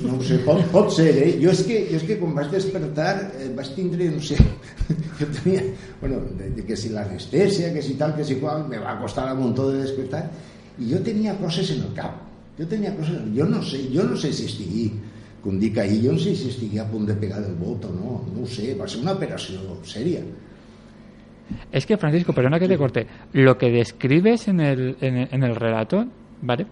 No 0.04 0.18
ho 0.18 0.22
sé, 0.22 0.40
pot, 0.44 0.60
pot 0.74 0.92
ser, 0.92 1.14
eh? 1.22 1.32
Jo 1.40 1.52
és 1.54 1.64
que, 1.64 1.80
jo 1.88 2.00
és 2.00 2.06
que 2.08 2.18
quan 2.20 2.36
vaig 2.36 2.52
despertar 2.52 3.14
eh, 3.38 3.50
vaig 3.56 3.72
tindre, 3.76 4.10
no 4.12 4.20
sé, 4.20 4.36
jo 5.20 5.28
tenia, 5.40 5.64
bueno, 6.02 6.24
de, 6.36 6.50
de 6.58 6.66
que 6.66 6.76
si 6.76 6.92
l'anestèsia, 6.92 7.72
que 7.72 7.84
si 7.86 7.96
tal, 8.00 8.16
que 8.18 8.26
si 8.28 8.40
qual, 8.42 8.66
me 8.68 8.84
va 8.84 8.98
costar 9.00 9.30
un 9.32 9.46
muntó 9.46 9.70
de 9.72 9.84
despertar, 9.86 10.26
i 10.80 10.92
jo 10.92 11.00
tenia 11.06 11.38
coses 11.40 11.72
en 11.76 11.86
el 11.88 11.94
cap. 11.96 12.27
Jo 12.58 12.66
tenia 12.68 12.94
coses, 12.96 13.22
jo 13.36 13.46
no 13.46 13.62
sé, 13.62 13.84
jo 13.94 14.04
no 14.04 14.18
sé 14.18 14.32
si 14.34 14.48
estigui, 14.50 14.88
com 15.44 15.60
dic 15.62 15.78
ahir, 15.78 16.02
jo 16.08 16.16
no 16.16 16.20
sé 16.20 16.34
si 16.36 16.50
estigui 16.50 16.80
a 16.82 16.88
punt 16.90 17.06
de 17.08 17.16
pegar 17.16 17.44
el 17.46 17.56
vot 17.56 17.86
o 17.86 17.94
no, 17.94 18.22
no 18.34 18.44
ho 18.44 18.50
sé, 18.50 18.74
va 18.76 18.88
ser 18.90 19.04
una 19.04 19.14
operació 19.14 19.78
sèria. 19.86 20.24
Es 21.72 21.86
que, 21.86 21.96
Francisco, 21.96 22.34
perdona 22.34 22.60
que 22.60 22.68
te 22.68 22.78
corte, 22.78 23.08
lo 23.34 23.58
que 23.58 23.70
describes 23.72 24.48
en 24.50 24.60
el, 24.60 24.98
en 25.00 25.18
el, 25.18 25.30
en 25.32 25.44
el 25.44 25.56
relato, 25.56 26.06
¿vale? 26.42 26.66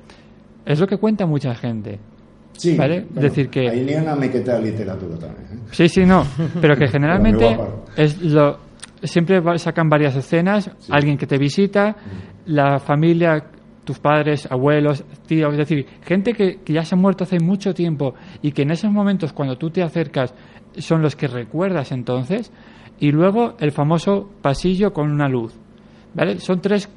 Es 0.65 0.79
lo 0.79 0.87
que 0.87 0.97
cuenta 0.97 1.25
mucha 1.25 1.55
gente. 1.55 1.99
Sí, 2.57 2.75
¿Vale? 2.75 3.05
bueno, 3.09 3.21
Decir 3.21 3.49
que... 3.49 3.69
Ahí 3.69 3.83
n'hi 3.83 3.93
ha 3.93 4.01
una 4.01 4.15
miqueta 4.15 4.55
de 4.55 4.71
literatura 4.71 5.17
també. 5.19 5.43
Eh? 5.43 5.57
Sí, 5.71 5.89
sí, 5.89 6.05
no, 6.05 6.25
pero 6.61 6.75
que 6.75 6.87
generalmente 6.95 7.57
es 7.97 8.21
lo 8.21 8.59
siempre 9.03 9.41
sacan 9.57 9.89
varias 9.89 10.15
escenas, 10.15 10.71
alguien 10.89 11.17
que 11.17 11.27
te 11.27 11.37
visita, 11.37 11.95
la 12.45 12.79
familia, 12.79 13.43
tus 13.85 13.99
padres, 13.99 14.51
abuelos, 14.51 15.05
tíos, 15.25 15.53
es 15.53 15.57
decir, 15.57 15.85
gente 16.03 16.33
que, 16.33 16.57
que 16.57 16.73
ya 16.73 16.83
se 16.83 16.95
ha 16.95 16.97
muerto 16.97 17.23
hace 17.23 17.39
mucho 17.39 17.73
tiempo 17.73 18.15
y 18.41 18.51
que 18.51 18.63
en 18.63 18.71
esos 18.71 18.91
momentos 18.91 19.31
cuando 19.31 19.57
tú 19.57 19.69
te 19.69 19.83
acercas 19.83 20.33
son 20.77 21.01
los 21.01 21.15
que 21.15 21.27
recuerdas 21.27 21.93
entonces 21.93 22.51
y 22.99 23.11
luego 23.11 23.55
el 23.59 23.71
famoso 23.71 24.29
pasillo 24.41 24.91
con 24.91 25.09
una 25.11 25.29
luz, 25.29 25.53
¿vale? 26.13 26.39
Son 26.39 26.59
tres 26.59 26.89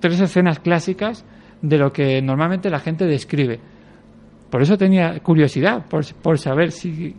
tres 0.00 0.20
escenas 0.20 0.60
clásicas 0.60 1.24
de 1.62 1.78
lo 1.78 1.92
que 1.92 2.22
normalmente 2.22 2.70
la 2.70 2.78
gente 2.78 3.06
describe. 3.06 3.60
Por 4.50 4.62
eso 4.62 4.78
tenía 4.78 5.18
curiosidad, 5.20 5.86
por, 5.88 6.04
por 6.22 6.38
saber 6.38 6.72
si, 6.72 7.14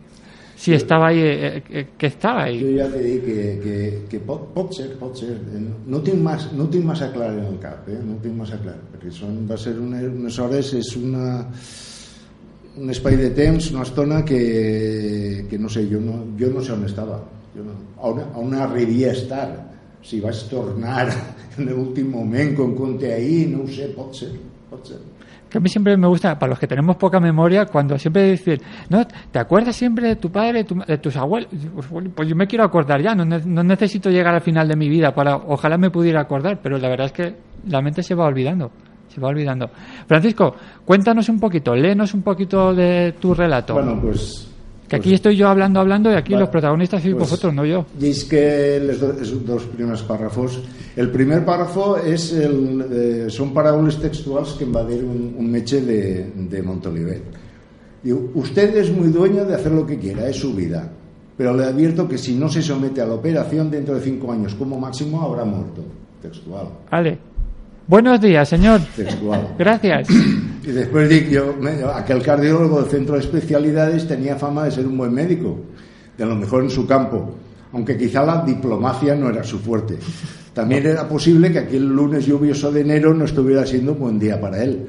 si 0.60 0.74
estaba 0.74 1.06
ahí, 1.08 1.20
eh, 1.20 1.62
eh, 1.70 1.86
que 1.96 2.06
estaba 2.06 2.42
Jo 2.44 2.66
ahí. 2.68 2.76
ja 2.76 2.86
t'he 2.92 3.00
dit 3.00 3.22
que, 3.24 3.44
que, 3.64 3.76
que 4.10 4.18
pot, 4.20 4.42
pot 4.54 4.74
ser, 4.76 4.90
pot 5.00 5.16
ser. 5.16 5.32
Eh, 5.54 5.60
No 5.86 6.02
tinc, 6.04 6.20
mas, 6.20 6.50
no 6.52 6.66
tinc 6.68 6.84
massa 6.84 7.08
clar 7.14 7.30
en 7.32 7.46
el 7.46 7.58
cap, 7.62 7.88
eh? 7.88 7.96
no 8.04 8.18
tinc 8.20 8.36
massa 8.36 8.58
clar, 8.60 8.76
perquè 8.92 9.10
són, 9.10 9.38
va 9.48 9.56
ser 9.56 9.78
una, 9.80 10.02
unes 10.10 10.36
hores, 10.38 10.74
és 10.76 10.90
una, 11.00 11.46
un 12.76 12.90
espai 12.92 13.16
de 13.16 13.30
temps, 13.40 13.70
una 13.72 13.86
estona 13.88 14.20
que, 14.24 15.46
que 15.48 15.58
no 15.58 15.68
sé, 15.72 15.86
jo 15.90 16.00
no, 16.04 16.20
jo 16.38 16.52
no 16.52 16.60
sé 16.62 16.72
on 16.76 16.84
estava, 16.84 17.22
jo 17.56 17.64
no, 17.64 17.78
on, 18.10 18.20
on 18.44 18.54
arribaria 18.54 19.10
a 19.14 19.16
estar, 19.16 19.48
si 20.04 20.20
vaig 20.20 20.44
tornar 20.52 21.08
en 21.58 21.72
l'últim 21.72 22.12
moment, 22.12 22.54
com 22.56 22.76
conté 22.76 23.14
ahir, 23.16 23.48
no 23.54 23.64
ho 23.64 23.68
sé, 23.72 23.88
pot 23.96 24.12
ser. 24.16 24.30
Que 25.48 25.58
a 25.58 25.60
mí 25.60 25.68
siempre 25.68 25.96
me 25.96 26.06
gusta, 26.06 26.38
para 26.38 26.50
los 26.50 26.58
que 26.60 26.68
tenemos 26.68 26.94
poca 26.96 27.18
memoria, 27.18 27.66
cuando 27.66 27.98
siempre 27.98 28.30
dicen, 28.30 28.60
no, 28.88 29.04
¿te 29.32 29.38
acuerdas 29.40 29.74
siempre 29.74 30.06
de 30.06 30.16
tu 30.16 30.30
padre, 30.30 30.62
tu- 30.62 30.76
de 30.86 30.98
tus 30.98 31.16
abuelos? 31.16 31.48
Pues, 32.14 32.28
yo 32.28 32.36
me 32.36 32.46
quiero 32.46 32.64
acordar 32.64 33.02
ya, 33.02 33.14
no, 33.16 33.24
no 33.24 33.62
necesito 33.64 34.10
llegar 34.10 34.32
al 34.34 34.42
final 34.42 34.68
de 34.68 34.76
mi 34.76 34.88
vida 34.88 35.12
para, 35.12 35.34
ojalá 35.36 35.76
me 35.76 35.90
pudiera 35.90 36.20
acordar, 36.20 36.60
pero 36.62 36.78
la 36.78 36.88
verdad 36.88 37.06
es 37.06 37.12
que 37.12 37.34
la 37.66 37.82
mente 37.82 38.02
se 38.04 38.14
va 38.14 38.26
olvidando, 38.26 38.70
se 39.08 39.20
va 39.20 39.28
olvidando. 39.28 39.70
Francisco, 40.06 40.54
cuéntanos 40.84 41.28
un 41.28 41.40
poquito, 41.40 41.74
léenos 41.74 42.14
un 42.14 42.22
poquito 42.22 42.72
de 42.72 43.16
tu 43.18 43.34
relato. 43.34 43.74
Bueno, 43.74 43.98
pues... 44.00 44.49
que 44.90 44.96
pues- 44.96 45.06
aquí 45.06 45.14
estoy 45.14 45.36
yo 45.36 45.48
hablando, 45.48 45.78
hablando, 45.80 46.10
y 46.10 46.14
aquí 46.14 46.32
Vale. 46.32 46.42
los 46.42 46.50
protagonistas 46.50 47.00
sois 47.00 47.14
Pues, 47.14 47.30
vosotros, 47.30 47.54
no 47.54 47.64
yo. 47.64 47.86
Llis 47.98 48.24
que 48.24 48.80
les 48.84 48.98
do, 49.00 49.12
els 49.18 49.30
dos 49.46 49.62
primers 49.70 50.02
pàrrafos. 50.02 50.60
El 50.96 51.10
primer 51.10 51.44
pàrrafo 51.46 51.96
és 52.02 52.32
el, 52.34 52.84
eh, 52.90 53.26
són 53.30 53.54
paraules 53.54 53.96
textuals 54.02 54.56
que 54.58 54.64
em 54.66 54.74
va 54.74 54.82
dir 54.84 54.98
un, 55.04 55.34
un 55.38 55.46
metge 55.50 55.80
de, 55.80 56.32
de 56.50 56.62
Montolivet. 56.62 57.22
Diu, 58.02 58.30
usted 58.34 58.76
es 58.76 58.90
muy 58.90 59.08
dueño 59.08 59.44
de 59.44 59.54
hacer 59.54 59.70
lo 59.72 59.86
que 59.86 59.98
quiera, 59.98 60.28
es 60.28 60.36
su 60.36 60.52
vida. 60.54 60.90
Pero 61.36 61.54
le 61.54 61.64
advierto 61.64 62.08
que 62.08 62.18
si 62.18 62.34
no 62.34 62.48
se 62.50 62.60
somete 62.60 63.00
a 63.00 63.06
la 63.06 63.14
operación 63.14 63.70
dentro 63.70 63.94
de 63.94 64.00
cinco 64.00 64.32
años 64.32 64.54
como 64.56 64.78
máximo 64.78 65.22
habrá 65.22 65.44
muerto. 65.44 65.82
Textual. 66.20 66.66
Vale. 66.90 67.18
Buenos 67.90 68.20
días, 68.20 68.48
señor. 68.48 68.80
Textual. 68.94 69.56
Gracias. 69.58 70.08
Y 70.62 70.72
después 70.72 71.08
dic 71.08 71.30
yo, 71.30 71.56
aquel 71.92 72.22
cardiólogo 72.22 72.82
del 72.82 72.90
centro 72.90 73.14
de 73.14 73.22
especialidades 73.22 74.06
tenía 74.06 74.36
fama 74.36 74.66
de 74.66 74.70
ser 74.70 74.86
un 74.86 74.96
buen 74.96 75.12
médico, 75.12 75.58
de 76.16 76.26
lo 76.26 76.36
mejor 76.36 76.62
en 76.62 76.70
su 76.70 76.86
campo, 76.86 77.34
aunque 77.72 77.96
quizá 77.96 78.24
la 78.24 78.44
diplomacia 78.44 79.16
no 79.16 79.30
era 79.30 79.42
su 79.42 79.58
fuerte. 79.58 79.96
También 80.52 80.86
era 80.86 81.08
posible 81.08 81.50
que 81.50 81.60
aquel 81.60 81.88
lunes 81.88 82.26
lluvioso 82.26 82.70
de 82.70 82.82
enero 82.82 83.14
no 83.14 83.24
estuviera 83.24 83.66
siendo 83.66 83.94
un 83.94 83.98
buen 83.98 84.18
día 84.20 84.38
para 84.38 84.62
él. 84.62 84.86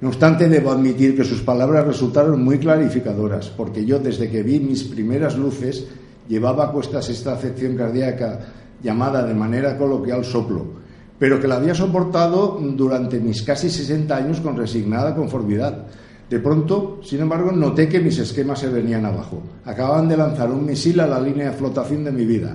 No 0.00 0.08
obstante, 0.08 0.48
debo 0.48 0.70
admitir 0.70 1.16
que 1.16 1.24
sus 1.24 1.42
palabras 1.42 1.84
resultaron 1.84 2.42
muy 2.42 2.58
clarificadoras, 2.58 3.48
porque 3.48 3.84
yo 3.84 3.98
desde 3.98 4.30
que 4.30 4.44
vi 4.44 4.60
mis 4.60 4.84
primeras 4.84 5.36
luces 5.36 5.84
llevaba 6.28 6.66
a 6.66 6.72
cuestas 6.72 7.10
esta 7.10 7.34
afección 7.34 7.76
cardíaca 7.76 8.38
llamada 8.82 9.26
de 9.26 9.34
manera 9.34 9.76
coloquial 9.76 10.24
soplo, 10.24 10.78
pero 11.18 11.40
que 11.40 11.48
la 11.48 11.56
había 11.56 11.74
soportado 11.74 12.58
durante 12.60 13.18
mis 13.20 13.42
casi 13.42 13.68
60 13.68 14.16
años 14.16 14.40
con 14.40 14.56
resignada 14.56 15.14
conformidad. 15.14 15.86
De 16.28 16.38
pronto, 16.40 17.00
sin 17.02 17.20
embargo, 17.20 17.52
noté 17.52 17.88
que 17.88 18.00
mis 18.00 18.18
esquemas 18.18 18.60
se 18.60 18.68
venían 18.68 19.04
abajo. 19.04 19.42
Acababan 19.64 20.08
de 20.08 20.16
lanzar 20.16 20.50
un 20.50 20.64
misil 20.64 21.00
a 21.00 21.06
la 21.06 21.20
línea 21.20 21.50
de 21.50 21.56
flotación 21.56 22.04
de 22.04 22.12
mi 22.12 22.24
vida. 22.24 22.54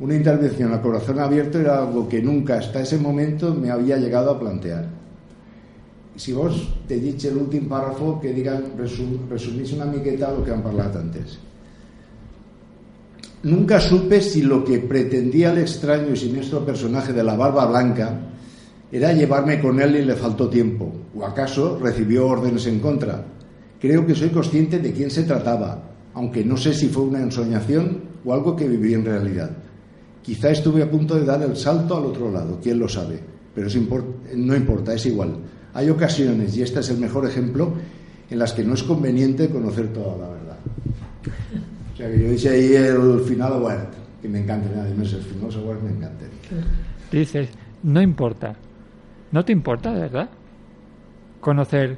Una 0.00 0.16
intervención 0.16 0.74
a 0.74 0.82
corazón 0.82 1.20
abierto 1.20 1.60
era 1.60 1.78
algo 1.78 2.08
que 2.08 2.20
nunca 2.20 2.58
hasta 2.58 2.80
ese 2.80 2.98
momento 2.98 3.54
me 3.54 3.70
había 3.70 3.96
llegado 3.96 4.32
a 4.32 4.40
plantear. 4.40 5.04
si 6.16 6.32
vos 6.32 6.68
te 6.86 7.00
llige 7.00 7.30
l'últim 7.30 7.66
pàrrafo 7.68 8.20
que 8.20 8.32
digan, 8.32 8.78
resum, 8.78 9.26
resumís 9.28 9.72
una 9.72 9.84
miqueta 9.84 10.30
lo 10.30 10.44
que 10.44 10.52
han 10.52 10.62
parlat 10.62 10.94
antes. 10.96 11.38
Nunca 13.44 13.78
supe 13.78 14.22
si 14.22 14.40
lo 14.40 14.64
que 14.64 14.78
pretendía 14.78 15.52
el 15.52 15.58
extraño 15.58 16.14
y 16.14 16.16
siniestro 16.16 16.64
personaje 16.64 17.12
de 17.12 17.22
la 17.22 17.36
barba 17.36 17.66
blanca 17.66 18.20
era 18.90 19.12
llevarme 19.12 19.60
con 19.60 19.78
él 19.80 19.96
y 19.96 20.04
le 20.04 20.14
faltó 20.14 20.48
tiempo, 20.48 20.90
o 21.14 21.26
acaso 21.26 21.78
recibió 21.78 22.26
órdenes 22.26 22.66
en 22.66 22.80
contra. 22.80 23.22
Creo 23.78 24.06
que 24.06 24.14
soy 24.14 24.30
consciente 24.30 24.78
de 24.78 24.92
quién 24.92 25.10
se 25.10 25.24
trataba, 25.24 25.90
aunque 26.14 26.42
no 26.42 26.56
sé 26.56 26.72
si 26.72 26.88
fue 26.88 27.02
una 27.02 27.20
ensoñación 27.20 28.04
o 28.24 28.32
algo 28.32 28.56
que 28.56 28.66
viví 28.66 28.94
en 28.94 29.04
realidad. 29.04 29.50
Quizá 30.22 30.50
estuve 30.50 30.82
a 30.82 30.90
punto 30.90 31.14
de 31.14 31.26
dar 31.26 31.42
el 31.42 31.54
salto 31.54 31.98
al 31.98 32.06
otro 32.06 32.32
lado, 32.32 32.58
quién 32.62 32.78
lo 32.78 32.88
sabe, 32.88 33.20
pero 33.54 33.68
no 34.36 34.56
importa, 34.56 34.94
es 34.94 35.04
igual. 35.04 35.36
Hay 35.74 35.90
ocasiones, 35.90 36.56
y 36.56 36.62
este 36.62 36.80
es 36.80 36.88
el 36.88 36.96
mejor 36.96 37.26
ejemplo, 37.26 37.74
en 38.30 38.38
las 38.38 38.54
que 38.54 38.64
no 38.64 38.72
es 38.72 38.82
conveniente 38.82 39.50
conocer 39.50 39.92
toda 39.92 40.16
la 40.16 40.28
verdad. 40.30 40.56
O 41.94 41.96
sea 41.96 42.10
que 42.10 42.18
yo 42.18 42.32
hice 42.32 42.48
ahí 42.50 42.74
el 42.74 43.20
final 43.20 43.52
obert, 43.52 43.94
que 44.20 44.28
me 44.28 44.40
encanta, 44.40 44.68
además 44.80 45.12
el 45.12 45.22
final 45.22 45.48
obert 45.64 45.80
me 45.80 45.90
encanta. 45.90 46.24
Dices, 47.12 47.48
no 47.84 48.02
importa. 48.02 48.56
¿No 49.30 49.44
te 49.44 49.52
importa, 49.52 49.92
de 49.92 50.00
verdad? 50.00 50.28
Conocer, 51.40 51.96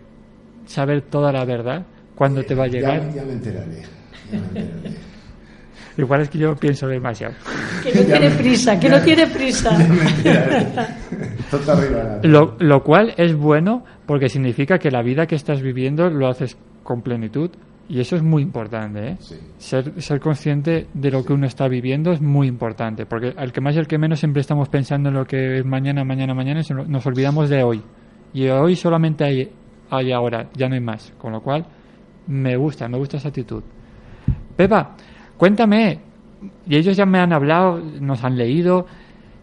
saber 0.67 1.01
toda 1.01 1.33
la 1.33 1.47
verdad, 1.47 1.87
cuándo 2.15 2.43
te 2.43 2.55
va 2.55 2.65
a 2.65 2.69
llegar. 2.69 3.09
Ya, 3.09 3.17
ya 3.17 3.25
me 3.25 3.33
enteraré. 3.33 3.83
ya 4.31 4.39
me 4.39 4.61
enteraré. 4.61 4.97
Igual 5.99 6.21
es 6.21 6.29
que 6.29 6.39
yo 6.39 6.55
pienso 6.57 6.87
demasiado. 6.89 7.35
Que 7.83 7.95
no 7.95 8.03
tiene 8.03 8.31
prisa, 8.31 8.81
que 8.81 8.89
no 8.89 9.01
tiene 9.01 9.27
prisa. 9.29 9.71
Lo, 12.25 12.57
lo 12.59 12.83
cual 12.83 13.15
es 13.17 13.37
bueno 13.37 13.85
porque 14.07 14.29
significa 14.29 14.79
que 14.79 14.91
la 14.91 15.03
vida 15.03 15.27
que 15.27 15.37
estás 15.37 15.63
viviendo 15.63 16.11
lo 16.11 16.27
haces 16.27 16.57
con 16.83 17.03
plenitud 17.03 17.51
y 17.89 18.01
eso 18.01 18.17
es 18.17 18.23
muy 18.23 18.43
importante. 18.43 19.09
¿eh? 19.09 19.17
Sí. 19.21 19.37
Ser, 19.59 20.03
ser 20.03 20.21
consciente 20.21 20.87
de 20.93 21.11
lo 21.11 21.25
que 21.25 21.33
uno 21.33 21.47
está 21.47 21.69
viviendo 21.69 22.13
es 22.13 22.21
muy 22.21 22.49
importante 22.49 23.07
porque 23.07 23.33
al 23.37 23.53
que 23.53 23.61
más 23.61 23.77
y 23.77 23.79
al 23.79 23.87
que 23.87 23.99
menos 23.99 24.19
siempre 24.19 24.41
estamos 24.41 24.69
pensando 24.69 25.09
en 25.09 25.15
lo 25.15 25.25
que 25.25 25.59
es 25.59 25.65
mañana, 25.65 26.05
mañana, 26.05 26.35
mañana 26.35 26.61
y 26.61 26.65
se 26.65 26.75
nos 26.75 26.89
nos 26.89 27.07
olvidamos 27.07 27.49
de 27.49 27.63
hoy. 27.63 27.83
Y 28.33 28.49
hoy 28.49 28.77
solamente 28.77 29.25
hay, 29.25 29.51
hay 29.91 30.13
ahora, 30.13 30.49
ya 30.55 30.69
no 30.69 30.75
hay 30.75 30.81
más. 30.81 31.13
Con 31.19 31.33
lo 31.33 31.41
cual 31.41 31.67
me 32.27 32.57
gusta, 32.57 32.89
me 32.89 32.99
gusta 32.99 33.17
esa 33.17 33.29
actitud. 33.29 33.63
Pepa, 34.57 34.97
cuéntame, 35.37 36.01
y 36.67 36.77
ellos 36.77 36.97
ya 36.97 37.07
me 37.07 37.19
han 37.19 37.33
hablado, 37.33 37.79
nos 38.01 38.25
han 38.25 38.37
leído, 38.37 38.87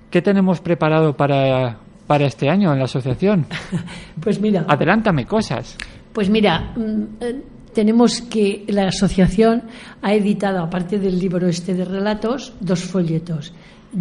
¿qué 0.10 0.22
tenemos 0.22 0.62
preparado 0.62 1.16
para, 1.16 1.78
para 2.08 2.26
este 2.26 2.50
año 2.50 2.74
en 2.74 2.80
la 2.80 2.86
asociación? 2.86 3.46
Pues 4.22 4.40
mira, 4.40 4.66
Adelántame 4.68 5.26
cosas. 5.26 5.78
Pues 6.14 6.30
mira, 6.30 6.74
mm, 6.76 7.04
eh, 7.20 7.44
tenemos 7.74 8.22
que 8.22 8.64
la 8.68 8.88
asociación 8.88 9.64
ha 10.02 10.14
editado, 10.14 10.60
aparte 10.62 11.00
del 11.00 11.20
libro 11.20 11.48
este 11.48 11.74
de 11.74 11.86
relatos, 11.86 12.54
dos 12.60 12.82
folletos. 12.84 13.54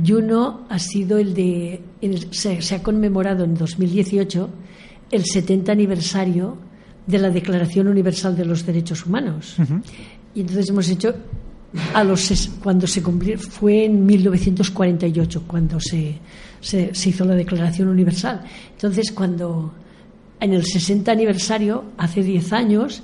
Y 0.04 0.12
uno 0.12 0.66
ha 0.70 0.78
sido 0.78 1.18
el 1.18 1.34
de. 1.34 1.80
el- 2.00 2.32
se, 2.32 2.62
se 2.62 2.74
ha 2.76 2.82
conmemorado 2.82 3.44
en 3.44 3.54
2018 3.54 4.48
el 5.10 5.24
70 5.24 5.72
aniversario 5.72 6.56
de 7.06 7.18
la 7.18 7.30
Declaración 7.30 7.88
Universal 7.88 8.36
de 8.36 8.44
los 8.44 8.64
Derechos 8.64 9.04
Humanos. 9.04 9.56
Y 10.34 10.40
entonces 10.40 10.68
hemos 10.70 10.88
hecho. 10.88 11.14
A 11.94 12.04
los, 12.04 12.50
cuando 12.62 12.86
se 12.86 13.02
cumplió, 13.02 13.38
fue 13.38 13.86
en 13.86 14.04
1948 14.04 15.44
cuando 15.46 15.80
se, 15.80 16.18
se, 16.60 16.94
se 16.94 17.08
hizo 17.08 17.24
la 17.24 17.34
Declaración 17.34 17.88
Universal. 17.88 18.42
Entonces, 18.72 19.10
cuando 19.10 19.72
en 20.38 20.52
el 20.52 20.64
60 20.66 21.10
aniversario, 21.10 21.84
hace 21.96 22.22
10 22.22 22.52
años, 22.52 23.02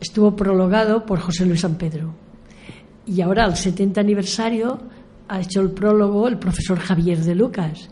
estuvo 0.00 0.34
prologado 0.36 1.04
por 1.06 1.18
José 1.20 1.46
Luis 1.46 1.60
San 1.60 1.76
Pedro. 1.76 2.14
Y 3.06 3.20
ahora, 3.22 3.44
al 3.44 3.56
70 3.56 4.00
aniversario, 4.00 4.78
ha 5.28 5.40
hecho 5.40 5.60
el 5.60 5.70
prólogo 5.70 6.28
el 6.28 6.38
profesor 6.38 6.78
Javier 6.78 7.18
de 7.20 7.34
Lucas, 7.34 7.88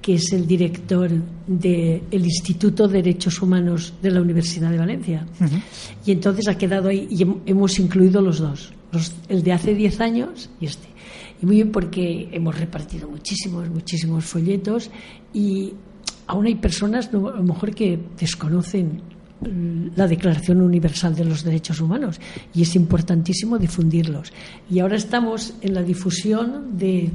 que 0.00 0.14
es 0.14 0.32
el 0.32 0.46
director 0.46 1.10
del 1.46 2.02
Instituto 2.12 2.86
de 2.88 3.02
Derechos 3.02 3.40
Humanos 3.40 3.94
de 4.02 4.10
la 4.10 4.20
Universidad 4.20 4.70
de 4.70 4.78
Valencia. 4.78 5.26
Y 6.04 6.12
entonces 6.12 6.46
ha 6.48 6.58
quedado 6.58 6.88
ahí, 6.88 7.06
y 7.10 7.18
hem- 7.24 7.40
hemos 7.46 7.78
incluido 7.78 8.20
los 8.20 8.38
dos, 8.38 8.72
los- 8.92 9.14
el 9.28 9.42
de 9.42 9.52
hace 9.52 9.74
10 9.74 10.00
años 10.00 10.50
y 10.60 10.66
este. 10.66 10.88
Y 11.42 11.46
muy 11.46 11.56
bien 11.56 11.72
porque 11.72 12.28
hemos 12.32 12.58
repartido 12.58 13.08
muchísimos, 13.08 13.68
muchísimos 13.70 14.24
folletos 14.24 14.90
y 15.32 15.72
aún 16.26 16.46
hay 16.46 16.54
personas 16.56 17.08
a 17.08 17.12
lo 17.16 17.42
mejor 17.42 17.74
que 17.74 17.98
desconocen 18.18 19.00
la 19.96 20.06
Declaración 20.06 20.60
Universal 20.60 21.14
de 21.14 21.24
los 21.24 21.44
Derechos 21.44 21.80
Humanos 21.80 22.20
y 22.54 22.62
es 22.62 22.74
importantísimo 22.76 23.58
difundirlos. 23.58 24.32
Y 24.70 24.80
ahora 24.80 24.96
estamos 24.96 25.54
en 25.60 25.74
la 25.74 25.82
difusión 25.82 26.76
de, 26.76 27.10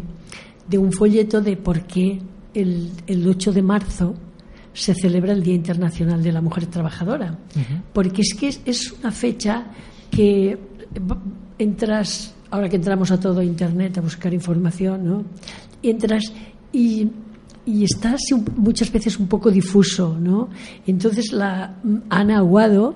de 0.67 0.77
un 0.77 0.91
folleto 0.91 1.41
de 1.41 1.57
por 1.57 1.81
qué 1.81 2.19
el, 2.53 2.91
el 3.07 3.27
8 3.27 3.51
de 3.53 3.61
marzo 3.61 4.15
se 4.73 4.93
celebra 4.93 5.33
el 5.33 5.43
Día 5.43 5.55
Internacional 5.55 6.23
de 6.23 6.31
la 6.31 6.41
Mujer 6.41 6.67
Trabajadora. 6.67 7.37
Porque 7.93 8.21
es 8.21 8.33
que 8.33 8.47
es, 8.47 8.61
es 8.65 8.91
una 8.93 9.11
fecha 9.11 9.67
que 10.09 10.57
entras, 11.57 12.33
ahora 12.49 12.69
que 12.69 12.77
entramos 12.77 13.11
a 13.11 13.19
todo 13.19 13.41
Internet 13.41 13.97
a 13.97 14.01
buscar 14.01 14.33
información, 14.33 15.05
¿no? 15.05 15.25
entras 15.83 16.23
y, 16.71 17.09
y 17.69 17.83
está 17.83 18.15
muchas 18.55 18.91
veces 18.91 19.19
un 19.19 19.27
poco 19.27 19.51
difuso. 19.51 20.17
¿no? 20.19 20.49
Entonces 20.87 21.31
la 21.31 21.75
Ana 22.09 22.37
Aguado, 22.39 22.95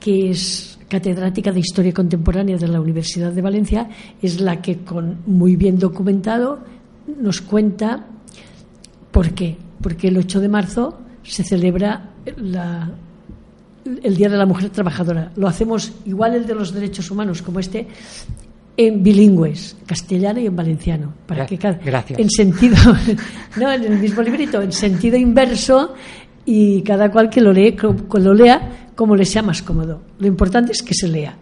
que 0.00 0.30
es 0.30 0.78
catedrática 0.88 1.52
de 1.52 1.60
Historia 1.60 1.92
Contemporánea 1.92 2.56
de 2.58 2.68
la 2.68 2.80
Universidad 2.80 3.32
de 3.32 3.40
Valencia, 3.42 3.88
es 4.20 4.40
la 4.40 4.60
que 4.60 4.78
con 4.78 5.18
muy 5.26 5.56
bien 5.56 5.78
documentado 5.78 6.60
nos 7.20 7.40
cuenta 7.40 8.06
¿Por 9.10 9.32
qué? 9.34 9.58
Porque 9.82 10.08
el 10.08 10.16
8 10.16 10.40
de 10.40 10.48
marzo 10.48 10.98
se 11.22 11.44
celebra 11.44 12.10
la- 12.36 12.90
el 14.02 14.16
Día 14.16 14.30
de 14.30 14.36
la 14.38 14.46
Mujer 14.46 14.70
Trabajadora. 14.70 15.32
Lo 15.36 15.48
hacemos 15.48 15.92
igual 16.06 16.34
el 16.34 16.46
de 16.46 16.54
los 16.54 16.72
derechos 16.72 17.10
humanos 17.10 17.42
como 17.42 17.58
este 17.60 17.88
en 18.76 19.02
bilingües, 19.02 19.76
castellano 19.86 20.40
y 20.40 20.46
en 20.46 20.56
valenciano, 20.56 21.12
para 21.26 21.44
que 21.46 21.58
cada, 21.58 21.78
gracias. 21.78 22.18
en 22.18 22.30
sentido 22.30 22.76
no 23.60 23.70
en 23.72 23.84
el 23.84 23.98
mismo 23.98 24.22
librito, 24.22 24.62
en 24.62 24.72
sentido 24.72 25.16
inverso 25.16 25.94
y 26.46 26.82
cada 26.82 27.10
cual 27.10 27.28
que 27.30 27.40
lo 27.40 27.52
lee 27.52 27.72
que 27.76 27.86
lo 28.20 28.34
lea 28.34 28.88
como 28.94 29.14
le 29.16 29.24
sea 29.24 29.42
más 29.42 29.62
cómodo. 29.62 30.02
Lo 30.18 30.26
importante 30.26 30.72
es 30.72 30.82
que 30.82 30.94
se 30.94 31.08
lea. 31.08 31.36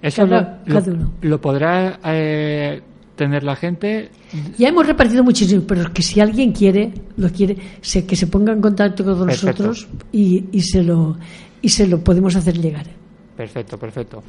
Eso 0.00 0.22
Cada- 0.28 0.60
lo, 0.64 0.74
cada 0.74 0.92
uno. 0.92 1.12
lo 1.22 1.40
podrá 1.40 1.98
eh, 2.04 2.80
tener 3.16 3.42
la 3.42 3.56
gente. 3.56 4.10
Ya 4.56 4.68
hemos 4.68 4.86
repartido 4.86 5.24
muchísimo, 5.24 5.62
pero 5.66 5.92
que 5.92 6.02
si 6.02 6.20
alguien 6.20 6.52
quiere, 6.52 6.92
lo 7.16 7.28
quiere, 7.30 7.56
se- 7.80 8.06
que 8.06 8.14
se 8.14 8.28
ponga 8.28 8.52
en 8.52 8.60
contacto 8.60 9.04
con 9.04 9.26
Perfecto. 9.26 9.64
nosotros 9.64 9.88
y, 10.12 10.44
y 10.52 10.60
se 10.60 10.82
lo 10.84 11.16
y 11.60 11.68
se 11.70 11.88
lo 11.88 12.02
podemos 12.04 12.36
hacer 12.36 12.56
llegar. 12.58 12.86
Perfecto, 13.38 13.78
perfecto. 13.78 14.20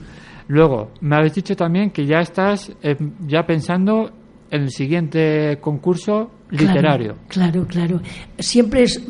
Luego, 0.50 0.92
me 1.02 1.16
habéis 1.16 1.34
dicho 1.34 1.56
también 1.56 1.90
que 1.90 2.06
ya 2.06 2.20
estás 2.20 2.72
eh, 2.84 2.96
ya 3.28 3.42
pensando 3.44 4.12
en 4.52 4.62
el 4.62 4.70
siguiente 4.70 5.58
concurso 5.60 6.30
literario. 6.52 7.16
Claro, 7.28 7.66
claro. 7.68 8.00
Siempre 8.38 8.84
es 8.84 9.02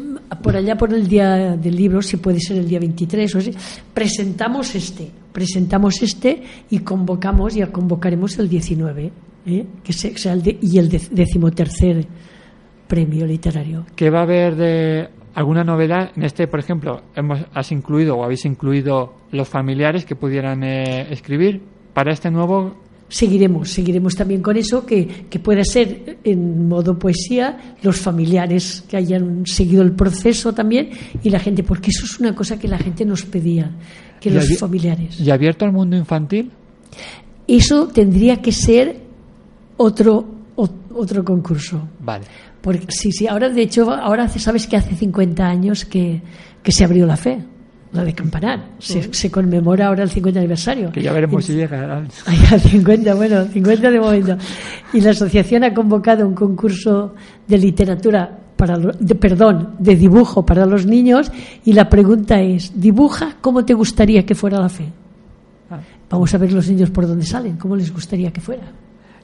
por 0.41 0.55
allá 0.55 0.77
por 0.77 0.93
el 0.93 1.05
día 1.07 1.57
del 1.57 1.75
libro, 1.75 2.01
si 2.01 2.15
puede 2.15 2.39
ser 2.39 2.57
el 2.59 2.67
día 2.69 2.79
23 2.79 3.35
o 3.35 3.37
así, 3.39 3.51
presentamos 3.93 4.73
este, 4.73 5.11
presentamos 5.33 6.01
este 6.01 6.43
y 6.69 6.79
convocamos, 6.79 7.55
ya 7.55 7.67
convocaremos 7.67 8.39
el 8.39 8.47
19, 8.47 9.11
¿eh? 9.47 9.65
que 9.83 9.91
se- 9.93 10.17
sea 10.17 10.31
el 10.31 10.43
de- 10.43 10.59
y 10.61 10.77
el 10.77 10.87
de- 10.87 11.01
decimotercer 11.11 12.05
premio 12.87 13.25
literario. 13.25 13.85
¿Qué 13.97 14.09
va 14.09 14.19
a 14.19 14.23
haber 14.23 14.55
de 14.55 15.09
alguna 15.33 15.63
novedad? 15.63 16.11
En 16.15 16.23
este, 16.23 16.47
por 16.47 16.59
ejemplo, 16.59 17.01
hemos, 17.15 17.39
has 17.53 17.71
incluido 17.71 18.17
o 18.17 18.23
habéis 18.23 18.45
incluido 18.45 19.13
los 19.31 19.47
familiares 19.47 20.05
que 20.05 20.15
pudieran 20.15 20.63
eh, 20.63 21.07
escribir. 21.11 21.61
Para 21.93 22.13
este 22.13 22.29
nuevo, 22.31 22.75
Seguiremos, 23.09 23.71
seguiremos 23.71 24.15
también 24.15 24.39
con 24.43 24.55
eso, 24.55 24.85
que, 24.85 25.25
que 25.27 25.39
pueda 25.39 25.63
ser 25.63 26.19
en 26.23 26.67
modo 26.67 26.99
poesía, 26.99 27.75
los 27.81 27.97
familiares 27.97 28.83
que 28.87 28.97
hayan 28.97 29.47
seguido 29.47 29.81
el 29.81 29.93
proceso 29.93 30.53
también 30.53 30.91
y 31.23 31.31
la 31.31 31.39
gente, 31.39 31.63
porque 31.63 31.89
eso 31.89 32.05
es 32.05 32.19
una 32.19 32.35
cosa 32.35 32.59
que 32.59 32.67
la 32.67 32.77
gente 32.77 33.05
nos 33.05 33.25
pedía, 33.25 33.71
que 34.21 34.29
los 34.29 34.55
familiares. 34.59 35.19
¿y 35.19 35.31
abierto 35.31 35.65
al 35.65 35.71
mundo 35.71 35.97
infantil? 35.97 36.51
Eso 37.47 37.87
tendría 37.87 38.43
que 38.43 38.51
ser 38.51 39.01
otro, 39.77 40.23
otro 40.93 41.23
concurso. 41.23 41.81
Vale. 41.99 42.25
Porque, 42.61 42.85
sí, 42.89 43.11
sí, 43.11 43.27
ahora 43.27 43.49
de 43.49 43.61
hecho, 43.61 43.89
ahora 43.91 44.27
sabes 44.27 44.67
que 44.67 44.75
hace 44.77 44.95
50 44.95 45.45
años 45.45 45.85
que, 45.85 46.21
que 46.61 46.71
se 46.71 46.83
abrió 46.83 47.05
la 47.05 47.15
fe, 47.15 47.39
la 47.93 48.03
de 48.03 48.13
Campanar. 48.13 48.71
Se, 48.79 49.13
se 49.13 49.31
conmemora 49.31 49.87
ahora 49.87 50.03
el 50.03 50.09
50 50.09 50.39
aniversario. 50.39 50.91
Que 50.91 51.01
ya 51.01 51.11
veremos 51.13 51.43
Y- 51.43 51.47
si 51.47 51.53
llega. 51.55 52.03
Ay, 52.25 52.37
a 52.51 52.59
50, 52.59 53.15
bueno, 53.15 53.45
50 53.45 53.89
de 53.91 53.99
momento. 53.99 54.37
Y 54.93 55.01
la 55.01 55.11
asociación 55.11 55.63
ha 55.63 55.73
convocado 55.73 56.27
un 56.27 56.35
concurso 56.35 57.15
de 57.47 57.57
literatura 57.57 58.37
para 58.57 58.75
lo- 58.77 58.91
de, 58.91 59.15
perdón, 59.15 59.75
de 59.79 59.95
dibujo 59.95 60.45
para 60.45 60.65
los 60.65 60.85
niños 60.85 61.31
y 61.63 61.71
la 61.73 61.87
pregunta 61.89 62.41
es, 62.41 62.73
dibuja 62.79 63.37
cómo 63.39 63.63
te 63.63 63.73
gustaría 63.73 64.25
que 64.25 64.35
fuera 64.35 64.59
la 64.59 64.67
fe. 64.69 64.85
Ah. 65.71 65.79
Vamos 66.09 66.33
a 66.33 66.37
ver 66.37 66.51
los 66.51 66.67
niños 66.69 66.89
por 66.89 67.07
dónde 67.07 67.25
salen, 67.25 67.55
cómo 67.55 67.75
les 67.77 67.93
gustaría 67.93 68.31
que 68.33 68.41
fuera. 68.41 68.63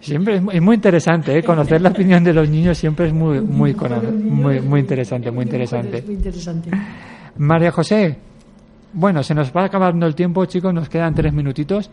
Siempre 0.06 0.36
es 0.36 0.41
muy, 0.41 0.56
es 0.56 0.62
muy 0.62 0.76
interesante, 0.76 1.36
¿eh? 1.36 1.43
conocer 1.43 1.82
la 1.82 1.89
opinión 1.89 2.24
de 2.24 2.32
los 2.32 2.47
niños 2.47 2.78
siempre 2.78 3.08
es 3.08 3.14
muy, 3.14 3.41
muy, 3.41 3.74
muy, 3.74 4.62
muy 4.62 4.80
interesante, 4.80 5.32
muy 5.32 5.45
interesante. 5.45 6.03
María 7.38 7.72
José, 7.72 8.18
bueno, 8.93 9.24
se 9.24 9.34
nos 9.34 9.51
va 9.51 9.66
acabando 9.66 10.06
el 10.06 10.14
tiempo, 10.14 10.45
chicos, 10.45 10.72
nos 10.74 10.89
quedan 10.89 11.16
tres 11.16 11.34
minutitos, 11.34 11.89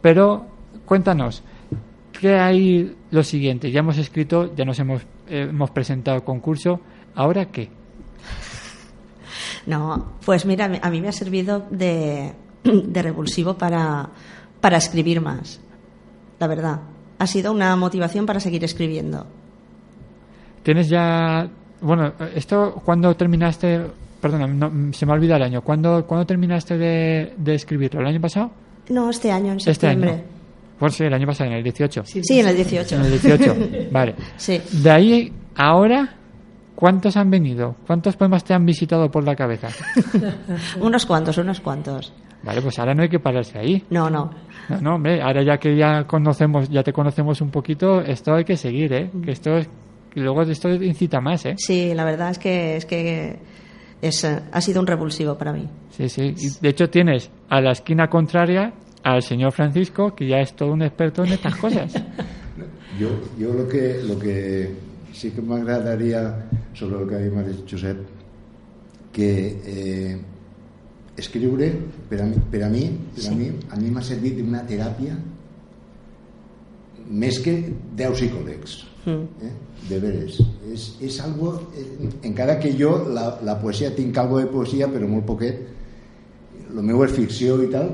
pero 0.00 0.46
cuéntanos, 0.84 1.42
¿qué 2.20 2.38
hay 2.38 2.94
lo 3.10 3.22
siguiente? 3.24 3.72
Ya 3.72 3.80
hemos 3.80 3.98
escrito, 3.98 4.54
ya 4.54 4.64
nos 4.64 4.78
hemos, 4.78 5.02
eh, 5.28 5.48
hemos 5.50 5.70
presentado 5.72 6.18
el 6.18 6.22
concurso, 6.22 6.80
¿ahora 7.16 7.46
qué? 7.46 7.68
No, 9.66 10.12
pues 10.24 10.46
mira, 10.46 10.70
a 10.80 10.90
mí 10.90 11.00
me 11.00 11.08
ha 11.08 11.12
servido 11.12 11.66
de, 11.68 12.32
de 12.62 13.02
revulsivo 13.02 13.54
para, 13.54 14.08
para 14.60 14.76
escribir 14.76 15.20
más, 15.20 15.60
la 16.38 16.46
verdad. 16.46 16.80
Ha 17.18 17.26
sido 17.26 17.52
una 17.52 17.74
motivación 17.76 18.26
para 18.26 18.40
seguir 18.40 18.62
escribiendo. 18.64 19.26
¿Tienes 20.62 20.88
ya, 20.88 21.48
bueno, 21.80 22.12
esto, 22.34 22.82
cuando 22.84 23.14
terminaste, 23.14 23.80
perdona, 24.20 24.46
no, 24.46 24.92
se 24.92 25.06
me 25.06 25.12
olvida 25.12 25.36
el 25.36 25.42
año, 25.44 25.62
¿cuándo, 25.62 26.04
¿cuándo 26.06 26.26
terminaste 26.26 26.76
de, 26.76 27.34
de 27.36 27.54
escribirlo? 27.54 28.00
¿El 28.00 28.06
año 28.08 28.20
pasado? 28.20 28.50
No, 28.88 29.10
este 29.10 29.30
año, 29.30 29.52
en 29.52 29.58
Este 29.58 29.72
septiembre. 29.72 30.10
año. 30.10 30.22
Pues 30.78 30.94
sí, 30.94 31.04
el 31.04 31.14
año 31.14 31.26
pasado, 31.26 31.50
en 31.50 31.56
el 31.56 31.62
18. 31.62 32.02
Sí, 32.04 32.40
en 32.40 32.48
el 32.48 32.56
18. 32.56 32.96
En 32.96 33.02
el 33.02 33.10
18, 33.12 33.56
vale. 33.92 34.14
Sí. 34.36 34.60
De 34.82 34.90
ahí, 34.90 35.32
ahora, 35.54 36.14
¿cuántos 36.74 37.16
han 37.16 37.30
venido? 37.30 37.76
¿Cuántos 37.86 38.16
poemas 38.16 38.44
te 38.44 38.52
han 38.52 38.66
visitado 38.66 39.10
por 39.10 39.24
la 39.24 39.34
cabeza? 39.34 39.68
unos 40.80 41.06
cuantos, 41.06 41.38
unos 41.38 41.60
cuantos. 41.60 42.12
Vale, 42.42 42.62
pues 42.62 42.78
ahora 42.78 42.94
no 42.94 43.02
hay 43.02 43.08
que 43.08 43.18
pararse 43.18 43.58
ahí. 43.58 43.84
No, 43.90 44.08
no. 44.08 44.30
No, 44.68 44.80
no, 44.80 44.94
hombre, 44.96 45.22
ahora 45.22 45.42
ya 45.42 45.58
que 45.58 45.76
ya 45.76 46.04
conocemos, 46.04 46.68
ya 46.68 46.82
te 46.82 46.92
conocemos 46.92 47.40
un 47.40 47.50
poquito, 47.50 48.00
esto 48.00 48.34
hay 48.34 48.44
que 48.44 48.56
seguir, 48.56 48.92
¿eh? 48.92 49.10
Que 49.24 49.32
esto 49.32 49.56
es, 49.56 49.68
y 50.14 50.20
luego 50.20 50.42
esto 50.42 50.68
incita 50.70 51.20
más, 51.20 51.44
¿eh? 51.46 51.54
Sí, 51.56 51.94
la 51.94 52.04
verdad 52.04 52.30
es 52.30 52.38
que, 52.38 52.76
es 52.76 52.86
que 52.86 53.38
es, 54.02 54.24
ha 54.24 54.60
sido 54.60 54.80
un 54.80 54.86
revulsivo 54.86 55.36
para 55.36 55.52
mí. 55.52 55.68
Sí, 55.90 56.08
sí. 56.08 56.34
Y 56.36 56.60
de 56.60 56.68
hecho 56.68 56.88
tienes 56.88 57.30
a 57.48 57.60
la 57.60 57.72
esquina 57.72 58.08
contraria 58.08 58.72
al 59.02 59.22
señor 59.22 59.52
Francisco, 59.52 60.14
que 60.14 60.26
ya 60.26 60.38
es 60.38 60.54
todo 60.54 60.72
un 60.72 60.82
experto 60.82 61.24
en 61.24 61.32
estas 61.32 61.54
cosas. 61.56 61.92
Jo, 62.98 63.08
jo 63.38 63.60
el, 63.60 63.68
que, 63.68 64.00
el 64.00 64.18
que 64.18 64.74
sí 65.12 65.30
que 65.30 65.42
m'agradaria 65.42 66.46
sobre 66.72 67.02
el 67.02 67.08
que 67.08 67.14
ha 67.14 67.18
dit 67.18 67.32
Maria 67.32 67.54
Josep 67.68 67.98
que 69.12 69.60
eh, 69.64 70.20
escriure 71.16 71.70
per 72.10 72.20
a 72.20 72.26
mi, 72.28 72.40
per 72.50 72.62
a 72.66 72.68
mi, 72.68 72.84
per 73.14 73.30
a 73.30 73.34
mi, 73.34 73.48
a 73.70 73.78
mi 73.80 73.92
m'ha 73.92 74.04
servit 74.04 74.36
d'una 74.40 74.64
teràpia 74.68 75.16
més 77.06 77.38
que 77.40 77.54
10 77.96 78.18
psicòlegs 78.18 78.76
eh? 79.06 79.52
de 79.88 80.00
veres. 80.02 80.40
És, 80.72 80.88
és 81.04 81.20
algo, 81.22 81.54
eh, 81.78 82.10
encara 82.26 82.58
que 82.62 82.72
jo 82.76 82.92
la, 83.14 83.28
la 83.46 83.56
poesia 83.62 83.92
tinc 83.94 84.18
algo 84.18 84.40
de 84.42 84.50
poesia 84.50 84.90
però 84.92 85.08
molt 85.08 85.26
poquet 85.28 85.62
el 86.66 86.82
meu 86.84 87.02
és 87.06 87.14
ficció 87.14 87.60
i 87.62 87.70
tal 87.72 87.92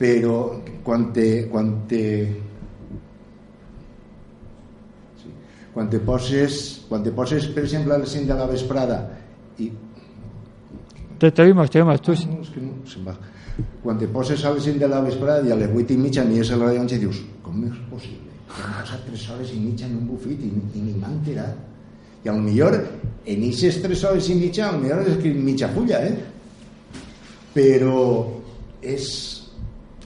però 0.00 0.36
quan 0.84 1.10
te, 1.14 1.28
quan 1.52 1.74
te 1.88 2.04
quan 5.70 5.90
te 5.92 6.00
poses 6.02 6.56
quan 6.88 7.04
te 7.06 7.12
poses 7.14 7.46
per 7.54 7.62
exemple 7.64 7.94
a 7.94 8.00
les 8.02 8.16
5 8.16 8.26
de 8.28 8.38
la 8.40 8.48
vesprada 8.50 8.98
i 9.62 9.70
Te, 11.20 11.30
te 11.30 11.44
oímos, 11.44 11.70
te 11.70 11.82
oímos. 11.82 12.00
Tú, 12.00 12.16
no, 12.26 12.40
és 12.40 12.50
que 12.54 12.64
no, 12.64 12.78
se'n 12.88 13.04
va. 13.06 13.14
quan 13.82 13.98
te 13.98 14.08
poses 14.08 14.42
a 14.44 14.52
les 14.54 14.64
5 14.64 14.80
de 14.80 14.88
la 14.88 15.00
vesprada 15.04 15.46
i 15.46 15.52
a 15.52 15.58
les 15.58 15.72
8 15.72 15.94
i 15.94 15.98
mitja 16.00 16.24
mires 16.24 16.52
el 16.54 16.62
rellotge 16.64 16.96
i 16.96 17.02
dius 17.04 17.22
com 17.44 17.64
és 17.66 17.80
possible 17.90 18.36
que 18.50 18.62
han 18.64 18.76
passat 18.78 19.02
3 19.08 19.26
hores 19.34 19.52
i 19.54 19.58
mitja 19.62 19.88
en 19.88 19.98
un 19.98 20.06
bufit 20.08 20.40
i, 20.46 20.50
i 20.50 20.84
ni 20.84 20.94
m'ha 20.96 21.10
enterat 21.12 22.24
i 22.24 22.28
a 22.28 22.36
lo 22.36 22.44
millor 22.44 22.76
en 22.76 23.44
aquestes 23.48 23.80
3 23.84 24.06
hores 24.10 24.30
i 24.32 24.38
mitja 24.38 24.68
a 24.68 24.72
lo 24.76 24.80
millor 24.84 25.02
has 25.02 25.12
escrit 25.14 25.36
mitja 25.36 25.70
fulla 25.74 26.00
eh? 26.08 26.14
però 27.54 28.00
és 28.80 29.12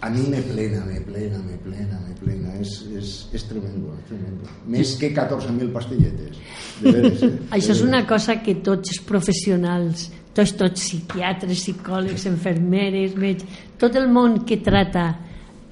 a 0.05 0.11
mi 0.11 0.27
me 0.29 0.41
plena, 0.45 0.83
me 0.85 1.01
plena, 1.01 1.39
me 1.39 1.57
plena, 1.65 1.99
me 2.05 2.13
plena. 2.19 2.51
És, 2.61 2.75
és, 2.93 3.13
és 3.33 3.45
tremendo, 3.49 3.95
és 3.97 4.11
tremendo. 4.11 4.51
Més 4.69 4.91
que 5.01 5.09
14.000 5.17 5.71
pastilletes. 5.73 6.43
De 6.83 6.93
veres, 6.93 7.23
eh? 7.25 7.31
Això 7.57 7.73
és 7.73 7.81
una 7.87 8.03
cosa 8.05 8.37
que 8.45 8.59
tots 8.67 8.93
els 8.93 9.01
professionals, 9.09 10.11
tots, 10.35 10.57
tots 10.59 10.83
psiquiatres, 10.83 11.63
psicòlegs, 11.63 12.27
enfermeres, 12.31 13.15
metges, 13.17 13.63
tot 13.81 13.97
el 13.97 14.11
món 14.13 14.43
que 14.49 14.59
trata 14.63 15.07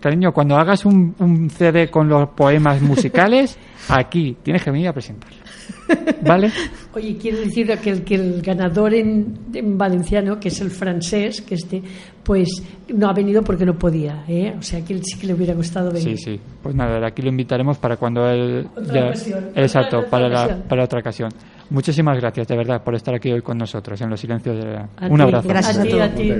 cariño, 0.00 0.32
cuando 0.32 0.56
hagas 0.56 0.84
un, 0.84 1.14
un 1.20 1.48
CD 1.48 1.88
con 1.88 2.08
los 2.08 2.30
poemas 2.30 2.82
musicales, 2.82 3.56
aquí 3.88 4.36
tienes 4.42 4.64
que 4.64 4.70
venir 4.70 4.88
a 4.88 4.92
presentarlo. 4.92 5.49
¿Vale? 6.26 6.50
Oye, 6.94 7.16
quiero 7.16 7.38
decir 7.38 7.66
que 7.78 7.90
el, 7.90 8.04
que 8.04 8.14
el 8.14 8.42
ganador 8.42 8.94
en, 8.94 9.38
en 9.54 9.78
valenciano, 9.78 10.38
que 10.38 10.48
es 10.48 10.60
el 10.60 10.70
francés, 10.70 11.42
que 11.42 11.54
este, 11.54 11.82
pues 12.22 12.48
no 12.88 13.08
ha 13.08 13.12
venido 13.12 13.42
porque 13.42 13.64
no 13.64 13.78
podía, 13.78 14.24
¿eh? 14.28 14.54
O 14.58 14.62
sea, 14.62 14.84
que 14.84 14.92
él 14.92 15.02
sí 15.04 15.18
que 15.18 15.26
le 15.26 15.34
hubiera 15.34 15.54
gustado 15.54 15.90
venir. 15.90 16.16
Sí, 16.18 16.32
sí. 16.36 16.40
Pues 16.62 16.74
nada, 16.74 17.06
aquí 17.06 17.22
lo 17.22 17.28
invitaremos 17.28 17.78
para 17.78 17.96
cuando 17.96 18.28
él... 18.28 18.66
Otra 18.76 19.06
ocasión. 19.06 19.44
Exacto, 19.54 19.98
Otra 19.98 20.10
para, 20.10 20.28
la, 20.28 20.56
para 20.68 20.84
otra 20.84 21.00
ocasión. 21.00 21.30
Muchísimas 21.70 22.18
gracias, 22.18 22.48
de 22.48 22.56
verdad, 22.56 22.82
por 22.82 22.94
estar 22.94 23.14
aquí 23.14 23.30
hoy 23.30 23.42
con 23.42 23.56
nosotros 23.56 24.00
en 24.00 24.10
Los 24.10 24.20
Silencios 24.20 24.56
de 24.56 24.64
la... 24.64 24.88
A 24.96 25.06
Un 25.08 25.20
abrazo. 25.20 25.48
Gracias 25.48 25.78
a 25.78 25.82
a 25.82 25.84
ti, 25.84 26.00
a 26.00 26.14
ti. 26.14 26.32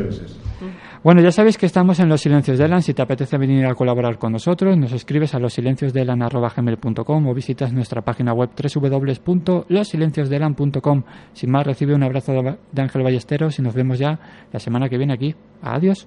Bueno, 1.03 1.23
ya 1.23 1.33
sabéis 1.33 1.57
que 1.57 1.65
estamos 1.65 1.99
en 1.99 2.11
Los 2.11 2.21
Silencios 2.21 2.59
de 2.59 2.67
Elan. 2.67 2.83
Si 2.83 2.93
te 2.93 3.01
apetece 3.01 3.39
venir 3.39 3.65
a 3.65 3.75
colaborar 3.75 4.19
con 4.19 4.33
nosotros, 4.33 4.77
nos 4.77 4.93
escribes 4.93 5.35
a 5.35 5.39
losilenciosdelan.com 5.39 7.27
o 7.27 7.35
visitas 7.35 7.73
nuestra 7.73 8.03
página 8.03 8.35
web 8.35 8.51
www.losilenciosdelan.com. 8.55 11.03
Sin 11.33 11.51
más, 11.51 11.67
recibe 11.67 11.95
un 11.95 12.03
abrazo 12.03 12.35
de 12.71 12.83
Ángel 12.83 13.03
Ballesteros 13.03 13.59
y 13.59 13.63
nos 13.63 13.73
vemos 13.73 13.99
ya 13.99 14.21
la 14.53 14.61
semana 14.61 14.91
que 14.91 14.99
viene 14.99 15.15
aquí. 15.15 15.35
Adiós. 15.63 16.07